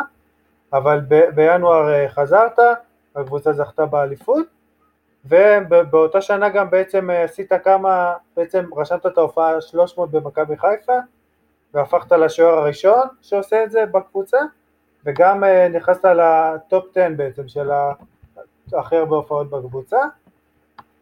אבל 0.73 0.99
בינואר 1.35 1.89
אה, 1.89 2.09
חזרת, 2.09 2.59
הקבוצה 3.15 3.53
זכתה 3.53 3.85
באליפות, 3.85 4.45
ובאותה 5.25 6.21
שנה 6.21 6.49
גם 6.49 6.69
בעצם 6.69 7.09
עשית 7.09 7.53
כמה, 7.63 8.13
בעצם 8.35 8.65
רשמת 8.77 9.05
את 9.05 9.17
ההופעה 9.17 9.61
300 9.61 10.11
במכבי 10.11 10.57
חיפה, 10.57 10.97
והפכת 11.73 12.11
לשוער 12.11 12.57
הראשון 12.57 13.07
שעושה 13.21 13.63
את 13.63 13.71
זה 13.71 13.85
בקבוצה, 13.85 14.37
וגם 15.05 15.43
אה, 15.43 15.67
נכנסת 15.69 16.05
לטופ 16.05 16.97
10 16.97 17.07
בעצם 17.17 17.47
של 17.47 17.69
הכי 18.73 18.95
הרבה 18.95 19.15
הופעות 19.15 19.49
בקבוצה. 19.49 19.99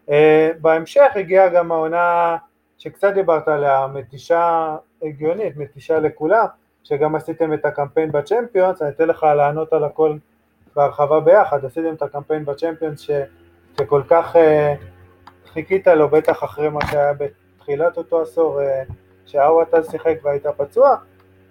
אה, 0.09 0.51
בהמשך 0.61 1.11
הגיעה 1.15 1.49
גם 1.49 1.71
העונה 1.71 2.37
שקצת 2.77 3.13
דיברת 3.13 3.47
עליה, 3.47 3.87
מתישה 3.87 4.75
הגיונית, 5.01 5.57
מתישה 5.57 5.99
לכולם, 5.99 6.45
שגם 6.85 7.15
עשיתם 7.15 7.53
את 7.53 7.65
הקמפיין 7.65 8.11
בצ'מפיונס, 8.11 8.81
אני 8.81 8.89
אתן 8.89 9.07
לך 9.07 9.23
לענות 9.23 9.73
על 9.73 9.83
הכל 9.83 10.17
בהרחבה 10.75 11.19
ביחד, 11.19 11.65
עשיתם 11.65 11.93
את 11.93 12.01
הקמפיין 12.01 12.45
בצ'מפיונס 12.45 12.99
ש, 12.99 13.11
שכל 13.77 14.01
כך 14.07 14.35
uh, 14.35 14.39
חיכית 15.53 15.87
לו, 15.87 16.09
בטח 16.09 16.43
אחרי 16.43 16.69
מה 16.69 16.79
שהיה 16.91 17.13
בתחילת 17.13 17.97
אותו 17.97 18.21
עשור, 18.21 18.59
uh, 18.61 18.93
שהאוואטה 19.25 19.83
שיחק 19.83 20.15
והיית 20.23 20.45
פצוע, 20.57 20.95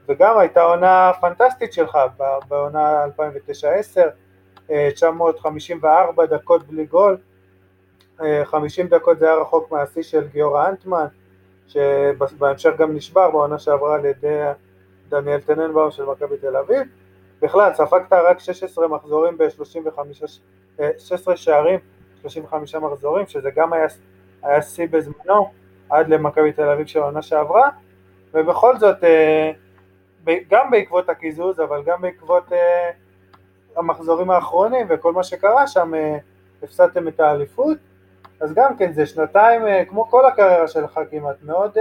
וגם 0.09 0.39
הייתה 0.39 0.63
עונה 0.63 1.13
פנטסטית 1.21 1.73
שלך 1.73 1.99
בעונה 2.49 3.05
2009-10, 4.69 4.69
954 4.95 6.23
אה, 6.23 6.27
דקות 6.27 6.67
בלי 6.67 6.87
גול, 6.87 7.17
50 8.45 8.87
אה, 8.87 8.99
דקות 8.99 9.19
זה 9.19 9.27
היה 9.27 9.35
רחוק 9.35 9.73
מהשיא 9.73 10.03
של 10.03 10.29
גיורא 10.29 10.69
אנטמן, 10.69 11.07
שבהמשך 11.67 12.71
גם 12.79 12.97
נשבר 12.97 13.31
בעונה 13.31 13.59
שעברה 13.59 13.95
על 13.95 14.05
ידי 14.05 14.41
דניאל 15.09 15.41
טננבאום 15.41 15.91
של 15.91 16.05
מכבי 16.05 16.37
תל 16.37 16.57
אביב. 16.57 16.83
בכלל, 17.43 17.75
ספגת 17.75 18.13
רק 18.13 18.39
16 18.39 18.89
מחזורים 18.89 19.39
ב-35, 19.39 19.99
16 20.99 21.37
שערים, 21.37 21.79
35 22.21 22.75
מחזורים, 22.75 23.27
שזה 23.27 23.51
גם 23.51 23.73
היה 24.43 24.63
שיא 24.63 24.89
בזמנו. 24.91 25.51
עד 25.91 26.09
למכבי 26.09 26.53
תל 26.53 26.69
אביב 26.69 26.87
של 26.87 27.01
העונה 27.01 27.23
שעברה, 27.23 27.69
ובכל 28.35 28.79
זאת, 28.79 29.05
אה, 29.05 29.51
גם 30.51 30.71
בעקבות 30.71 31.09
הקיזוז, 31.09 31.61
אבל 31.61 31.83
גם 31.83 32.01
בעקבות 32.01 32.53
אה, 32.53 32.91
המחזורים 33.77 34.31
האחרונים 34.31 34.87
וכל 34.91 35.13
מה 35.13 35.23
שקרה 35.23 35.67
שם, 35.67 35.95
אה, 35.95 36.17
הפסדתם 36.63 37.09
את 37.09 37.21
האליפות, 37.21 37.79
אז 38.41 38.55
גם 38.55 38.77
כן 38.77 38.93
זה 38.93 39.07
שנתיים, 39.07 39.63
כמו 39.89 40.11
כל 40.11 40.27
הקריירה 40.27 40.69
שלך 40.69 41.01
כמעט, 41.11 41.37
מאוד 41.43 41.79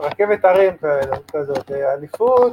רכבת 0.00 0.44
הרים 0.44 0.76
כזאת, 1.32 1.70
אליפות, 1.70 2.52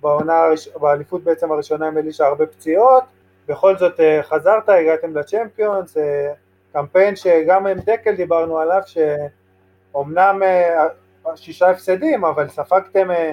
בעונה, 0.00 0.42
באליפות 0.80 1.24
בעצם 1.24 1.52
הראשונה 1.52 1.86
עם 1.88 1.98
אלישע 1.98 2.26
הרבה 2.26 2.46
פציעות, 2.46 3.04
בכל 3.48 3.78
זאת 3.78 4.00
חזרת, 4.22 4.68
הגעתם 4.68 5.16
לצ'מפיונס, 5.16 5.96
קמפיין 6.72 7.16
שגם 7.16 7.66
עם 7.66 7.78
דקל 7.78 8.14
דיברנו 8.14 8.58
עליו, 8.58 8.80
ש... 8.86 8.98
אמנם 10.00 10.42
אה, 10.42 10.86
שישה 11.36 11.70
הפסדים, 11.70 12.24
אבל 12.24 12.48
ספגתם 12.48 13.10
אה, 13.10 13.32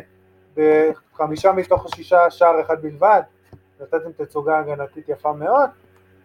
בחמישה 0.57 1.51
מתוך 1.51 1.85
השישה 1.85 2.29
שער 2.29 2.61
אחד 2.61 2.81
בלבד, 2.81 3.21
נתתם 3.81 4.11
תצוגה 4.17 4.59
הגנתית 4.59 5.09
יפה 5.09 5.33
מאוד, 5.33 5.69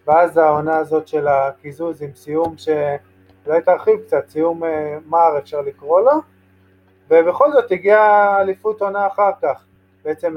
ואז 0.07 0.37
העונה 0.37 0.77
הזאת 0.77 1.09
של 1.09 1.29
הקיזוז 1.29 2.03
עם 2.03 2.15
סיום 2.15 2.55
שאולי 2.59 3.63
תרחיב 3.63 4.01
קצת, 4.07 4.29
סיום 4.29 4.65
אה, 4.65 4.99
מר 5.07 5.39
אפשר 5.39 5.61
לקרוא 5.61 6.01
לו, 6.01 6.13
ובכל 7.11 7.53
זאת 7.53 7.73
הגיעה 7.73 8.41
אליפות 8.41 8.81
עונה 8.81 9.07
אחר 9.07 9.31
כך, 9.43 9.65
בעצם 10.05 10.37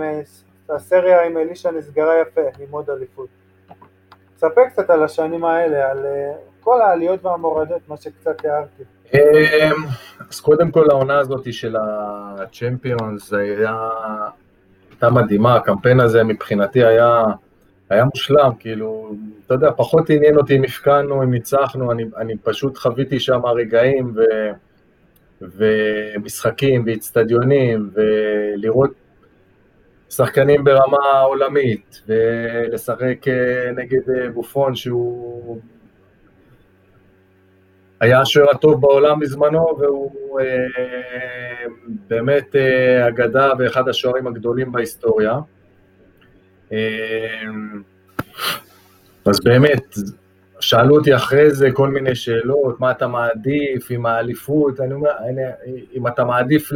הסריה 0.69 1.25
עם 1.25 1.37
אלישע 1.37 1.71
נסגרה 1.71 2.21
יפה 2.21 2.41
עם 2.41 2.71
עוד 2.71 2.89
אליפות. 2.89 3.27
ספר 4.37 4.61
קצת 4.69 4.89
על 4.89 5.03
השנים 5.03 5.45
האלה, 5.45 5.91
על 5.91 6.05
כל 6.59 6.81
העליות 6.81 7.25
והמורדות, 7.25 7.81
מה 7.87 7.97
שקצת 7.97 8.41
תיארתי. 8.41 8.83
אמ, 9.13 9.19
אז 10.29 10.39
קודם 10.39 10.71
כל 10.71 10.85
העונה 10.89 11.19
הזאת 11.19 11.53
של 11.53 11.75
הצ'מפיונס 11.79 13.33
הייתה 13.33 15.09
מדהימה, 15.11 15.55
הקמפיין 15.55 15.99
הזה 15.99 16.23
מבחינתי 16.23 16.83
היה, 16.83 17.23
היה 17.89 18.05
מושלם, 18.05 18.51
כאילו, 18.59 19.11
אתה 19.45 19.53
יודע, 19.53 19.71
פחות 19.75 20.09
עניין 20.09 20.37
אותי 20.37 20.57
אם 20.57 20.63
הפקענו, 20.63 21.23
אם 21.23 21.31
ניצחנו, 21.31 21.91
אני, 21.91 22.05
אני 22.17 22.37
פשוט 22.37 22.77
חוויתי 22.77 23.19
שם 23.19 23.45
רגעים 23.45 24.13
ו, 24.15 24.21
ומשחקים 25.41 26.83
ואיצטדיונים, 26.85 27.89
ולראות 27.93 28.91
שחקנים 30.09 30.63
ברמה 30.63 31.19
עולמית, 31.19 32.01
ולשחק 32.07 33.27
אה, 33.27 33.71
נגד 33.75 34.09
אה, 34.09 34.29
בופון 34.29 34.75
שהוא 34.75 35.59
היה 37.99 38.21
השוער 38.21 38.49
הטוב 38.49 38.81
בעולם 38.81 39.19
בזמנו, 39.19 39.77
והוא 39.79 40.39
אה, 40.39 41.65
באמת 42.07 42.55
אה, 42.55 43.07
אגדה 43.07 43.51
ואחד 43.59 43.89
השוערים 43.89 44.27
הגדולים 44.27 44.71
בהיסטוריה. 44.71 45.39
אה, 46.71 46.77
אז 49.25 49.39
באמת, 49.43 49.95
שאלו 50.67 50.97
אותי 50.97 51.15
אחרי 51.15 51.51
זה 51.51 51.69
כל 51.73 51.89
מיני 51.89 52.15
שאלות, 52.15 52.79
מה 52.79 52.91
אתה 52.91 53.07
מעדיף 53.07 53.87
עם 53.89 54.05
האליפות, 54.05 54.79
אני 54.79 54.93
אומר, 54.93 55.09
אם 55.93 56.07
אתה 56.07 56.23
מעדיף. 56.23 56.71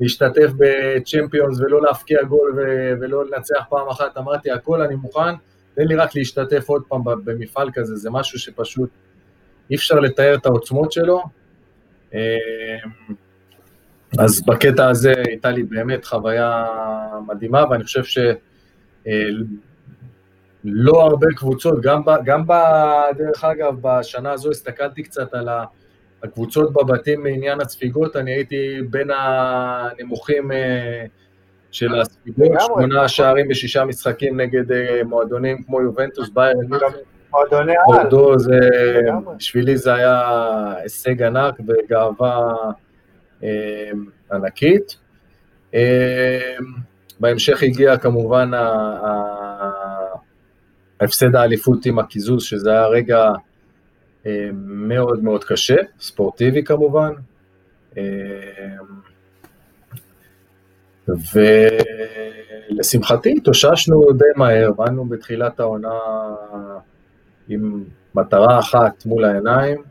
להשתתף 0.00 0.50
בצ'מפיונס 0.56 1.60
ולא 1.60 1.82
להפקיע 1.82 2.22
גול 2.22 2.58
ולא 3.00 3.24
לנצח 3.24 3.64
פעם 3.68 3.88
אחת, 3.88 4.18
אמרתי, 4.18 4.50
הכל 4.50 4.82
אני 4.82 4.94
מוכן, 4.94 5.34
תן 5.74 5.82
לי 5.82 5.96
רק 5.96 6.16
להשתתף 6.16 6.68
עוד 6.68 6.82
פעם 6.88 7.00
במפעל 7.24 7.70
כזה, 7.74 7.96
זה 7.96 8.10
משהו 8.10 8.38
שפשוט 8.38 8.90
אי 9.70 9.76
אפשר 9.76 10.00
לתאר 10.00 10.34
את 10.34 10.46
העוצמות 10.46 10.92
שלו. 10.92 11.22
אמ, 12.14 12.18
אז 14.18 14.42
בקטע 14.46 14.88
הזה 14.88 15.12
הייתה 15.26 15.50
לי 15.50 15.62
באמת 15.62 16.04
חוויה 16.04 16.66
מדהימה, 17.26 17.64
ואני 17.70 17.84
חושב 17.84 18.04
שלא 18.04 18.24
אה, 20.64 21.02
הרבה 21.02 21.26
קבוצות, 21.36 21.80
גם, 21.80 22.04
ב, 22.04 22.10
גם 22.24 22.46
ב, 22.46 22.52
דרך 23.16 23.44
אגב, 23.44 23.74
בשנה 23.82 24.32
הזו 24.32 24.50
הסתכלתי 24.50 25.02
קצת 25.02 25.34
על 25.34 25.48
הקבוצות 26.22 26.72
בבתים 26.72 27.22
מעניין 27.22 27.60
הצפיגות, 27.60 28.16
אני 28.16 28.32
הייתי 28.32 28.78
בין 28.90 29.10
הנמוכים 29.10 30.52
אה, 30.52 31.04
של 31.70 32.00
הספיגות, 32.00 32.60
שמונה. 32.60 33.08
שערים 33.08 33.48
בשישה 33.48 33.84
משחקים 33.84 34.40
נגד 34.40 34.72
אה, 34.72 35.00
מועדונים 35.04 35.62
כמו 35.62 35.80
יובנטוס, 35.80 36.28
בייר, 36.28 36.56
מועדוני 37.30 37.72
על. 37.76 37.84
בורדו 37.86 38.38
זה, 38.38 38.58
בשבילי 39.36 39.76
זה 39.76 39.94
היה 39.94 40.22
הישג 40.76 41.22
ענק 41.22 41.54
וגאווה 41.68 42.54
אה, 43.42 43.90
ענקית. 44.32 44.96
אה, 45.74 46.56
בהמשך 47.20 47.62
הגיע 47.62 47.96
כמובן 47.96 48.50
ההפסד 51.00 51.34
האליפות 51.34 51.86
עם 51.86 51.98
הקיזוז, 51.98 52.42
שזה 52.42 52.70
היה 52.70 52.86
רגע 52.86 53.28
אה, 54.26 54.50
מאוד 54.54 55.24
מאוד 55.24 55.44
קשה, 55.44 55.76
ספורטיבי 56.00 56.64
כמובן. 56.64 57.12
אה, 57.96 58.76
ולשמחתי 62.70 63.34
התאוששנו 63.36 64.12
די 64.12 64.24
מהר, 64.36 64.72
באנו 64.72 65.04
בתחילת 65.04 65.60
העונה 65.60 65.98
עם 67.48 67.84
מטרה 68.14 68.58
אחת 68.58 69.06
מול 69.06 69.24
העיניים, 69.24 69.82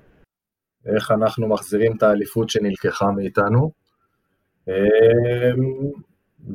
איך 0.85 1.11
אנחנו 1.11 1.47
מחזירים 1.47 1.97
את 1.97 2.03
האליפות 2.03 2.49
שנלקחה 2.49 3.11
מאיתנו. 3.11 3.71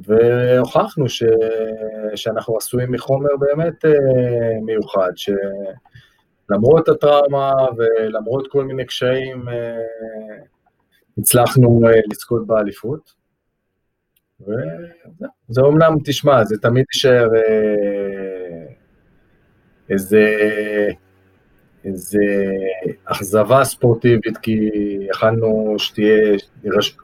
והוכחנו 0.02 1.08
ש... 1.08 1.22
שאנחנו 2.14 2.56
עשויים 2.56 2.92
מחומר 2.92 3.36
באמת 3.38 3.84
אה, 3.84 3.90
מיוחד, 4.62 5.10
שלמרות 5.16 6.88
הטראומה 6.88 7.52
ולמרות 7.76 8.48
כל 8.50 8.64
מיני 8.64 8.86
קשיים, 8.86 9.48
אה, 9.48 9.78
הצלחנו 11.18 11.80
אה, 11.86 12.00
לזכות 12.10 12.46
באליפות. 12.46 13.24
וזה 14.40 15.60
אומנם, 15.60 15.96
תשמע, 16.04 16.44
זה 16.44 16.56
תמיד 16.62 16.84
יישאר 16.94 17.28
איזה, 19.90 20.36
איזה 21.84 22.24
אכזבה 23.04 23.64
ספורטיבית, 23.64 24.36
כי 24.38 24.70
יכלנו 25.10 25.74
שתהיה 25.78 26.36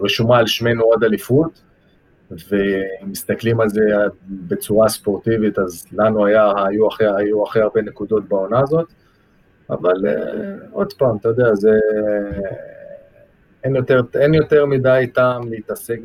רשומה 0.01 0.38
על 0.38 0.47
שמנו 0.47 0.82
עוד 0.84 1.05
אליפות, 1.05 1.62
ומסתכלים 2.31 3.61
על 3.61 3.68
זה 3.68 3.81
בצורה 4.28 4.89
ספורטיבית, 4.89 5.59
אז 5.59 5.87
לנו 5.93 6.26
היה, 6.26 6.53
היו 6.66 6.89
אחרי, 6.89 7.07
היו 7.16 7.45
אחרי 7.45 7.62
הרבה 7.62 7.83
נקודות 7.83 8.28
בעונה 8.28 8.61
הזאת, 8.61 8.93
אבל 9.70 9.97
uh, 10.05 10.66
עוד 10.72 10.93
פעם, 10.93 11.16
אתה 11.16 11.28
יודע, 11.28 11.55
זה... 11.55 11.70
אין 13.64 13.76
יותר, 13.76 14.01
אין 14.20 14.35
יותר 14.35 14.66
מדי 14.66 15.11
טעם 15.14 15.51
להתעסק 15.51 15.99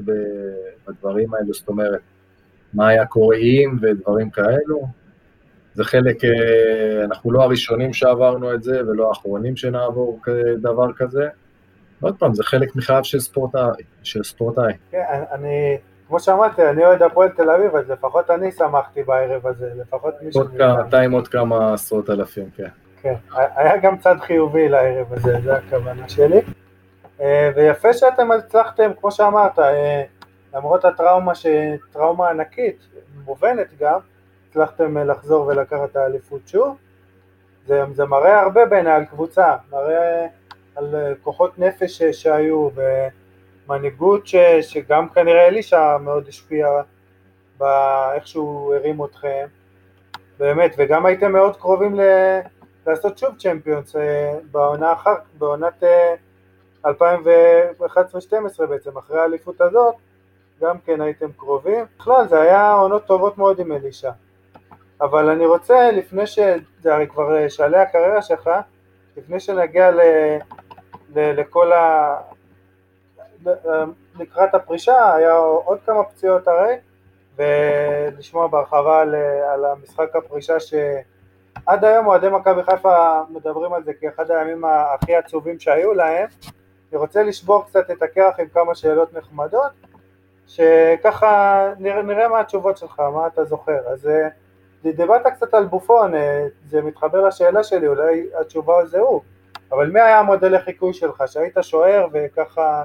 בדברים 0.88 1.34
האלו, 1.34 1.54
זאת 1.54 1.68
אומרת, 1.68 2.00
מה 2.74 2.88
היה 2.88 3.06
קורה 3.06 3.36
אם 3.36 3.78
ודברים 3.82 4.30
כאלו. 4.30 4.88
זה 5.74 5.84
חלק, 5.84 6.26
אה, 6.26 7.04
אנחנו 7.04 7.32
לא 7.32 7.42
הראשונים 7.42 7.94
שעברנו 7.94 8.54
את 8.54 8.64
זה 8.64 8.82
ולא 8.88 9.10
האחרונים 9.10 9.56
שנעבור 9.56 10.20
דבר 10.62 10.94
כזה. 10.94 11.28
עוד 12.02 12.16
פעם, 12.20 12.34
זה 12.34 12.44
חלק 12.44 12.76
מחייו. 12.76 13.04
של 14.04 14.24
ספורטאי. 14.24 14.74
כן, 14.92 15.24
אני, 15.32 15.78
כמו 16.08 16.20
שאמרתי, 16.20 16.70
אני 16.70 16.86
אוהד 16.86 17.02
הפועל 17.02 17.30
תל 17.30 17.50
אביב, 17.50 17.76
אז 17.76 17.90
לפחות 17.90 18.30
אני 18.32 18.52
שמחתי 18.52 19.04
בערב 19.04 19.48
הזה, 19.48 19.72
לפחות 19.76 20.14
מישהו... 20.22 20.44
אתה 20.88 21.00
עם 21.00 21.12
עוד 21.12 21.28
כמה 21.28 21.74
עשרות 21.74 22.10
אלפים, 22.10 22.50
כן. 22.56 22.68
כן, 23.02 23.14
היה 23.56 23.78
גם 23.78 23.98
צד 23.98 24.16
חיובי 24.22 24.70
לערב 24.70 25.14
הזה, 25.14 25.38
זו 25.44 25.52
הכוונה 25.52 26.10
שלי. 26.10 26.42
אה, 27.22 27.50
ויפה 27.56 27.94
שאתם 27.94 28.32
הצלחתם, 28.32 28.92
כמו 29.00 29.12
שאמרת, 29.12 29.60
אה, 29.60 30.04
למרות 30.54 30.86
הטראומה, 30.86 31.32
טראומה 31.92 32.30
ענקית, 32.30 32.88
מובנת 33.26 33.68
גם, 33.80 34.00
הצלחתם 34.50 34.98
אה, 34.98 35.04
לחזור 35.04 35.48
ולקחת 35.48 35.90
את 35.92 35.96
האליפות 35.96 36.42
שוב. 36.48 36.78
זה, 37.68 37.84
זה 37.94 38.06
מראה 38.06 38.42
הרבה 38.42 38.66
בעיניי 38.66 38.94
על 38.94 39.06
קבוצה, 39.06 39.56
מראה 39.72 40.28
על 40.76 40.96
כוחות 41.24 41.60
נפש 41.60 42.04
שהיו 42.04 42.70
ומנהיגות 43.68 44.28
ש, 44.28 44.36
שגם 44.62 45.10
כנראה 45.10 45.48
אלישע 45.48 45.98
מאוד 45.98 46.28
השפיע 46.28 46.68
באיך 47.58 48.28
שהוא 48.28 48.76
הרים 48.76 49.04
אתכם, 49.04 49.46
באמת, 50.40 50.76
וגם 50.78 51.06
הייתם 51.06 51.32
מאוד 51.32 51.58
קרובים 51.58 51.96
ל, 51.96 52.02
לעשות 52.88 53.18
שוב 53.18 53.30
צ'מפיונס 53.38 53.96
אה, 53.96 54.38
בעונה 54.52 54.94
אחר, 54.94 55.16
בעונת 55.38 55.84
2011-2012 56.86 56.88
בעצם, 58.70 58.98
אחרי 58.98 59.20
האליפות 59.20 59.62
הזאת, 59.62 59.96
גם 60.62 60.78
כן 60.86 61.02
הייתם 61.02 61.32
קרובים. 61.32 61.86
בכלל 62.00 62.28
זה 62.28 62.42
היה 62.42 62.72
עונות 62.72 63.06
טובות 63.06 63.38
מאוד 63.38 63.60
עם 63.60 63.72
אלישע. 63.72 64.12
אבל 65.02 65.30
אני 65.30 65.46
רוצה, 65.46 65.92
לפני 65.92 66.28
ש... 66.28 66.40
זה 66.82 66.96
הרי 66.96 67.08
כבר 67.08 67.38
אה, 67.38 67.50
שעלי 67.50 67.78
הקריירה 67.78 68.22
שלך, 68.22 68.50
לפני 69.18 69.40
שנגיע 69.40 69.92
ל... 69.92 70.00
ל... 71.16 71.40
לכל 71.40 71.72
ה... 71.72 72.16
אה, 73.48 73.84
לקראת 74.20 74.56
הפרישה, 74.56 75.14
היה 75.14 75.36
עוד 75.38 75.78
כמה 75.86 76.04
פציעות 76.04 76.48
הרי, 76.48 76.76
ולשמוע 77.38 78.48
בהרחבה 78.48 79.02
על, 79.02 79.16
על 79.54 79.66
המשחק 79.66 80.16
הפרישה 80.16 80.60
שעד 80.60 81.86
היום 81.86 82.08
אוהדי 82.08 82.30
מכבי 82.30 82.64
חיפה 82.64 83.22
מדברים 83.30 83.74
על 83.74 83.84
זה 83.84 83.94
כאחד 83.94 84.32
הימים 84.32 84.66
הכי 84.66 85.16
עצובים 85.16 85.60
שהיו 85.60 85.94
להם. 85.94 86.28
אני 86.92 87.00
רוצה 87.00 87.24
לשבור 87.24 87.66
קצת 87.66 87.92
את 87.92 88.02
הקרח 88.02 88.40
עם 88.40 88.48
כמה 88.48 88.76
שאלות 88.76 89.14
נחמדות, 89.14 89.72
שככה 90.48 91.74
נראה, 91.80 92.02
נראה 92.02 92.28
מה 92.28 92.40
התשובות 92.40 92.78
שלך, 92.78 93.00
מה 93.00 93.28
אתה 93.28 93.44
זוכר. 93.44 93.80
אז 93.88 94.08
אה, 94.08 94.28
דיברת 94.92 95.28
קצת 95.28 95.54
על 95.54 95.66
בופון, 95.66 96.16
אה, 96.16 96.48
זה 96.68 96.82
מתחבר 96.82 97.28
לשאלה 97.28 97.64
שלי, 97.64 97.88
אולי 97.88 98.26
התשובה 98.42 98.86
זה 98.86 99.00
הוא, 99.00 99.22
אבל 99.72 99.90
מי 99.90 100.02
היה 100.02 100.20
המודל 100.20 100.56
לחיקוי 100.56 100.94
שלך, 100.94 101.24
שהיית 101.28 101.58
שוער 101.62 102.08
וככה 102.14 102.84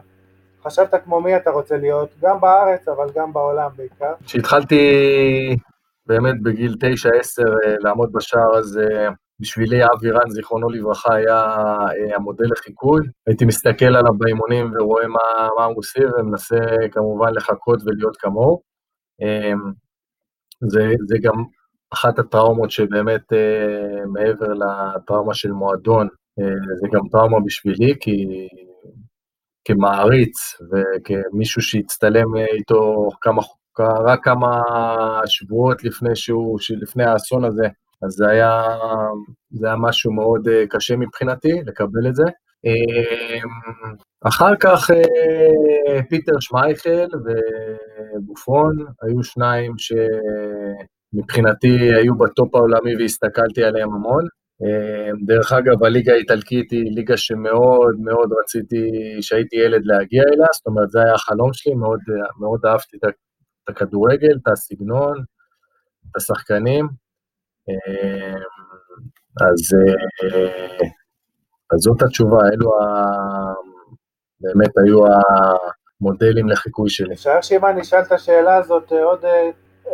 חשבת 0.64 0.94
כמו 1.04 1.20
מי 1.20 1.36
אתה 1.36 1.50
רוצה 1.50 1.76
להיות, 1.76 2.08
גם 2.22 2.40
בארץ 2.40 2.88
אבל 2.88 3.06
גם 3.14 3.32
בעולם 3.32 3.70
בעיקר? 3.76 4.12
כשהתחלתי 4.24 4.76
באמת 6.06 6.42
בגיל 6.42 6.74
9-10 6.74 6.84
אה, 6.84 7.74
לעמוד 7.78 8.12
בשער, 8.12 8.58
אז 8.58 8.78
אה, 8.78 9.08
בשבילי 9.40 9.84
אבי 9.84 10.10
רן, 10.10 10.30
זיכרונו 10.30 10.68
לברכה, 10.68 11.14
היה 11.14 11.54
המודל 12.16 12.44
לחיקוי. 12.52 13.00
הייתי 13.26 13.44
מסתכל 13.44 13.84
עליו 13.84 14.12
באימונים 14.18 14.72
ורואה 14.74 15.08
מה, 15.08 15.48
מה 15.56 15.64
הוא 15.64 15.78
עושה 15.78 16.00
ומנסה 16.18 16.56
כמובן 16.92 17.34
לחכות 17.34 17.80
ולהיות 17.84 18.16
כמוהו. 18.16 18.60
זה, 20.60 20.92
זה 21.06 21.16
גם 21.22 21.44
אחת 21.94 22.18
הטראומות 22.18 22.70
שבאמת 22.70 23.32
אה, 23.32 24.06
מעבר 24.06 24.46
לטראומה 24.52 25.34
של 25.34 25.52
מועדון, 25.52 26.08
זה 26.80 26.88
גם 26.92 27.08
טראומה 27.12 27.36
בשבילי, 27.44 27.94
כי 28.00 28.26
כמעריץ 29.64 30.36
וכמישהו 30.70 31.62
שהצטלם 31.62 32.36
איתו 32.36 33.08
כמה, 33.20 33.42
רק 33.78 34.24
כמה 34.24 34.62
שבועות 35.26 35.84
לפני, 35.84 36.16
שהוא, 36.16 36.58
לפני 36.80 37.04
האסון 37.04 37.44
הזה, 37.44 37.68
אז 38.02 38.12
זה 38.12 38.28
היה, 38.28 38.62
זה 39.50 39.66
היה 39.66 39.76
משהו 39.76 40.12
מאוד 40.12 40.48
קשה 40.70 40.96
מבחינתי 40.96 41.52
לקבל 41.66 42.08
את 42.08 42.14
זה. 42.14 42.24
אחר 44.24 44.56
כך 44.60 44.90
פיטר 46.08 46.32
שמייכל 46.40 47.06
ובופון 48.16 48.76
היו 49.02 49.22
שניים 49.22 49.72
שמבחינתי 49.78 51.94
היו 51.94 52.14
בטופ 52.14 52.54
העולמי 52.54 52.96
והסתכלתי 52.96 53.64
עליהם 53.64 53.94
המון. 53.94 54.24
דרך 55.26 55.52
אגב, 55.52 55.84
הליגה 55.84 56.12
האיטלקית 56.12 56.70
היא 56.70 56.94
ליגה 56.94 57.16
שמאוד 57.16 57.96
מאוד 58.00 58.30
רציתי, 58.42 58.90
שהייתי 59.20 59.56
ילד 59.56 59.82
להגיע 59.84 60.22
אליה, 60.22 60.46
זאת 60.54 60.66
אומרת, 60.66 60.90
זה 60.90 61.02
היה 61.02 61.14
החלום 61.14 61.52
שלי, 61.52 61.74
מאוד, 61.74 62.00
מאוד 62.40 62.66
אהבתי 62.66 62.96
את 62.96 63.68
הכדורגל, 63.68 64.38
את 64.42 64.48
הסגנון, 64.52 65.24
את 66.10 66.16
השחקנים. 66.16 66.88
אז, 69.40 69.78
אז 71.74 71.78
זאת 71.80 72.02
התשובה, 72.02 72.38
אלו 72.52 72.82
ה... 72.82 72.84
באמת 74.40 74.78
היו 74.78 74.98
המודלים 76.00 76.48
לחיקוי 76.48 76.90
שלי. 76.90 77.14
משער 77.14 77.40
שאם 77.40 77.64
אני 77.66 77.80
אשאל 77.80 78.00
את 78.00 78.12
השאלה 78.12 78.56
הזאת 78.56 78.92
עוד 78.92 79.24
10-20 79.84 79.88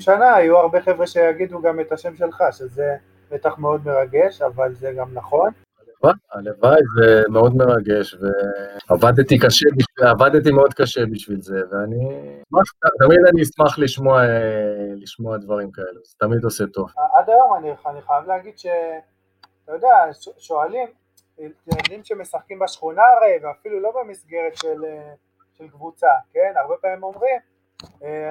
שנה, 0.00 0.24
יהיו 0.24 0.58
הרבה 0.58 0.80
חבר'ה 0.80 1.06
שיגידו 1.06 1.62
גם 1.62 1.80
את 1.80 1.92
השם 1.92 2.16
שלך, 2.16 2.44
שזה 2.52 2.96
בטח 3.32 3.58
מאוד 3.58 3.80
מרגש, 3.86 4.42
אבל 4.42 4.74
זה 4.74 4.92
גם 4.96 5.14
נכון. 5.14 5.50
הלוואי, 6.32 6.80
זה 6.96 7.22
מאוד 7.28 7.56
מרגש, 7.56 8.16
ועבדתי 8.90 9.38
קשה, 9.38 9.66
עבדתי 10.00 10.50
מאוד 10.50 10.74
קשה 10.74 11.00
בשביל 11.06 11.40
זה, 11.40 11.60
ואני, 11.70 12.26
תמיד 12.98 13.18
אני 13.32 13.42
אשמח 13.42 13.78
לשמוע, 13.78 14.22
לשמוע 14.96 15.36
דברים 15.36 15.70
כאלו, 15.72 16.00
זה 16.04 16.14
תמיד 16.18 16.44
עושה 16.44 16.64
טוב. 16.66 16.90
עד 17.14 17.30
היום 17.30 17.54
אני, 17.58 17.70
אני 17.86 18.02
חייב 18.02 18.26
להגיד 18.26 18.58
ש... 18.58 18.66
אתה 19.64 19.72
יודע, 19.72 19.94
שואלים, 20.38 20.88
ילדים 21.38 22.04
שמשחקים 22.04 22.58
בשכונה 22.58 23.02
הרי, 23.02 23.38
ואפילו 23.42 23.80
לא 23.80 23.92
במסגרת 24.00 24.56
של, 24.56 24.84
של 25.58 25.68
קבוצה, 25.68 26.10
כן? 26.32 26.52
הרבה 26.62 26.74
פעמים 26.80 27.02
אומרים, 27.02 27.36
אה, 27.36 27.51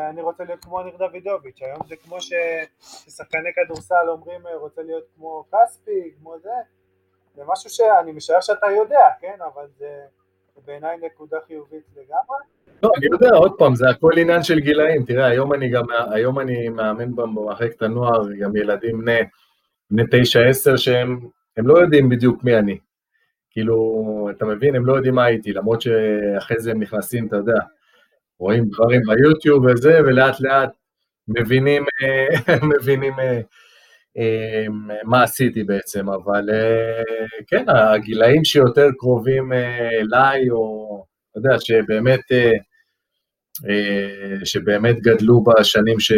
אני 0.09 0.21
רוצה 0.21 0.43
להיות 0.43 0.59
כמו 0.63 0.83
ניר 0.83 0.97
דוידוביץ', 0.97 1.61
היום 1.61 1.79
זה 1.89 1.95
כמו 1.95 2.17
ששחקני 2.21 3.49
כדורסל 3.55 4.09
אומרים 4.09 4.47
אה, 4.47 4.55
רוצה 4.55 4.81
להיות 4.81 5.03
כמו 5.15 5.43
כספי, 5.51 6.11
כמו 6.19 6.39
זה, 6.39 6.49
זה 7.35 7.41
משהו 7.47 7.69
שאני 7.69 8.11
משער 8.11 8.41
שאתה 8.41 8.67
יודע, 8.77 9.05
כן, 9.21 9.37
אבל 9.53 9.65
זה 9.77 10.01
בעיניי 10.65 10.97
נקודה 10.97 11.37
חיובית 11.47 11.83
לגמרי. 11.91 12.37
לא, 12.83 12.89
אני 12.97 13.05
יודע, 13.11 13.35
עוד 13.35 13.53
פעם, 13.57 13.75
זה 13.75 13.89
הכל 13.89 14.11
עניין 14.17 14.43
של 14.43 14.59
גילאים, 14.59 15.05
תראה, 15.05 15.25
היום 15.25 15.53
אני 15.53 15.69
גם, 15.69 15.85
היום 16.11 16.39
אני 16.39 16.69
מאמן 16.69 17.15
במחלקת 17.15 17.81
הנוער, 17.81 18.33
גם 18.39 18.55
ילדים 18.55 19.01
בני, 19.01 19.19
בני 19.91 20.03
תשע 20.11 20.49
עשר 20.49 20.77
שהם 20.77 21.19
לא 21.57 21.77
יודעים 21.79 22.09
בדיוק 22.09 22.43
מי 22.43 22.57
אני. 22.57 22.77
כאילו, 23.51 24.27
אתה 24.31 24.45
מבין, 24.45 24.75
הם 24.75 24.85
לא 24.85 24.93
יודעים 24.93 25.15
מה 25.15 25.25
הייתי, 25.25 25.53
למרות 25.53 25.81
שאחרי 25.81 26.59
זה 26.59 26.71
הם 26.71 26.79
נכנסים, 26.79 27.27
אתה 27.27 27.35
יודע, 27.35 27.59
רואים 28.41 28.69
דברים 28.69 29.01
ביוטיוב 29.07 29.65
וזה, 29.65 29.99
ולאט 30.05 30.39
לאט 30.39 30.69
מבינים, 31.27 31.83
אה, 32.03 32.55
מבינים 32.71 33.19
אה, 33.19 33.41
אה, 34.17 34.65
מה 35.03 35.23
עשיתי 35.23 35.63
בעצם, 35.63 36.09
אבל 36.09 36.49
כן, 37.47 37.65
הגילאים 37.67 38.43
שיותר 38.43 38.87
קרובים 38.97 39.53
אליי, 39.53 40.49
או 40.49 41.05
אתה 41.31 41.39
יודע, 41.39 41.59
שבאמת, 41.59 42.19
שבאמת 44.43 44.95
גדלו 44.99 45.43
בשנים 45.43 45.99
ש, 45.99 46.11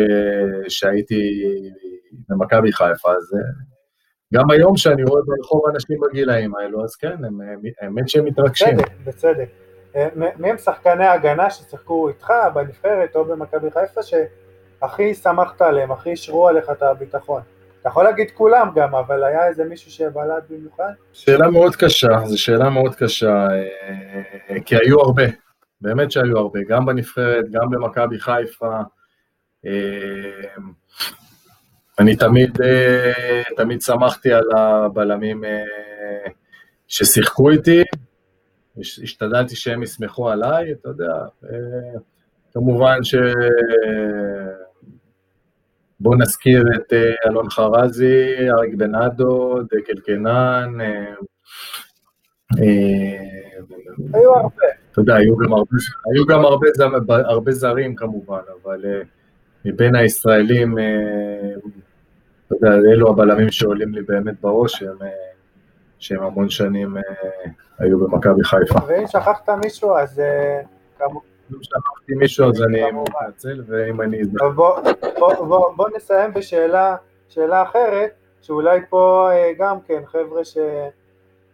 שהייתי 0.67 1.43
במכבי 2.29 2.71
חיפה, 2.71 3.11
אז 3.11 3.31
גם 4.33 4.51
היום 4.51 4.77
שאני 4.77 5.03
רואה 5.03 5.21
ברחוב 5.25 5.61
אנשים 5.73 5.97
בגילאים 5.99 6.55
האלו, 6.55 6.83
אז 6.83 6.95
כן, 6.95 7.17
האמת 7.81 8.09
שהם 8.09 8.25
מתרגשים. 8.25 8.77
בצדק, 8.77 8.91
בצדק. 9.05 9.62
מי 10.15 10.49
הם 10.49 10.57
שחקני 10.57 11.05
ההגנה 11.05 11.49
ששיחקו 11.49 12.07
איתך 12.09 12.33
בנבחרת 12.53 13.15
או 13.15 13.25
במכבי 13.25 13.71
חיפה 13.71 14.01
שהכי 14.03 15.13
שמחת 15.13 15.61
עליהם, 15.61 15.91
הכי 15.91 16.09
אישרו 16.09 16.47
עליך 16.47 16.69
את 16.69 16.83
הביטחון? 16.83 17.41
אתה 17.83 17.89
יכול 17.89 18.03
להגיד 18.03 18.31
כולם 18.31 18.69
גם, 18.75 18.95
אבל 18.95 19.23
היה 19.23 19.47
איזה 19.47 19.63
מישהו 19.63 19.91
שבלט 19.91 20.43
במיוחד? 20.49 20.91
שאלה 21.13 21.47
מאוד 21.47 21.75
קשה, 21.75 22.07
זו 22.25 22.41
שאלה 22.41 22.69
מאוד 22.69 22.95
קשה, 22.95 23.47
אה, 24.49 24.61
כי 24.65 24.75
היו 24.75 24.99
הרבה, 24.99 25.23
באמת 25.81 26.11
שהיו 26.11 26.37
הרבה, 26.37 26.59
גם 26.67 26.85
בנבחרת, 26.85 27.45
גם 27.51 27.69
במכבי 27.69 28.19
חיפה. 28.19 28.79
אה, 29.65 29.71
אני 31.99 32.15
תמיד, 32.15 32.61
אה, 32.61 33.41
תמיד 33.57 33.81
שמחתי 33.81 34.33
על 34.33 34.43
הבלמים 34.57 35.43
ששיחקו 36.87 37.49
איתי, 37.49 37.83
השתדלתי 38.77 39.55
שהם 39.55 39.83
יסמכו 39.83 40.29
עליי, 40.29 40.71
אתה 40.71 40.89
יודע, 40.89 41.13
אה, 41.43 41.99
כמובן 42.53 43.03
ש... 43.03 43.15
בואו 45.99 46.15
נזכיר 46.15 46.63
את 46.75 46.93
אה, 46.93 47.13
אלון 47.27 47.49
חרזי, 47.49 48.49
אריק 48.49 48.75
בנאדו, 48.75 49.59
דקל 49.61 49.99
קנן. 50.05 50.81
אה, 52.59 53.17
היו 54.13 54.35
הרבה. 54.35 54.65
אתה 54.91 55.01
יודע, 55.01 55.15
היו 55.15 56.25
גם 56.29 56.45
הרבה, 57.25 57.51
זרים 57.51 57.95
כמובן, 57.95 58.41
אבל 58.63 58.85
מבין 59.65 59.95
הישראלים, 59.95 60.77
אתה 62.47 62.55
יודע, 62.55 62.75
אלו 62.91 63.09
הבלמים 63.09 63.51
שעולים 63.51 63.93
לי 63.93 64.01
באמת 64.01 64.41
בראש, 64.41 64.83
הם 64.83 64.97
שהם 66.03 66.23
המון 66.23 66.49
שנים 66.49 66.97
אה, 66.97 67.01
היו 67.79 67.99
במכבי 67.99 68.43
חיפה. 68.43 68.79
ואם 68.87 69.07
שכחת 69.07 69.49
מישהו, 69.49 69.97
אז 69.97 70.19
אה, 70.19 70.61
כמובן. 70.97 71.25
אם 71.53 71.63
שכחתי 71.63 72.13
מישהו, 72.15 72.49
אז 72.49 72.63
אני 72.63 72.81
מתנצל, 72.91 73.63
ואם 73.67 74.01
אני... 74.01 74.21
בוא 75.75 75.89
נסיים 75.95 76.33
בשאלה 76.33 76.95
שאלה 77.29 77.63
אחרת, 77.63 78.11
שאולי 78.41 78.79
פה 78.89 79.29
אה, 79.31 79.51
גם 79.57 79.81
כן, 79.87 80.01
חבר'ה 80.05 80.41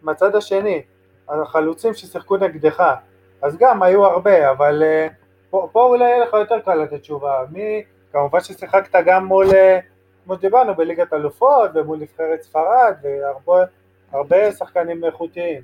מהצד 0.02 0.36
השני, 0.36 0.82
החלוצים 1.28 1.94
ששיחקו 1.94 2.36
נגדך, 2.36 2.94
אז 3.42 3.56
גם 3.58 3.82
היו 3.82 4.04
הרבה, 4.04 4.50
אבל 4.50 4.82
פה, 5.50 5.68
פה 5.72 5.84
אולי 5.84 6.04
יהיה 6.04 6.24
לך 6.24 6.32
יותר 6.32 6.60
קל 6.60 6.74
לתת 6.74 7.00
תשובה. 7.00 7.44
מי, 7.50 7.82
כמובן 8.12 8.40
ששיחקת 8.40 9.04
גם 9.06 9.24
מול, 9.24 9.46
כמו 10.24 10.34
שדיברנו, 10.34 10.74
בליגת 10.74 11.12
אלופות 11.12 11.70
ומול 11.74 11.98
נבחרת 11.98 12.42
ספרד, 12.42 12.94
והרבה 13.02 13.64
הרבה 14.12 14.52
שחקנים 14.52 15.04
איכותיים, 15.04 15.62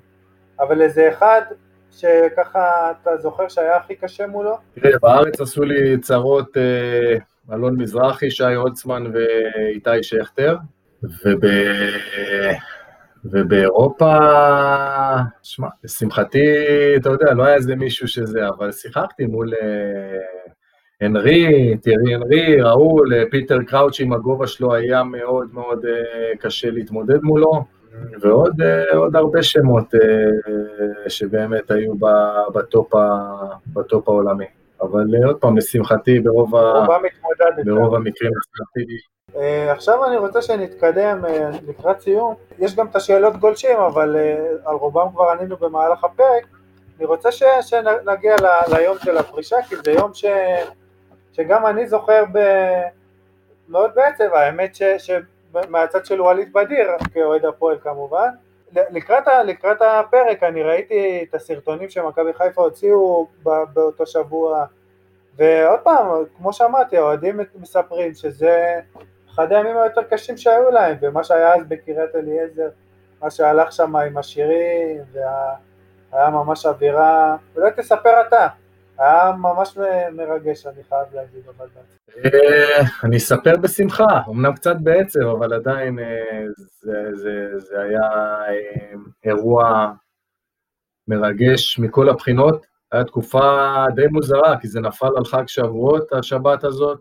אבל 0.61 0.83
איזה 0.83 1.09
אחד 1.09 1.43
שככה 1.93 2.91
אתה 2.91 3.17
זוכר 3.17 3.49
שהיה 3.49 3.77
הכי 3.77 3.95
קשה 3.95 4.27
מולו? 4.27 4.57
תראה, 4.75 4.99
בארץ 5.03 5.41
עשו 5.41 5.63
לי 5.63 5.99
צרות 5.99 6.57
אה, 6.57 7.17
אלון 7.55 7.77
מזרחי, 7.77 8.31
שי 8.31 8.55
הולצמן 8.55 9.05
ואיתי 9.13 10.03
שכטר, 10.03 10.57
וב... 11.03 11.41
ובאירופה, 13.25 14.17
שמע, 15.43 15.69
לשמחתי, 15.85 16.47
אתה 16.97 17.09
יודע, 17.09 17.35
לא 17.35 17.45
היה 17.45 17.55
איזה 17.55 17.77
מישהו 17.77 18.09
שזה, 18.09 18.49
אבל 18.49 18.73
שיחקתי 18.73 19.27
מול 19.27 19.53
אה, 19.55 20.19
הנרי, 21.01 21.77
תיירי 21.83 22.15
הנרי, 22.15 22.61
ראול, 22.61 23.15
אה, 23.15 23.23
פיטר 23.31 23.59
קראוצ' 23.63 24.01
עם 24.01 24.13
הגובה 24.13 24.47
שלו 24.47 24.75
היה 24.75 25.03
מאוד 25.05 25.49
מאוד 25.53 25.85
קשה 26.41 26.71
להתמודד 26.71 27.23
מולו. 27.23 27.65
ועוד 28.21 28.63
עוד 28.95 29.17
הרבה 29.17 29.43
שמות 29.43 29.95
שבאמת 31.09 31.71
היו 31.71 31.93
בטופ, 32.55 32.93
בטופ 33.73 34.09
העולמי. 34.09 34.45
אבל 34.81 35.25
עוד 35.27 35.37
פעם, 35.37 35.57
לשמחתי, 35.57 36.21
ברוב, 36.21 36.57
ה... 36.57 36.87
ברוב 37.65 37.95
המקרים 37.95 38.33
לשמחתי. 38.37 38.97
עכשיו 39.71 40.05
אני 40.05 40.17
רוצה 40.17 40.43
שנתקדם 40.43 41.25
לקראת 41.69 42.01
סיום. 42.01 42.35
יש 42.59 42.77
גם 42.77 42.87
את 42.87 42.97
השאלות 42.97 43.37
גולשים, 43.37 43.79
אבל 43.79 44.17
על 44.65 44.75
רובם 44.77 45.07
כבר 45.15 45.31
ענינו 45.31 45.57
במהלך 45.57 46.05
הפרק. 46.05 46.47
אני 46.99 47.07
רוצה 47.07 47.33
ש... 47.33 47.43
שנגיע 47.61 48.37
ל... 48.37 48.75
ליום 48.75 48.97
של 48.99 49.19
הפרישה, 49.19 49.57
כי 49.69 49.75
זה 49.85 49.93
יום 49.93 50.15
ש... 50.15 50.25
שגם 51.33 51.67
אני 51.67 51.87
זוכר 51.87 52.25
ב... 52.33 52.39
מאוד 53.69 53.91
בעצב, 53.95 54.35
האמת 54.35 54.75
ש... 54.75 54.83
ש... 54.99 55.11
מהצד 55.69 56.07
של 56.07 56.23
ווליד 56.23 56.53
בדיר, 56.53 56.91
כאוהד 57.13 57.45
הפועל 57.45 57.79
כמובן. 57.79 58.29
לקראת, 58.73 59.25
לקראת 59.45 59.83
הפרק 59.83 60.43
אני 60.43 60.63
ראיתי 60.63 61.27
את 61.29 61.35
הסרטונים 61.35 61.91
שמכבי 61.91 62.33
חיפה 62.33 62.63
הוציאו 62.63 63.27
באותו 63.73 64.07
שבוע. 64.07 64.65
ועוד 65.37 65.81
פעם, 65.81 66.07
כמו 66.37 66.53
שאמרתי, 66.53 66.97
האוהדים 66.97 67.41
מספרים 67.55 68.15
שזה 68.15 68.81
אחד 69.35 69.53
הימים 69.53 69.77
היותר 69.77 70.03
קשים 70.03 70.37
שהיו 70.37 70.71
להם 70.71 70.97
ומה 71.01 71.25
שהיה 71.25 71.55
אז 71.55 71.63
בקריית 71.69 72.15
אליעזר 72.15 72.69
מה 73.23 73.31
שהלך 73.31 73.73
שם 73.73 73.97
עם 73.97 74.19
השירים, 74.19 75.03
והיה 75.13 76.31
ממש 76.31 76.67
אווירה, 76.67 77.37
אולי 77.57 77.71
תספר 77.77 78.21
אתה, 78.29 78.49
היה 78.99 79.33
ממש 79.39 79.77
מרגש, 80.13 80.67
אני 80.67 80.85
חייב 80.89 81.15
להגיד, 81.15 81.43
אבל... 81.57 81.67
אה, 82.25 82.83
אני 83.05 83.17
אספר 83.17 83.57
בשמחה, 83.57 84.21
אמנם 84.29 84.55
קצת 84.55 84.77
בעצב, 84.83 85.21
אבל 85.21 85.53
עדיין 85.53 85.99
אה, 85.99 86.45
זה, 87.13 87.81
היה 87.83 88.03
אה, 88.49 88.95
אירוע 89.25 89.93
מרגש 91.09 91.79
מכל 91.79 92.09
הבחינות. 92.09 92.67
הייתה 92.93 93.09
תקופה 93.09 93.85
די 93.95 94.07
מוזרה, 94.07 94.61
כי 94.61 94.69
זה 94.69 94.81
נפל 94.81 95.11
על 95.17 95.25
חג 95.25 95.47
שבועות, 95.47 96.13
השבת 96.13 96.65
הזאת. 96.65 97.01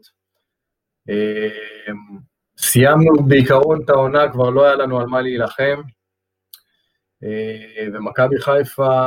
סיימנו 2.58 3.24
בעיקרון 3.28 3.82
את 3.84 3.89
העונה, 3.89 4.32
כבר 4.32 4.50
לא 4.50 4.66
היה 4.66 4.76
לנו 4.76 5.00
על 5.00 5.06
מה 5.06 5.22
להילחם. 5.22 5.82
ומכבי 7.93 8.39
חיפה 8.39 9.01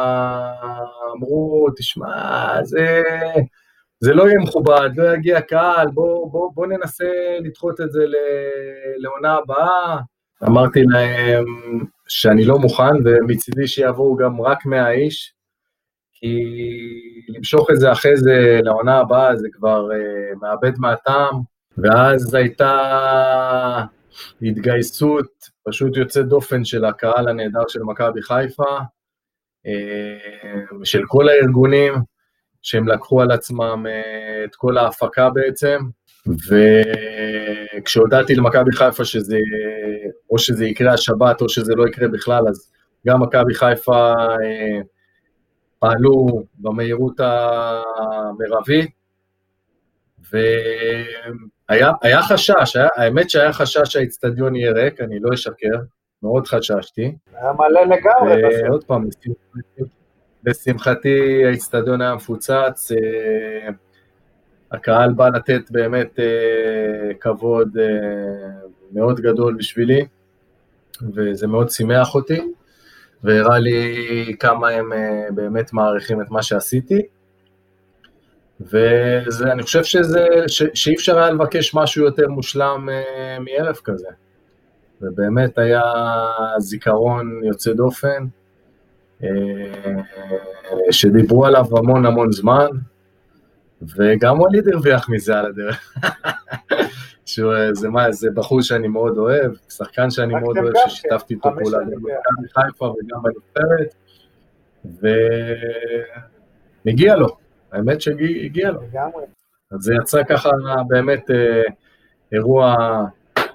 אמרו, 1.16 1.66
תשמע, 1.76 2.64
זה, 2.64 3.02
זה 4.00 4.14
לא 4.14 4.28
יהיה 4.28 4.38
מכובד, 4.38 4.90
לא 4.96 5.14
יגיע 5.14 5.40
קהל, 5.40 5.88
בוא, 5.94 6.30
בוא, 6.32 6.50
בוא 6.54 6.66
ננסה 6.66 7.04
לדחות 7.40 7.80
את 7.80 7.92
זה 7.92 8.04
לעונה 8.98 9.34
הבאה. 9.34 9.98
אמרתי 10.44 10.82
להם 10.82 11.44
שאני 12.09 12.44
לא 12.44 12.59
מוכן, 12.59 12.96
ומצידי 13.04 13.66
שיבואו 13.66 14.16
גם 14.16 14.40
רק 14.40 14.66
100 14.66 14.90
איש, 14.90 15.34
כי 16.12 16.44
למשוך 17.28 17.70
את 17.70 17.76
זה 17.76 17.92
אחרי 17.92 18.16
זה 18.16 18.61
לעונה 18.62 18.98
הבאה 18.98 19.36
זה 19.36 19.48
כבר 19.52 19.88
uh, 19.90 20.38
מאבד 20.42 20.78
מהטעם, 20.78 21.40
ואז 21.78 22.34
הייתה 22.34 23.84
התגייסות 24.42 25.48
פשוט 25.68 25.96
יוצאת 25.96 26.26
דופן 26.26 26.64
של 26.64 26.84
הקהל 26.84 27.28
הנהדר 27.28 27.68
של 27.68 27.80
מכבי 27.82 28.22
חיפה, 28.22 28.78
uh, 29.66 29.70
של 30.84 31.02
כל 31.06 31.28
הארגונים, 31.28 31.94
שהם 32.62 32.88
לקחו 32.88 33.22
על 33.22 33.30
עצמם 33.30 33.86
uh, 33.86 34.44
את 34.44 34.54
כל 34.56 34.78
ההפקה 34.78 35.30
בעצם, 35.30 35.78
וכשהודעתי 37.78 38.34
למכבי 38.34 38.72
חיפה 38.72 39.04
שזה, 39.04 39.38
או 40.30 40.38
שזה 40.38 40.66
יקרה 40.66 40.92
השבת 40.92 41.40
או 41.40 41.48
שזה 41.48 41.74
לא 41.74 41.88
יקרה 41.88 42.08
בכלל, 42.08 42.48
אז 42.48 42.72
גם 43.06 43.22
מכבי 43.22 43.54
חיפה 43.54 44.12
אה, 44.12 44.80
פעלו 45.78 46.42
במהירות 46.58 47.20
המרבית, 47.20 48.90
והיה 51.70 52.22
חשש, 52.22 52.76
היה, 52.76 52.88
האמת 52.96 53.30
שהיה 53.30 53.52
חשש 53.52 53.82
שהאיצטדיון 53.84 54.56
יהיה 54.56 54.72
ריק, 54.72 55.00
אני 55.00 55.18
לא 55.20 55.34
אשקר, 55.34 55.78
מאוד 56.22 56.46
חששתי. 56.46 57.16
היה 57.34 57.52
מלא 57.52 57.84
לגמרי 57.84 58.42
בסוף. 58.48 58.68
עוד 58.68 58.84
פעם, 58.84 59.08
לשמחתי 60.44 61.44
האיצטדיון 61.44 62.00
היה 62.00 62.14
מפוצץ, 62.14 62.92
אה, 62.92 63.68
הקהל 64.72 65.12
בא 65.12 65.28
לתת 65.28 65.70
באמת 65.70 66.18
אה, 66.18 67.14
כבוד 67.20 67.78
אה, 67.78 67.84
מאוד 68.92 69.20
גדול 69.20 69.56
בשבילי, 69.58 70.06
וזה 71.14 71.46
מאוד 71.46 71.70
שימח 71.70 72.14
אותי, 72.14 72.40
והראה 73.24 73.58
לי 73.58 74.36
כמה 74.40 74.68
הם 74.68 74.92
אה, 74.92 75.26
באמת 75.34 75.72
מעריכים 75.72 76.22
את 76.22 76.30
מה 76.30 76.42
שעשיתי. 76.42 77.02
ואני 78.61 79.62
חושב 79.62 79.84
שזה, 79.84 80.26
ש, 80.48 80.62
שאי 80.74 80.94
אפשר 80.94 81.18
היה 81.18 81.30
לבקש 81.30 81.74
משהו 81.74 82.04
יותר 82.04 82.28
מושלם 82.28 82.88
אה, 82.88 83.38
מערב 83.40 83.76
כזה. 83.84 84.09
ובאמת 85.02 85.59
היה 85.59 85.82
זיכרון 86.59 87.40
יוצא 87.44 87.72
דופן, 87.72 88.26
אה, 89.22 89.28
שדיברו 90.90 91.46
עליו 91.46 91.78
המון 91.78 92.06
המון 92.06 92.32
זמן, 92.32 92.66
וגם 93.96 94.40
ווליד 94.40 94.68
הרוויח 94.68 95.09
מזה 95.09 95.38
על 95.38 95.46
הדרך. 95.46 95.94
שהוא, 97.26 97.54
זה, 97.72 97.88
מה, 97.88 98.12
זה 98.12 98.30
בחור 98.34 98.62
שאני 98.62 98.88
מאוד 98.88 99.18
אוהב, 99.18 99.52
שחקן 99.68 100.11
שאני 100.11 100.34
מאוד 100.34 100.59
אוהב, 100.59 100.74
ששיתפתי 100.88 101.34
איתו 101.34 101.48
פעולה 101.59 101.78
במכבי 101.78 102.48
חיפה 102.52 102.84
וגם 102.84 103.18
בנבחרת, 103.22 103.94
ומגיע 106.84 107.16
לו, 107.16 107.36
האמת 107.72 108.00
שהגיע 108.00 108.70
לו. 108.70 108.80
אז 109.72 109.80
זה 109.80 109.94
יצא 110.02 110.24
ככה 110.24 110.50
באמת 110.88 111.30
אה, 111.30 111.62
אירוע 112.32 112.74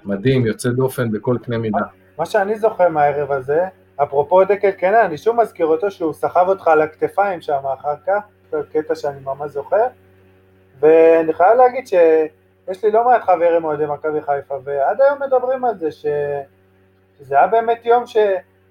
מדהים, 0.05 0.45
יוצא 0.45 0.69
דופן 0.69 1.11
בכל 1.11 1.37
קנה 1.43 1.57
מידה. 1.57 1.77
מה 2.17 2.25
שאני 2.25 2.55
זוכר 2.59 2.89
מהערב 2.89 3.31
הזה, 3.31 3.63
אפרופו 4.03 4.43
דקל 4.43 4.71
קנן, 4.71 5.05
אני 5.05 5.17
שוב 5.17 5.41
מזכיר 5.41 5.65
אותו 5.65 5.91
שהוא 5.91 6.13
סחב 6.13 6.45
אותך 6.47 6.67
על 6.67 6.81
הכתפיים 6.81 7.41
שם 7.41 7.59
אחר 7.73 7.95
כך, 8.07 8.23
זה 8.51 8.57
קטע 8.71 8.95
שאני 8.95 9.19
ממש 9.23 9.51
זוכר, 9.51 9.87
ואני 10.79 11.33
חייב 11.33 11.57
להגיד 11.57 11.87
שיש 11.87 12.83
לי 12.83 12.91
לא 12.91 13.05
מעט 13.05 13.21
חברים 13.23 13.63
אוהדי 13.63 13.85
מכבי 13.85 14.21
חיפה, 14.21 14.55
ועד 14.63 15.01
היום 15.01 15.21
מדברים 15.21 15.65
על 15.65 15.77
זה, 15.77 15.91
ש... 15.91 16.05
שזה 17.19 17.37
היה 17.37 17.47
באמת 17.47 17.85
יום 17.85 18.07
ש... 18.07 18.17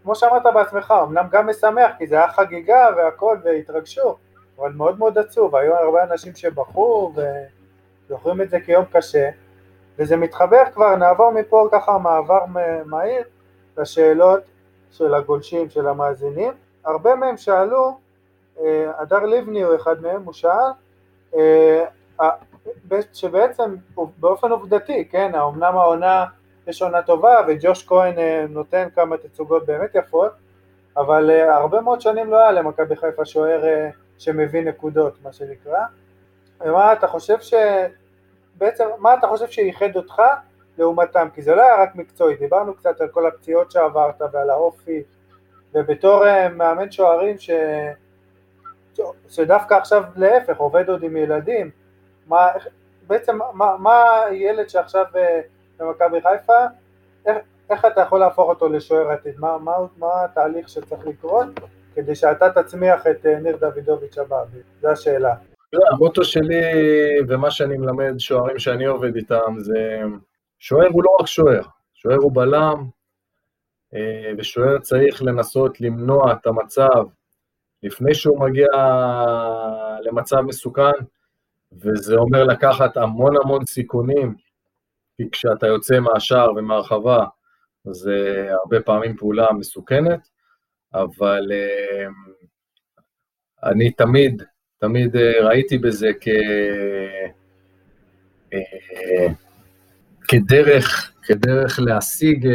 כמו 0.02 0.14
שאמרת 0.14 0.42
בעצמך, 0.54 0.94
אמנם 1.02 1.26
גם 1.30 1.46
משמח, 1.46 1.90
כי 1.98 2.06
זה 2.06 2.14
היה 2.14 2.28
חגיגה 2.28 2.88
והכל, 2.96 3.36
והתרגשו, 3.44 4.16
אבל 4.62 4.72
מאוד 4.72 4.98
מאוד 4.98 5.18
עצוב, 5.18 5.56
היו 5.56 5.74
הרבה 5.74 6.02
אנשים 6.04 6.34
שבכו 6.34 7.12
וזוכרים 8.08 8.42
את 8.42 8.50
זה 8.50 8.60
כיום 8.60 8.84
קשה, 8.84 9.30
וזה 9.98 10.16
מתחבר 10.16 10.62
כבר, 10.74 10.96
נעבור 10.96 11.30
מפה 11.30 11.68
ככה 11.72 11.98
מעבר 11.98 12.44
מהיר 12.84 13.22
לשאלות 13.78 14.42
של 14.90 15.14
הגולשים, 15.14 15.70
של 15.70 15.88
המאזינים. 15.88 16.52
הרבה 16.84 17.14
מהם 17.14 17.36
שאלו, 17.36 17.98
אה, 18.60 18.90
הדר 18.98 19.18
לבני 19.26 19.62
הוא 19.62 19.76
אחד 19.76 20.02
מהם, 20.02 20.22
הוא 20.24 20.32
שאל, 20.32 20.70
אה, 21.34 21.84
שבעצם 23.12 23.74
באופן 24.16 24.50
עובדתי, 24.50 25.08
כן, 25.08 25.34
אמנם 25.34 25.76
העונה 25.76 26.24
יש 26.66 26.82
עונה 26.82 27.02
טובה 27.02 27.36
וג'וש 27.48 27.86
כהן 27.86 28.18
אה, 28.18 28.44
נותן 28.48 28.88
כמה 28.94 29.16
תצוגות 29.16 29.66
באמת 29.66 29.94
יפות, 29.94 30.32
אבל 30.96 31.30
הרבה 31.30 31.80
מאוד 31.80 32.00
שנים 32.00 32.30
לא 32.30 32.36
היה 32.36 32.52
למכבי 32.52 32.96
חיפה 32.96 33.24
שוער 33.24 33.60
שמביא 34.22 34.62
נקודות, 34.62 35.14
מה 35.22 35.32
שנקרא. 35.32 35.80
ומה 36.60 36.92
אתה 36.92 37.06
חושב 37.06 37.40
ש... 37.40 37.54
בעצם, 38.54 38.84
מה 38.98 39.14
אתה 39.14 39.26
חושב 39.26 39.48
שייחד 39.48 39.96
אותך 39.96 40.22
לעומתם? 40.78 41.28
כי 41.34 41.42
זה 41.42 41.54
לא 41.54 41.62
היה 41.62 41.82
רק 41.82 41.94
מקצועי, 41.94 42.36
דיברנו 42.36 42.74
קצת 42.74 43.00
על 43.00 43.08
כל 43.08 43.26
הפציעות 43.26 43.70
שעברת 43.70 44.22
ועל 44.32 44.50
האופי, 44.50 45.02
ובתור 45.74 46.24
מאמן 46.54 46.90
שוערים 46.90 47.38
ש... 47.38 47.50
שדווקא 49.28 49.74
עכשיו 49.74 50.04
להפך, 50.16 50.56
עובד 50.56 50.88
עוד 50.88 51.02
עם 51.02 51.16
ילדים, 51.16 51.70
מה, 52.26 52.48
בעצם 53.06 53.38
מה, 53.52 53.76
מה 53.78 54.04
ילד 54.32 54.68
שעכשיו 54.68 55.04
אה, 55.16 55.40
במכבי 55.78 56.20
חיפה, 56.20 56.66
איך, 57.26 57.36
איך 57.70 57.84
אתה 57.84 58.00
יכול 58.00 58.20
להפוך 58.20 58.48
אותו 58.48 58.68
לשוער 58.68 59.10
עתיד, 59.10 59.34
מה, 59.38 59.58
מה, 59.58 59.72
מה 59.98 60.24
התהליך 60.24 60.68
שצריך 60.68 61.06
לקרות 61.06 61.46
כדי 61.94 62.14
שאתה 62.14 62.62
תצמיח 62.62 63.06
את 63.06 63.26
אה, 63.26 63.38
ניר 63.38 63.56
דוידוביץ' 63.56 64.18
הבא, 64.18 64.44
זו 64.80 64.88
השאלה. 64.88 65.34
המוטו 65.92 66.24
שלי 66.24 66.62
ומה 67.28 67.50
שאני 67.50 67.76
מלמד 67.76 68.14
שוערים 68.18 68.58
שאני 68.58 68.84
עובד 68.84 69.16
איתם 69.16 69.54
זה 69.58 70.00
שוער 70.58 70.88
הוא 70.92 71.02
לא 71.04 71.16
רק 71.20 71.26
שוער, 71.26 71.62
שוער 71.94 72.16
הוא 72.16 72.32
בלם, 72.34 72.88
אה, 73.94 74.32
ושוער 74.38 74.78
צריך 74.78 75.22
לנסות 75.22 75.80
למנוע 75.80 76.32
את 76.32 76.46
המצב 76.46 77.04
לפני 77.82 78.14
שהוא 78.14 78.40
מגיע 78.40 78.66
למצב 80.02 80.40
מסוכן, 80.40 80.90
וזה 81.72 82.16
אומר 82.16 82.44
לקחת 82.44 82.96
המון 82.96 83.36
המון 83.44 83.66
סיכונים, 83.66 84.34
כי 85.16 85.30
כשאתה 85.30 85.66
יוצא 85.66 86.00
מהשער 86.00 86.52
ומהרחבה, 86.56 87.24
זה 87.84 88.48
הרבה 88.50 88.80
פעמים 88.80 89.16
פעולה 89.16 89.46
מסוכנת, 89.58 90.28
אבל 90.94 91.52
אה, 91.52 92.06
אני 93.70 93.90
תמיד, 93.90 94.42
תמיד 94.78 95.16
אה, 95.16 95.46
ראיתי 95.46 95.78
בזה 95.78 96.10
כ... 96.20 96.28
אה, 98.52 99.26
כדרך, 100.28 101.12
כדרך 101.22 101.80
להשיג 101.80 102.48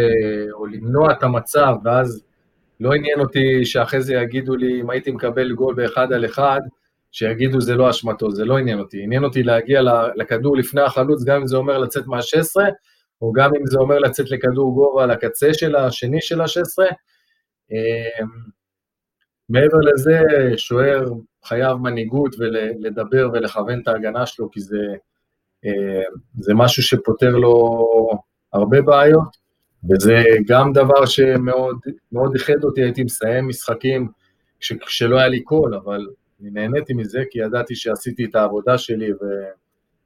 או 0.51 0.65
למנוע 0.65 1.11
את 1.11 1.23
המצב, 1.23 1.75
ואז 1.83 2.23
לא 2.79 2.93
עניין 2.93 3.19
אותי 3.19 3.65
שאחרי 3.65 4.01
זה 4.01 4.13
יגידו 4.13 4.55
לי, 4.55 4.81
אם 4.81 4.89
הייתי 4.89 5.11
מקבל 5.11 5.53
גול 5.53 5.75
באחד 5.75 6.13
על 6.13 6.25
אחד, 6.25 6.59
שיגידו 7.11 7.61
זה 7.61 7.75
לא 7.75 7.89
אשמתו, 7.89 8.31
זה 8.31 8.45
לא 8.45 8.57
עניין 8.57 8.79
אותי. 8.79 9.03
עניין 9.03 9.23
אותי 9.23 9.43
להגיע 9.43 9.81
לכדור 10.15 10.57
לפני 10.57 10.81
החלוץ, 10.81 11.23
גם 11.23 11.41
אם 11.41 11.47
זה 11.47 11.57
אומר 11.57 11.77
לצאת 11.77 12.07
מה-16, 12.07 12.61
או 13.21 13.31
גם 13.31 13.51
אם 13.59 13.65
זה 13.65 13.77
אומר 13.79 13.99
לצאת 13.99 14.31
לכדור 14.31 14.73
גובה 14.73 15.03
על 15.03 15.11
הקצה 15.11 15.53
של 15.53 15.75
השני 15.75 16.21
של 16.21 16.41
ה-16. 16.41 16.93
אמ, 17.71 18.27
מעבר 19.49 19.77
לזה, 19.77 20.21
שוער 20.57 21.05
חייב 21.45 21.77
מנהיגות 21.77 22.35
ולדבר 22.39 23.29
ולכוון 23.33 23.81
את 23.81 23.87
ההגנה 23.87 24.25
שלו, 24.25 24.51
כי 24.51 24.59
זה, 24.59 24.95
אמ, 25.65 25.71
זה 26.39 26.53
משהו 26.53 26.83
שפותר 26.83 27.35
לו 27.35 27.77
הרבה 28.53 28.81
בעיות. 28.81 29.47
וזה 29.89 30.23
גם 30.47 30.73
דבר 30.73 31.05
שמאוד 31.05 32.33
איחד 32.33 32.63
אותי, 32.63 32.81
הייתי 32.81 33.03
מסיים 33.03 33.47
משחקים 33.47 34.07
כשלא 34.59 35.17
היה 35.17 35.27
לי 35.27 35.43
קול, 35.43 35.75
אבל 35.75 36.07
אני 36.41 36.49
נהניתי 36.49 36.93
מזה 36.93 37.23
כי 37.31 37.39
ידעתי 37.39 37.75
שעשיתי 37.75 38.25
את 38.25 38.35
העבודה 38.35 38.77
שלי 38.77 39.09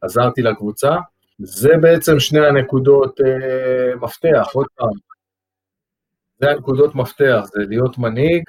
ועזרתי 0.02 0.42
לקבוצה. 0.42 0.96
זה 1.40 1.70
בעצם 1.82 2.20
שני 2.20 2.48
הנקודות 2.48 3.22
אה, 3.22 3.96
מפתח, 3.96 4.48
עוד 4.54 4.68
פעם. 4.76 5.11
זה 6.42 6.52
הנקודות 6.52 6.96
מפתח, 6.96 7.42
זה 7.54 7.64
להיות 7.68 7.98
מנהיג 7.98 8.44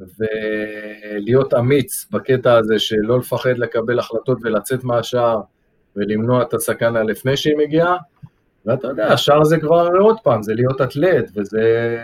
ולהיות 0.00 1.54
אמיץ 1.54 2.06
בקטע 2.10 2.54
הזה 2.56 2.78
של 2.78 2.96
לא 3.00 3.18
לפחד 3.18 3.58
לקבל 3.58 3.98
החלטות 3.98 4.38
ולצאת 4.42 4.84
מהשער 4.84 5.40
ולמנוע 5.96 6.42
את 6.42 6.54
הסכנה 6.54 7.02
לפני 7.02 7.36
שהיא 7.36 7.56
מגיעה, 7.56 7.96
ואתה 8.66 8.88
יודע, 8.88 9.12
השאר 9.12 9.44
זה 9.44 9.60
כבר 9.60 9.88
עוד 10.00 10.16
פעם, 10.22 10.42
זה 10.42 10.54
להיות 10.54 10.80
אתלט, 10.80 11.30
וזה 11.36 11.96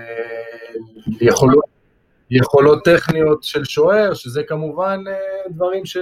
יכולות, 1.21 1.65
יכולות 2.31 2.85
טכניות 2.85 3.43
של 3.43 3.65
שוער, 3.65 4.15
שזה 4.15 4.43
כמובן 4.43 5.05
אה, 5.09 5.15
דברים 5.51 5.87
ש... 5.87 5.97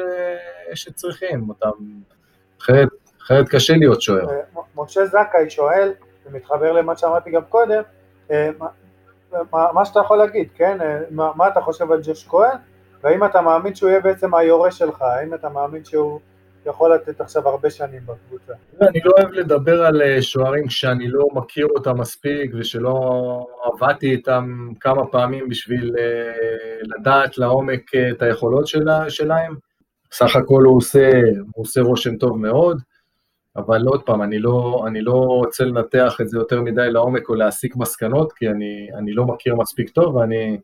שצריכים 0.75 1.49
אותם. 1.49 1.71
אחרת, 2.61 2.89
אחרת 3.23 3.49
קשה 3.49 3.77
להיות 3.77 4.03
שוער. 4.03 4.31
אה, 4.31 4.63
משה 4.77 5.07
זכאי 5.07 5.51
שואל, 5.51 5.93
ומתחבר 6.27 6.73
למה 6.73 6.97
שאמרתי 6.97 7.31
גם 7.31 7.43
קודם, 7.49 7.83
אה, 8.31 8.51
מה, 9.53 9.73
מה 9.73 9.85
שאתה 9.85 10.01
יכול 10.01 10.19
להגיד, 10.19 10.49
כן? 10.55 10.79
מה, 11.11 11.31
מה 11.37 11.49
אתה 11.49 11.61
חושב 11.61 11.93
על 11.93 12.01
ג'וש 12.05 12.29
כהן? 12.29 12.57
והאם 13.03 13.25
אתה 13.25 13.41
מאמין 13.41 13.75
שהוא 13.75 13.91
יהיה 13.91 14.01
בעצם 14.01 14.35
היורש 14.35 14.79
שלך? 14.79 15.03
האם 15.03 15.35
אתה 15.35 15.49
מאמין 15.49 15.85
שהוא 15.85 16.21
יכול 16.67 16.95
לתת 16.95 17.21
עכשיו 17.21 17.49
הרבה 17.49 17.71
שנים 17.71 18.01
בקבוצה. 18.07 18.53
אני 18.81 19.01
לא 19.05 19.13
אוהב 19.19 19.33
לדבר 19.33 19.85
על 19.85 20.03
אה, 20.03 20.23
שוערים 20.23 20.67
כשאני 20.67 21.09
לא 21.09 21.27
מכיר 21.35 21.67
אותם 21.77 22.01
מספיק 22.01 22.53
ושלא 22.59 23.47
עבדתי 23.65 24.11
איתם 24.11 24.69
כמה 24.81 25.07
פעמים 25.07 25.49
בשביל 25.49 25.95
אה, 25.99 26.79
לדעת 26.83 27.39
לעומק 27.39 27.95
אה, 27.95 28.11
את 28.11 28.23
היכולות 28.23 28.67
שלה, 28.67 29.11
שלהם. 29.11 29.55
סך 30.13 30.37
הכל 30.37 30.63
הוא 30.63 30.77
עושה, 30.77 31.11
הוא 31.55 31.63
עושה 31.63 31.81
רושם 31.81 32.17
טוב 32.17 32.39
מאוד, 32.39 32.81
אבל 33.57 33.83
עוד 33.87 34.03
פעם, 34.03 34.23
אני 34.23 34.39
לא, 34.39 34.85
אני 34.87 35.01
לא 35.01 35.13
רוצה 35.13 35.65
לנתח 35.65 36.21
את 36.21 36.29
זה 36.29 36.39
יותר 36.39 36.61
מדי 36.63 36.91
לעומק 36.91 37.29
או 37.29 37.35
להסיק 37.35 37.77
מסקנות, 37.77 38.33
כי 38.33 38.49
אני, 38.49 38.89
אני 38.99 39.13
לא 39.13 39.25
מכיר 39.25 39.57
מספיק 39.57 39.91
טוב 39.91 40.17
ואני 40.17 40.59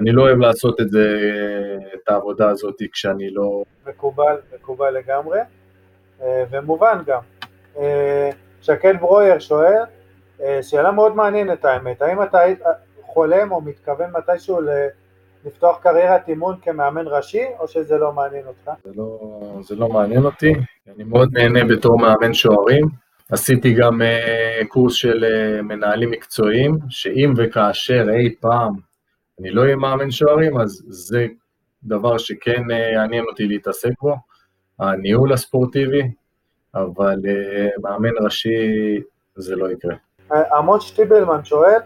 אני 0.00 0.12
לא 0.12 0.22
אוהב 0.22 0.38
לעשות 0.38 0.80
את 0.80 0.90
זה, 0.90 1.30
את 1.94 2.08
העבודה 2.08 2.48
הזאת 2.48 2.82
כשאני 2.92 3.30
לא... 3.30 3.64
מקובל, 3.86 4.36
מקובל 4.54 4.90
לגמרי, 4.90 5.38
אה, 6.22 6.44
ומובן 6.50 7.02
גם. 7.06 7.20
אה, 7.78 8.30
שקד 8.60 8.94
ברויר 9.00 9.38
שואל, 9.38 9.82
אה, 10.42 10.62
שאלה 10.62 10.90
מאוד 10.90 11.16
מעניינת 11.16 11.64
האמת, 11.64 12.02
האם 12.02 12.22
אתה 12.22 12.38
חולם 13.02 13.52
או 13.52 13.60
מתכוון 13.60 14.10
מתישהו 14.10 14.58
לפתוח 15.44 15.78
קריירת 15.82 16.28
אימון 16.28 16.56
כמאמן 16.62 17.04
ראשי, 17.06 17.44
או 17.58 17.68
שזה 17.68 17.96
לא 17.98 18.12
מעניין 18.12 18.46
אותך? 18.46 18.70
זה 18.84 18.90
לא, 18.96 19.18
זה 19.62 19.76
לא 19.76 19.88
מעניין 19.88 20.24
אותי, 20.24 20.52
אני 20.94 21.04
מאוד 21.04 21.28
נהנה 21.32 21.64
בתור 21.64 21.98
מאמן 21.98 22.34
שוערים. 22.34 22.84
עשיתי 23.30 23.74
גם 23.74 24.00
קורס 24.68 24.94
של 24.94 25.24
מנהלים 25.62 26.10
מקצועיים, 26.10 26.78
שאם 26.88 27.32
וכאשר 27.36 28.06
אי 28.10 28.34
פעם 28.40 28.72
אני 29.40 29.50
לא 29.50 29.62
אהיה 29.62 29.76
מאמן 29.76 30.10
שוערים, 30.10 30.58
אז 30.58 30.82
זה 30.88 31.26
דבר 31.84 32.18
שכן 32.18 32.70
אה, 32.70 32.76
יעניין 32.76 33.24
אותי 33.30 33.46
להתעסק 33.46 33.90
בו, 34.00 34.16
הניהול 34.78 35.32
הספורטיבי, 35.32 36.02
אבל 36.74 37.16
אה, 37.28 37.68
מאמן 37.82 38.24
ראשי 38.24 38.48
זה 39.36 39.56
לא 39.56 39.70
יקרה. 39.70 39.94
עמוד 40.56 40.80
שטיבלמן 40.80 41.44
שואל, 41.44 41.70
אה, 41.72 41.80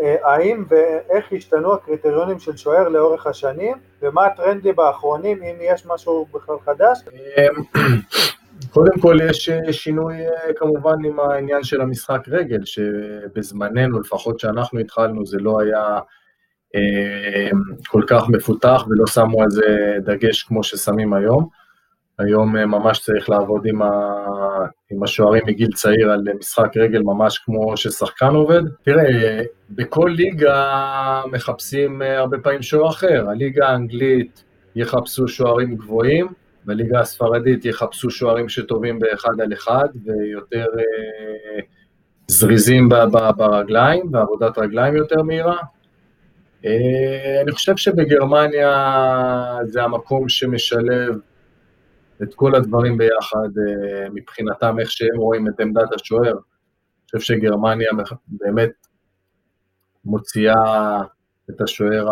האם 0.00 0.64
ואיך 0.68 1.32
השתנו 1.32 1.72
הקריטריונים 1.72 2.38
של 2.38 2.56
שוער 2.56 2.88
לאורך 2.88 3.26
השנים, 3.26 3.76
ומה 4.02 4.26
הטרנדים 4.26 4.76
באחרונים, 4.76 5.42
אם 5.42 5.54
יש 5.60 5.86
משהו 5.86 6.26
בכלל 6.34 6.56
חדש? 6.64 6.98
קודם 8.72 9.00
כל 9.00 9.18
יש 9.30 9.50
שינוי 9.70 10.14
כמובן 10.56 11.04
עם 11.04 11.20
העניין 11.20 11.64
של 11.64 11.80
המשחק 11.80 12.28
רגל, 12.28 12.60
שבזמננו, 12.64 14.00
לפחות 14.00 14.40
שאנחנו 14.40 14.80
התחלנו, 14.80 15.26
זה 15.26 15.38
לא 15.40 15.60
היה 15.60 15.98
אה, 16.74 17.50
כל 17.88 18.02
כך 18.06 18.28
מפותח 18.28 18.84
ולא 18.88 19.06
שמו 19.06 19.42
על 19.42 19.50
זה 19.50 19.96
דגש 20.04 20.42
כמו 20.42 20.64
ששמים 20.64 21.12
היום. 21.12 21.61
היום 22.18 22.56
אה, 22.56 22.66
ממש 22.66 22.98
צריך 22.98 23.30
לעבוד 23.30 23.66
עם, 23.66 23.82
ה... 23.82 23.90
עם 24.90 25.02
השוערים 25.02 25.42
מגיל 25.46 25.72
צעיר 25.74 26.10
על 26.10 26.24
משחק 26.38 26.76
רגל 26.76 27.02
ממש 27.02 27.38
כמו 27.38 27.76
ששחקן 27.76 28.34
עובד. 28.34 28.62
תראה, 28.82 29.42
בכל 29.70 30.10
ליגה 30.16 31.22
מחפשים 31.32 32.02
אה, 32.02 32.18
הרבה 32.18 32.38
פעמים 32.38 32.62
שוער 32.62 32.90
אחר. 32.90 33.24
הליגה 33.30 33.68
האנגלית 33.68 34.44
יחפשו 34.76 35.28
שוערים 35.28 35.76
גבוהים, 35.76 36.26
בליגה 36.64 37.00
הספרדית 37.00 37.64
יחפשו 37.64 38.10
שוערים 38.10 38.48
שטובים 38.48 38.98
באחד 38.98 39.40
על 39.40 39.52
אחד 39.52 39.88
ויותר 40.04 40.66
אה, 40.78 41.60
זריזים 42.26 42.88
ברגליים, 43.36 44.10
ועבודת 44.12 44.58
רגליים 44.58 44.96
יותר 44.96 45.22
מהירה. 45.22 45.56
אה, 46.64 47.40
אני 47.42 47.52
חושב 47.52 47.76
שבגרמניה 47.76 49.58
זה 49.64 49.82
המקום 49.82 50.28
שמשלב 50.28 51.14
את 52.22 52.34
כל 52.34 52.54
הדברים 52.54 52.98
ביחד 52.98 53.48
אה, 53.58 54.08
מבחינתם, 54.14 54.76
איך 54.80 54.90
שהם 54.90 55.16
רואים 55.16 55.48
את 55.48 55.60
עמדת 55.60 55.92
השוער. 55.92 56.32
אני 56.32 57.20
חושב 57.20 57.34
שגרמניה 57.34 57.90
באמת 58.26 58.70
מוציאה 60.04 61.00
את 61.50 61.60
השוער 61.60 62.08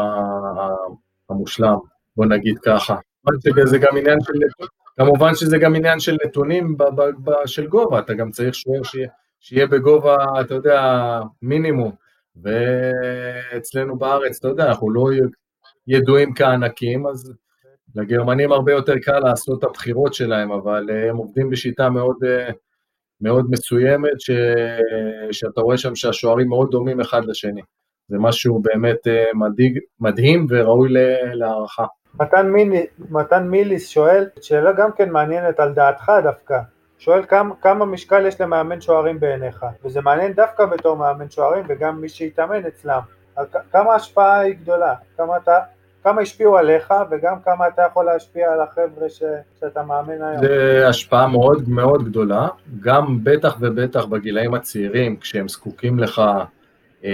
המושלם, 1.30 1.76
בוא 2.16 2.26
נגיד 2.26 2.58
ככה. 2.58 2.94
זה 3.64 3.78
גם 3.78 3.96
עניין 3.96 4.18
של, 4.20 4.32
כמובן 4.96 5.34
שזה 5.34 5.58
גם 5.58 5.74
עניין 5.74 6.00
של 6.00 6.16
נתונים 6.26 6.76
של 7.46 7.66
גובה, 7.66 7.98
אתה 7.98 8.14
גם 8.14 8.30
צריך 8.30 8.54
שוער 8.54 8.80
שיהיה 9.40 9.66
בגובה, 9.66 10.16
אתה 10.40 10.54
יודע, 10.54 11.20
מינימום. 11.42 11.92
ואצלנו 12.42 13.98
בארץ, 13.98 14.38
אתה 14.38 14.48
יודע, 14.48 14.66
אנחנו 14.66 14.90
לא 14.90 15.08
ידועים 15.86 16.34
כענקים, 16.34 17.06
אז 17.06 17.32
לגרמנים 17.94 18.52
הרבה 18.52 18.72
יותר 18.72 18.98
קל 18.98 19.18
לעשות 19.18 19.58
את 19.58 19.64
הבחירות 19.64 20.14
שלהם, 20.14 20.52
אבל 20.52 20.90
אה, 20.90 21.10
הם 21.10 21.16
עובדים 21.16 21.50
בשיטה 21.50 21.90
מאוד, 21.90 22.16
אה, 22.26 22.50
מאוד 23.20 23.46
מסוימת, 23.50 24.20
ש... 24.20 24.30
שאתה 25.32 25.60
רואה 25.60 25.78
שם 25.78 25.94
שהשוערים 25.94 26.48
מאוד 26.48 26.70
דומים 26.70 27.00
אחד 27.00 27.24
לשני. 27.24 27.60
זה 28.08 28.18
משהו 28.18 28.62
באמת 28.62 29.06
אה, 29.06 29.24
מדהיג, 29.34 29.78
מדהים 30.00 30.46
וראוי 30.48 30.88
להערכה. 31.32 31.84
מתן, 32.20 32.50
מילי, 32.50 32.86
מתן 33.10 33.48
מיליס 33.48 33.88
שואל, 33.88 34.28
שאלה 34.40 34.72
גם 34.72 34.92
כן 34.92 35.10
מעניינת 35.10 35.60
על 35.60 35.72
דעתך 35.72 36.12
דווקא, 36.22 36.58
שואל 36.98 37.22
כמה, 37.26 37.54
כמה 37.60 37.84
משקל 37.84 38.26
יש 38.26 38.40
למאמן 38.40 38.80
שוערים 38.80 39.20
בעיניך, 39.20 39.66
וזה 39.84 40.00
מעניין 40.00 40.32
דווקא 40.32 40.66
בתור 40.66 40.96
מאמן 40.96 41.30
שוערים 41.30 41.64
וגם 41.68 42.00
מי 42.00 42.08
שהתאמן 42.08 42.66
אצלם, 42.66 43.00
כמה 43.72 43.92
ההשפעה 43.92 44.38
היא 44.38 44.54
גדולה, 44.54 44.94
כמה, 45.16 45.36
אתה, 45.36 45.58
כמה 46.04 46.20
השפיעו 46.20 46.58
עליך 46.58 46.94
וגם 47.10 47.34
כמה 47.44 47.68
אתה 47.68 47.82
יכול 47.90 48.04
להשפיע 48.04 48.52
על 48.52 48.60
החבר'ה 48.60 49.08
ש, 49.08 49.22
שאתה 49.60 49.82
מאמן 49.82 50.22
היום. 50.22 50.42
זה 50.42 50.88
השפעה 50.88 51.28
מאוד 51.28 51.68
מאוד 51.68 52.04
גדולה, 52.04 52.48
גם 52.80 53.18
בטח 53.24 53.56
ובטח 53.60 54.04
בגילאים 54.04 54.54
הצעירים, 54.54 55.16
כשהם 55.16 55.48
זקוקים 55.48 55.98
לך, 55.98 56.22
אה, 57.04 57.10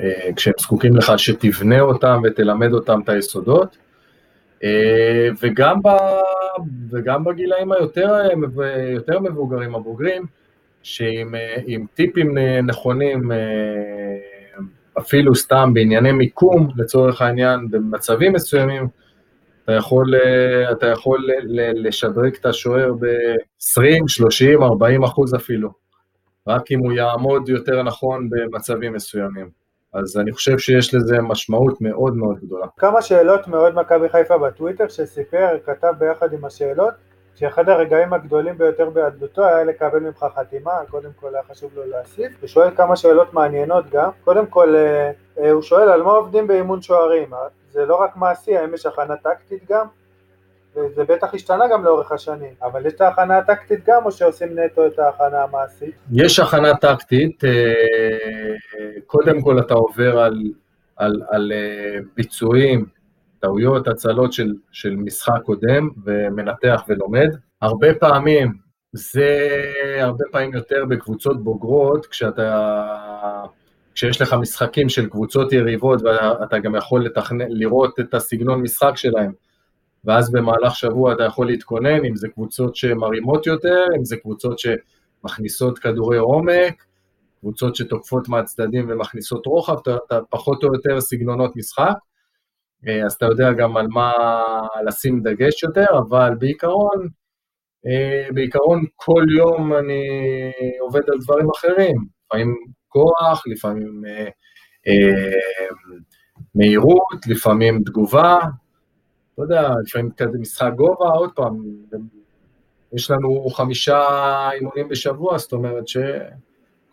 אה, 0.00 0.30
כשהם 0.36 0.54
זקוקים 0.60 0.96
לך 0.96 1.12
שתבנה 1.16 1.80
אותם 1.80 2.22
ותלמד 2.24 2.72
אותם 2.72 3.00
את 3.04 3.08
היסודות, 3.08 3.76
אה, 4.64 5.28
וגם, 5.42 5.82
ב, 5.82 5.88
וגם 6.90 7.24
בגילאים 7.24 7.72
היותר 7.72 8.18
יותר 8.90 9.20
מבוגרים, 9.20 9.74
הבוגרים, 9.74 10.26
שעם 10.82 11.34
טיפים 11.94 12.38
נכונים, 12.62 13.32
אה, 13.32 13.36
אפילו 14.98 15.34
סתם 15.34 15.70
בענייני 15.74 16.12
מיקום, 16.12 16.68
לצורך 16.76 17.22
העניין, 17.22 17.70
במצבים 17.70 18.32
מסוימים, 18.32 18.88
אתה 19.64 19.72
יכול, 19.72 20.14
אה, 20.14 20.72
אתה 20.72 20.86
יכול 20.86 21.28
לשדרג 21.54 22.34
את 22.40 22.46
השוער 22.46 22.92
ב-20, 22.92 24.04
30, 24.06 24.62
40 24.62 25.04
אחוז 25.04 25.34
אפילו, 25.34 25.70
רק 26.46 26.70
אם 26.70 26.78
הוא 26.78 26.92
יעמוד 26.92 27.48
יותר 27.48 27.82
נכון 27.82 28.30
במצבים 28.30 28.92
מסוימים. 28.92 29.64
אז 29.94 30.16
אני 30.16 30.32
חושב 30.32 30.58
שיש 30.58 30.94
לזה 30.94 31.20
משמעות 31.20 31.80
מאוד 31.80 32.16
מאוד 32.16 32.38
גדולה. 32.42 32.66
כמה 32.76 33.02
שאלות 33.02 33.48
מאוהד 33.48 33.74
מכבי 33.74 34.08
חיפה 34.08 34.38
בטוויטר 34.38 34.88
שסיפר, 34.88 35.56
כתב 35.66 35.92
ביחד 35.98 36.32
עם 36.32 36.44
השאלות, 36.44 36.94
שאחד 37.34 37.68
הרגעים 37.68 38.12
הגדולים 38.12 38.58
ביותר 38.58 38.90
בילדותו 38.90 39.44
היה 39.44 39.64
לקבל 39.64 40.00
ממך 40.00 40.26
חתימה, 40.36 40.72
קודם 40.90 41.10
כל 41.20 41.34
היה 41.34 41.42
חשוב 41.50 41.70
לו 41.76 41.82
להוסיף, 41.86 42.32
הוא 42.40 42.48
שואל 42.48 42.70
כמה 42.76 42.96
שאלות 42.96 43.34
מעניינות 43.34 43.90
גם, 43.90 44.10
קודם 44.24 44.46
כל 44.46 44.74
אה, 44.76 45.10
אה, 45.38 45.50
הוא 45.50 45.62
שואל 45.62 45.88
על 45.88 46.02
מה 46.02 46.10
עובדים 46.10 46.46
באימון 46.46 46.82
שוערים, 46.82 47.30
זה 47.70 47.86
לא 47.86 48.02
רק 48.02 48.16
מעשי, 48.16 48.56
האם 48.56 48.74
יש 48.74 48.86
הכנה 48.86 49.16
טקטית 49.16 49.70
גם? 49.70 49.86
וזה 50.76 51.04
בטח 51.04 51.34
השתנה 51.34 51.68
גם 51.68 51.84
לאורך 51.84 52.12
השנים, 52.12 52.54
אבל 52.62 52.86
יש 52.86 52.92
את 52.92 53.00
ההכנה 53.00 53.38
הטקטית 53.38 53.80
גם, 53.86 54.04
או 54.04 54.12
שעושים 54.12 54.58
נטו 54.58 54.86
את 54.86 54.98
ההכנה 54.98 55.42
המעשית? 55.42 55.94
יש 56.12 56.38
הכנה 56.38 56.74
טקטית, 56.76 57.40
קודם 59.06 59.40
כל 59.42 59.58
אתה 59.58 59.74
עובר 59.74 60.18
על, 60.18 60.42
על, 60.96 61.22
על 61.28 61.52
ביצועים, 62.16 62.86
טעויות, 63.44 63.88
הצלות 63.88 64.32
של, 64.32 64.52
של 64.72 64.96
משחק 64.96 65.42
קודם, 65.44 65.88
ומנתח 66.04 66.82
ולומד. 66.88 67.28
הרבה 67.62 67.94
פעמים, 67.94 68.54
זה 68.92 69.48
הרבה 70.00 70.24
פעמים 70.32 70.54
יותר 70.54 70.84
בקבוצות 70.88 71.44
בוגרות, 71.44 72.06
כשאתה, 72.06 72.84
כשיש 73.94 74.22
לך 74.22 74.32
משחקים 74.32 74.88
של 74.88 75.08
קבוצות 75.08 75.52
יריבות, 75.52 76.02
ואתה 76.02 76.58
גם 76.58 76.74
יכול 76.74 77.04
לתכנן, 77.04 77.46
לראות 77.48 78.00
את 78.00 78.14
הסגנון 78.14 78.62
משחק 78.62 78.96
שלהם, 78.96 79.32
ואז 80.04 80.32
במהלך 80.32 80.76
שבוע 80.76 81.12
אתה 81.12 81.24
יכול 81.24 81.46
להתכונן, 81.46 82.04
אם 82.04 82.16
זה 82.16 82.28
קבוצות 82.28 82.76
שמרימות 82.76 83.46
יותר, 83.46 83.84
אם 83.98 84.04
זה 84.04 84.16
קבוצות 84.16 84.58
שמכניסות 84.58 85.78
כדורי 85.78 86.18
עומק, 86.18 86.84
קבוצות 87.40 87.76
שתוקפות 87.76 88.28
מהצדדים 88.28 88.86
ומכניסות 88.88 89.46
רוחב, 89.46 89.76
אתה, 89.82 89.96
אתה 90.06 90.18
פחות 90.30 90.64
או 90.64 90.74
יותר 90.74 91.00
סגנונות 91.00 91.56
משחק. 91.56 91.94
אה, 92.88 93.04
אז 93.06 93.12
אתה 93.12 93.26
יודע 93.26 93.52
גם 93.52 93.76
על 93.76 93.86
מה 93.90 94.12
לשים 94.86 95.22
דגש 95.22 95.62
יותר, 95.62 95.86
אבל 95.98 96.34
בעיקרון, 96.38 97.08
אה, 97.86 98.28
בעיקרון 98.34 98.84
כל 98.96 99.24
יום 99.36 99.74
אני 99.74 100.02
עובד 100.80 101.10
על 101.12 101.18
דברים 101.20 101.46
אחרים, 101.56 101.96
לפעמים 102.26 102.54
כוח, 102.88 103.42
לפעמים 103.46 104.02
אה, 104.06 104.28
מהירות, 106.54 107.26
לפעמים 107.28 107.82
תגובה, 107.86 108.38
אתה 109.34 109.42
יודע, 109.42 109.70
לפעמים 109.86 110.10
כזה 110.16 110.38
משחק 110.38 110.70
גובה, 110.76 111.08
עוד 111.08 111.30
פעם, 111.34 111.62
יש 112.92 113.10
לנו 113.10 113.50
חמישה 113.50 114.00
אימונים 114.52 114.88
בשבוע, 114.88 115.38
זאת 115.38 115.52
אומרת 115.52 115.88
ש... 115.88 115.96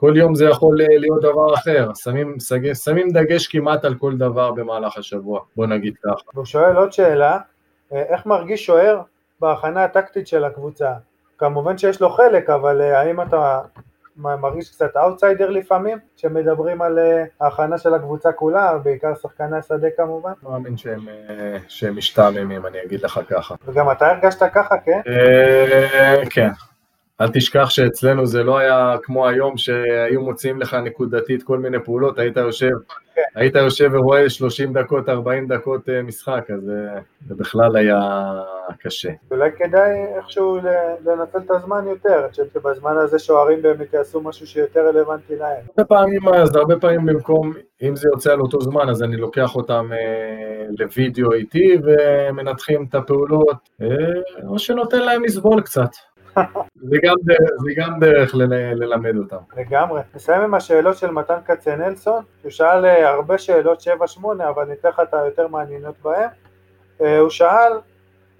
כל 0.01 0.13
יום 0.15 0.35
זה 0.35 0.45
יכול 0.45 0.81
אה, 0.81 0.87
להיות 0.89 1.21
דבר 1.21 1.53
אחר, 1.53 1.89
שמים, 1.95 2.35
שמים 2.73 3.09
דגש 3.09 3.47
כמעט 3.47 3.85
על 3.85 3.95
כל 3.95 4.17
דבר 4.17 4.51
במהלך 4.51 4.97
השבוע, 4.97 5.39
בוא 5.55 5.65
נגיד 5.65 5.93
ככה. 6.03 6.29
והוא 6.33 6.45
שואל 6.45 6.75
עוד 6.75 6.91
שאלה, 6.91 7.37
אה, 7.93 8.01
איך 8.01 8.25
מרגיש 8.25 8.65
שוער 8.65 9.01
בהכנה 9.39 9.83
הטקטית 9.83 10.27
של 10.27 10.43
הקבוצה? 10.43 10.91
כמובן 11.37 11.77
שיש 11.77 12.01
לו 12.01 12.09
חלק, 12.09 12.49
אבל 12.49 12.81
אה, 12.81 12.99
האם 12.99 13.21
אתה 13.21 13.61
מרגיש 14.17 14.69
קצת 14.69 14.97
אאוטסיידר 14.97 15.49
לפעמים, 15.49 15.97
כשמדברים 16.17 16.81
על 16.81 16.99
ההכנה 17.41 17.77
של 17.77 17.93
הקבוצה 17.93 18.31
כולה, 18.31 18.77
בעיקר 18.77 19.15
שחקני 19.21 19.57
השדה 19.57 19.87
כמובן? 19.97 20.29
אני 20.29 20.37
לא 20.43 20.51
מאמין 20.51 20.77
שהם, 20.77 21.07
שהם 21.67 21.97
משתעממים, 21.97 22.65
אני 22.65 22.77
אגיד 22.85 23.01
לך 23.01 23.19
ככה. 23.29 23.55
וגם 23.65 23.91
אתה 23.91 24.07
הרגשת 24.07 24.43
ככה, 24.53 24.77
כן? 24.77 25.01
כן. 26.29 26.49
אל 27.21 27.27
תשכח 27.33 27.69
שאצלנו 27.69 28.25
זה 28.25 28.43
לא 28.43 28.57
היה 28.57 28.95
כמו 29.03 29.27
היום 29.27 29.57
שהיו 29.57 30.21
מוציאים 30.21 30.61
לך 30.61 30.73
נקודתית 30.73 31.43
כל 31.43 31.57
מיני 31.57 31.77
פעולות, 31.83 32.19
היית 32.19 32.37
יושב. 32.37 32.75
היית 33.35 33.55
יושב 33.55 33.89
ורואה 33.93 34.29
30 34.29 34.73
דקות, 34.73 35.09
40 35.09 35.47
דקות 35.47 35.89
אה, 35.89 36.01
משחק, 36.01 36.51
אז 36.51 36.69
אה, 36.69 36.99
זה 37.27 37.35
בכלל 37.35 37.75
היה 37.75 37.99
קשה. 38.79 39.09
אולי 39.31 39.49
כדאי 39.57 40.05
איכשהו 40.17 40.57
לנצל 41.05 41.37
את 41.37 41.51
הזמן 41.51 41.87
יותר, 41.87 42.19
אני 42.19 42.29
חושב 42.31 42.43
שבזמן 42.53 42.97
הזה 42.97 43.19
שוערים 43.19 43.61
באמת 43.61 43.93
יעשו 43.93 44.21
משהו 44.21 44.47
שיותר 44.47 44.87
רלוונטי 44.87 45.35
להם. 45.35 45.65
הרבה 45.69 45.83
פעמים, 45.83 46.21
אז 46.33 46.55
הרבה 46.55 46.79
פעמים 46.79 47.05
במקום, 47.05 47.53
אם 47.81 47.95
זה 47.95 48.09
יוצא 48.13 48.31
על 48.31 48.41
אותו 48.41 48.61
זמן, 48.61 48.89
אז 48.89 49.03
אני 49.03 49.17
לוקח 49.17 49.55
אותם 49.55 49.89
אה, 49.93 50.65
לוידאו 50.79 51.33
איתי 51.33 51.77
ומנתחים 51.83 52.85
את 52.89 52.95
הפעולות, 52.95 53.69
או 54.47 54.59
שנותן 54.59 54.99
להם 54.99 55.23
לסבול 55.23 55.61
קצת. 55.61 55.89
זה 56.75 56.97
גם 57.03 57.15
דרך, 57.23 57.51
זה 57.63 57.71
גם 57.75 57.99
דרך 57.99 58.35
ללמד 58.35 59.17
אותם. 59.17 59.37
לגמרי. 59.57 60.01
נסיים 60.15 60.41
עם 60.41 60.53
השאלות 60.53 60.97
של 60.97 61.11
מתן 61.11 61.37
כצנלסון, 61.45 62.23
הוא 62.43 62.51
שאל 62.51 62.85
אה, 62.85 63.09
הרבה 63.09 63.37
שאלות 63.37 63.87
7-8, 64.17 64.21
אבל 64.49 64.65
ניתן 64.65 64.89
לך 64.89 64.99
את 64.99 65.13
היותר 65.13 65.47
מעניינות 65.47 65.95
בהן. 66.01 66.29
אה, 67.01 67.19
הוא 67.19 67.29
שאל 67.29 67.71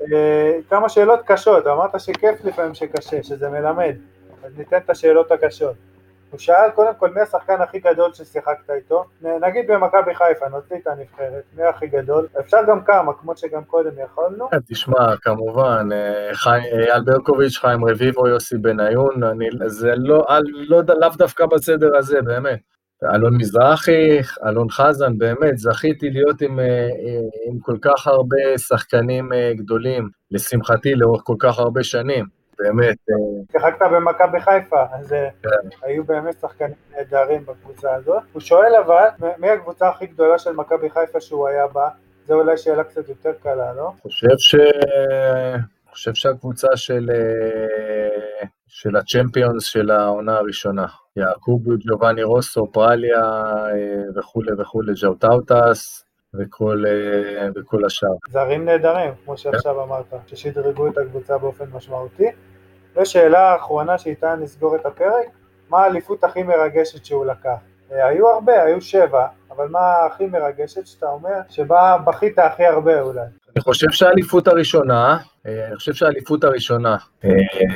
אה, 0.01 0.57
כמה 0.69 0.89
שאלות 0.89 1.19
קשות, 1.25 1.67
אמרת 1.67 1.99
שכיף 1.99 2.45
לפעמים 2.45 2.73
שקשה, 2.73 3.23
שזה 3.23 3.49
מלמד, 3.49 3.95
אז 4.43 4.57
ניתן 4.57 4.77
את 4.77 4.89
השאלות 4.89 5.31
הקשות. 5.31 5.75
הוא 6.31 6.39
שאל 6.39 6.69
קודם 6.75 6.93
כל 6.97 7.09
מי 7.09 7.21
השחקן 7.21 7.61
הכי 7.61 7.79
גדול 7.79 8.13
ששיחקת 8.13 8.69
איתו, 8.69 9.05
נגיד 9.21 9.71
במכבי 9.71 10.15
חיפה, 10.15 10.49
נוציא 10.49 10.75
את 10.75 10.87
הנבחרת, 10.87 11.43
מי 11.57 11.63
הכי 11.63 11.87
גדול, 11.87 12.27
אפשר 12.39 12.57
גם 12.67 12.83
כמה, 12.83 13.13
כמו 13.13 13.37
שגם 13.37 13.63
קודם 13.63 13.91
יכולנו. 14.03 14.49
כן, 14.49 14.59
תשמע, 14.67 15.17
כמובן, 15.21 15.89
אה, 15.91 16.31
אייל 16.73 17.01
ברקוביץ', 17.05 17.57
חיים 17.57 17.85
רביבו, 17.85 18.27
יוסי 18.27 18.57
בניון, 18.57 19.23
אני, 19.23 19.49
זה 19.65 19.93
לא, 19.95 20.25
לא, 20.67 20.81
לאו 20.99 21.09
דווקא 21.17 21.45
בסדר 21.45 21.97
הזה, 21.97 22.21
באמת. 22.21 22.59
אלון 23.03 23.37
מזרחי, 23.37 24.19
אלון 24.47 24.69
חזן, 24.69 25.17
באמת, 25.17 25.57
זכיתי 25.57 26.09
להיות 26.09 26.41
עם, 26.41 26.59
אה, 26.59 26.87
עם 27.47 27.59
כל 27.59 27.77
כך 27.81 28.07
הרבה 28.07 28.57
שחקנים 28.57 29.33
אה, 29.33 29.51
גדולים, 29.55 30.09
לשמחתי, 30.31 30.95
לאורך 30.95 31.21
כל 31.25 31.35
כך 31.39 31.59
הרבה 31.59 31.83
שנים. 31.83 32.40
באמת. 32.63 32.97
אה, 33.09 33.15
שיחקת 33.51 33.81
במכבי 33.91 34.41
חיפה, 34.41 34.83
אז 34.91 35.13
אה, 35.13 35.29
כן. 35.43 35.49
היו 35.81 36.03
באמת 36.03 36.39
שחקנים 36.41 36.75
נהדרים 36.91 37.45
בקבוצה 37.45 37.95
הזאת. 37.95 38.23
הוא 38.33 38.41
שואל 38.41 38.75
אבל, 38.85 39.07
מי 39.37 39.49
הקבוצה 39.49 39.89
הכי 39.89 40.07
גדולה 40.07 40.39
של 40.39 40.51
מכבי 40.51 40.89
חיפה 40.89 41.21
שהוא 41.21 41.47
היה 41.47 41.67
בה? 41.67 41.89
זו 42.27 42.33
אולי 42.33 42.57
שאלה 42.57 42.83
קצת 42.83 43.09
יותר 43.09 43.31
קלה, 43.43 43.73
לא? 43.73 43.91
חושב 44.01 44.37
ש... 44.37 44.55
חושב 45.91 46.13
שהקבוצה 46.13 46.67
של, 46.75 47.09
אה, 47.13 48.47
של 48.67 48.95
הצ'מפיונס 48.95 49.63
של 49.63 49.91
העונה 49.91 50.37
הראשונה, 50.37 50.85
יעקובו, 51.15 51.71
ג'ובאני 51.87 52.23
רוסו, 52.23 52.67
פראליה 52.71 53.21
וכולי 54.15 54.51
וכולי, 54.61 54.93
ז'וטאוטס 55.01 56.05
וכל, 56.33 56.83
וכל 57.55 57.85
השאר. 57.85 58.09
זרים 58.29 58.65
נהדרים, 58.65 59.13
כמו 59.25 59.37
שעכשיו 59.37 59.83
אמרת, 59.83 60.13
ששדרגו 60.27 60.87
את 60.87 60.97
הקבוצה 60.97 61.37
באופן 61.37 61.65
משמעותי. 61.73 62.27
ושאלה 62.97 63.55
אחרונה 63.55 63.97
שאיתה 63.97 64.35
נסגור 64.35 64.75
את 64.75 64.85
הפרק, 64.85 65.27
מה 65.69 65.79
האליפות 65.79 66.23
הכי 66.23 66.43
מרגשת 66.43 67.05
שהוא 67.05 67.25
לקח? 67.25 67.57
אה, 67.91 68.07
היו 68.07 68.27
הרבה, 68.27 68.63
היו 68.63 68.81
שבע, 68.81 69.27
אבל 69.51 69.67
מה 69.67 70.05
הכי 70.05 70.25
מרגשת 70.25 70.87
שאתה 70.87 71.05
אומר, 71.05 71.39
שבה 71.49 71.97
בכית 72.05 72.39
הכי 72.39 72.65
הרבה 72.65 73.01
אולי? 73.01 73.21
אני 73.55 73.61
חושב 73.61 73.87
שהאליפות 73.91 74.47
הראשונה, 74.47 75.17
אה, 75.45 75.67
אני 75.67 75.75
חושב 75.75 75.93
שהאליפות 75.93 76.43
הראשונה 76.43 76.97
אה, 77.25 77.29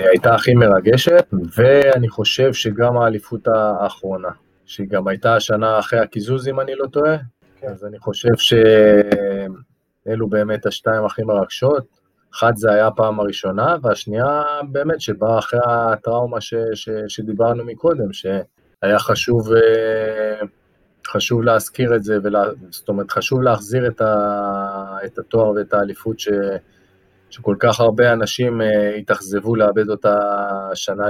הייתה 0.10 0.36
הכי 0.36 0.54
מרגשת, 0.54 1.28
ואני 1.56 2.10
חושב 2.10 2.54
שגם 2.54 2.98
האליפות 2.98 3.48
האחרונה, 3.48 4.30
שהיא 4.66 4.88
גם 4.90 5.08
הייתה 5.08 5.36
השנה 5.36 5.80
אחרי 5.80 6.00
הקיזוז, 6.00 6.48
אם 6.48 6.60
אני 6.60 6.76
לא 6.76 6.88
טועה, 6.88 7.18
כן. 7.60 7.68
אז 7.68 7.86
אני 7.86 8.00
חושב 8.00 8.36
שאלו 10.06 10.28
באמת 10.28 10.66
השתיים 10.66 11.06
הכי 11.06 11.24
מרגשות. 11.24 12.05
אחת 12.36 12.58
זה 12.58 12.72
היה 12.72 12.88
הפעם 12.88 13.20
הראשונה, 13.20 13.76
והשנייה 13.82 14.42
באמת 14.72 15.02
שבאה 15.02 15.40
אחרי 15.40 15.60
הטראומה 15.66 16.42
ש, 16.42 16.54
ש, 16.74 16.90
שדיברנו 17.08 17.66
מקודם, 17.66 18.14
שהיה 18.14 19.00
חשוב, 19.00 19.54
אה, 19.54 20.46
חשוב 21.08 21.44
להזכיר 21.44 21.96
את 21.96 22.04
זה, 22.04 22.18
ולה, 22.24 22.44
זאת 22.70 22.90
אומרת 22.90 23.12
חשוב 23.12 23.42
להחזיר 23.42 23.88
את, 23.88 24.02
ה, 24.02 24.98
את 25.06 25.20
התואר 25.20 25.50
ואת 25.50 25.74
האליפות 25.74 26.20
ש, 26.20 26.30
שכל 27.30 27.56
כך 27.60 27.80
הרבה 27.80 28.14
אנשים 28.14 28.62
אה, 28.62 28.96
התאכזבו 28.96 29.56
לאבד 29.56 29.90
אותה 29.90 30.20
שנה, 30.74 31.06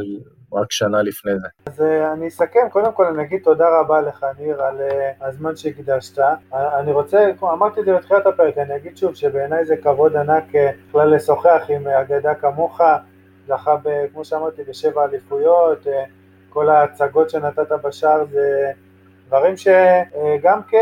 רק 0.55 0.71
שנה 0.71 1.01
לפני 1.01 1.31
זה. 1.39 1.47
אז 1.65 1.81
אה, 1.81 2.13
אני 2.13 2.27
אסכם, 2.27 2.69
קודם 2.71 2.91
כל 2.91 3.05
אני 3.05 3.23
אגיד 3.23 3.41
תודה 3.43 3.79
רבה 3.79 4.01
לך 4.01 4.25
ניר 4.39 4.63
על 4.63 4.81
אה, 4.81 5.11
הזמן 5.21 5.55
שהקדשת. 5.55 6.19
אני 6.53 6.91
רוצה, 6.91 7.31
אמרתי 7.43 7.79
את 7.79 7.85
זה 7.85 7.93
בתחילת 7.93 8.25
הפרק, 8.25 8.57
אני 8.57 8.75
אגיד 8.75 8.97
שוב 8.97 9.15
שבעיניי 9.15 9.65
זה 9.65 9.77
כבוד 9.77 10.15
ענק 10.15 10.43
בכלל 10.89 11.15
לשוחח 11.15 11.61
עם 11.69 11.87
אגדה 11.87 12.35
כמוך, 12.35 12.81
זכה, 13.47 13.75
כמו 14.13 14.25
שאמרתי, 14.25 14.63
בשבע 14.63 15.05
אליפויות, 15.05 15.87
כל 16.49 16.69
ההצגות 16.69 17.29
שנתת 17.29 17.71
בשער 17.71 18.25
זה 18.25 18.71
דברים 19.27 19.57
שגם 19.57 20.61
כ... 20.69 20.73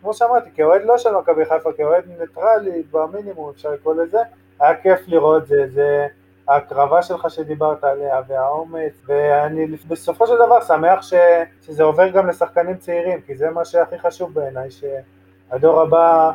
כמו 0.00 0.14
שאמרתי, 0.14 0.50
כאוהד 0.54 0.82
לא 0.84 0.98
של 0.98 1.10
מכבי 1.10 1.44
חיפה, 1.44 1.72
כאוהד 1.72 2.04
ניטרלי 2.20 2.82
במינימום 2.90 3.50
אפשר 3.50 3.70
לקרוא 3.70 3.94
לזה, 3.94 4.18
היה 4.60 4.74
כיף 4.74 5.00
לראות 5.06 5.46
זה, 5.46 5.66
זה 5.66 6.06
ההקרבה 6.48 7.02
שלך 7.02 7.30
שדיברת 7.30 7.84
עליה 7.84 8.20
והאומץ, 8.28 8.92
ואני 9.06 9.66
בסופו 9.88 10.26
של 10.26 10.34
דבר 10.34 10.60
שמח 10.60 11.02
ש, 11.02 11.14
שזה 11.62 11.82
עובר 11.82 12.08
גם 12.08 12.28
לשחקנים 12.28 12.76
צעירים, 12.76 13.20
כי 13.20 13.36
זה 13.36 13.50
מה 13.50 13.64
שהכי 13.64 13.98
חשוב 13.98 14.34
בעיניי, 14.34 14.68
שהדור 14.70 15.80
הבא 15.80 16.30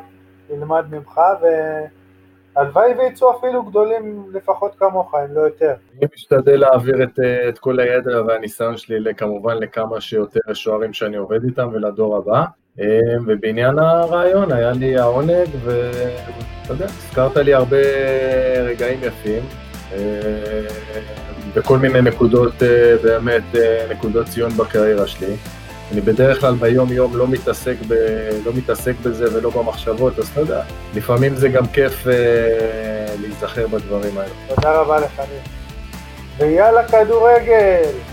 ילמד 0.49 0.85
ממך, 0.91 1.21
והלוואי 2.55 2.93
ויצאו 2.93 3.37
אפילו 3.37 3.63
גדולים 3.63 4.25
לפחות 4.33 4.75
כמוך, 4.75 5.15
אם 5.15 5.35
לא 5.35 5.41
יותר. 5.41 5.73
אני 5.97 6.07
משתדל 6.15 6.59
להעביר 6.59 7.03
את, 7.03 7.19
את 7.49 7.59
כל 7.59 7.79
הידע 7.79 8.21
והניסיון 8.21 8.77
שלי 8.77 9.15
כמובן 9.15 9.57
לכמה 9.57 10.01
שיותר 10.01 10.53
שוערים 10.53 10.93
שאני 10.93 11.17
עובד 11.17 11.43
איתם 11.43 11.69
ולדור 11.73 12.17
הבא. 12.17 12.43
אה, 12.79 12.99
ובעניין 13.27 13.79
הרעיון 13.79 14.51
היה 14.51 14.71
לי 14.71 14.97
העונג 14.97 15.47
ו... 15.63 15.91
אתה 16.63 16.73
יודע, 16.73 16.85
הזכרת 16.85 17.37
לי 17.37 17.53
הרבה 17.53 17.77
רגעים 18.63 18.99
יפים, 19.03 19.43
בכל 21.55 21.77
מיני 21.77 22.01
נקודות, 22.01 22.53
באמת, 23.03 23.43
נקודות 23.89 24.27
ציון 24.27 24.51
בקריירה 24.51 25.07
שלי. 25.07 25.35
אני 25.91 26.01
בדרך 26.01 26.39
כלל 26.39 26.55
ביום 26.55 26.91
יום 26.91 27.17
לא 27.17 27.27
מתעסק, 27.27 27.75
ב, 27.87 27.93
לא 28.45 28.51
מתעסק 28.55 28.93
בזה 29.03 29.37
ולא 29.37 29.49
במחשבות, 29.49 30.19
אז 30.19 30.27
אתה 30.27 30.39
יודע, 30.39 30.61
לפעמים 30.95 31.35
זה 31.35 31.49
גם 31.49 31.67
כיף 31.67 32.07
אה, 32.07 32.13
להיזכר 33.21 33.67
בדברים 33.67 34.17
האלה. 34.17 34.29
תודה 34.55 34.71
רבה 34.71 34.99
לך. 34.99 35.21
ויאללה 36.37 36.87
כדורגל! 36.87 38.12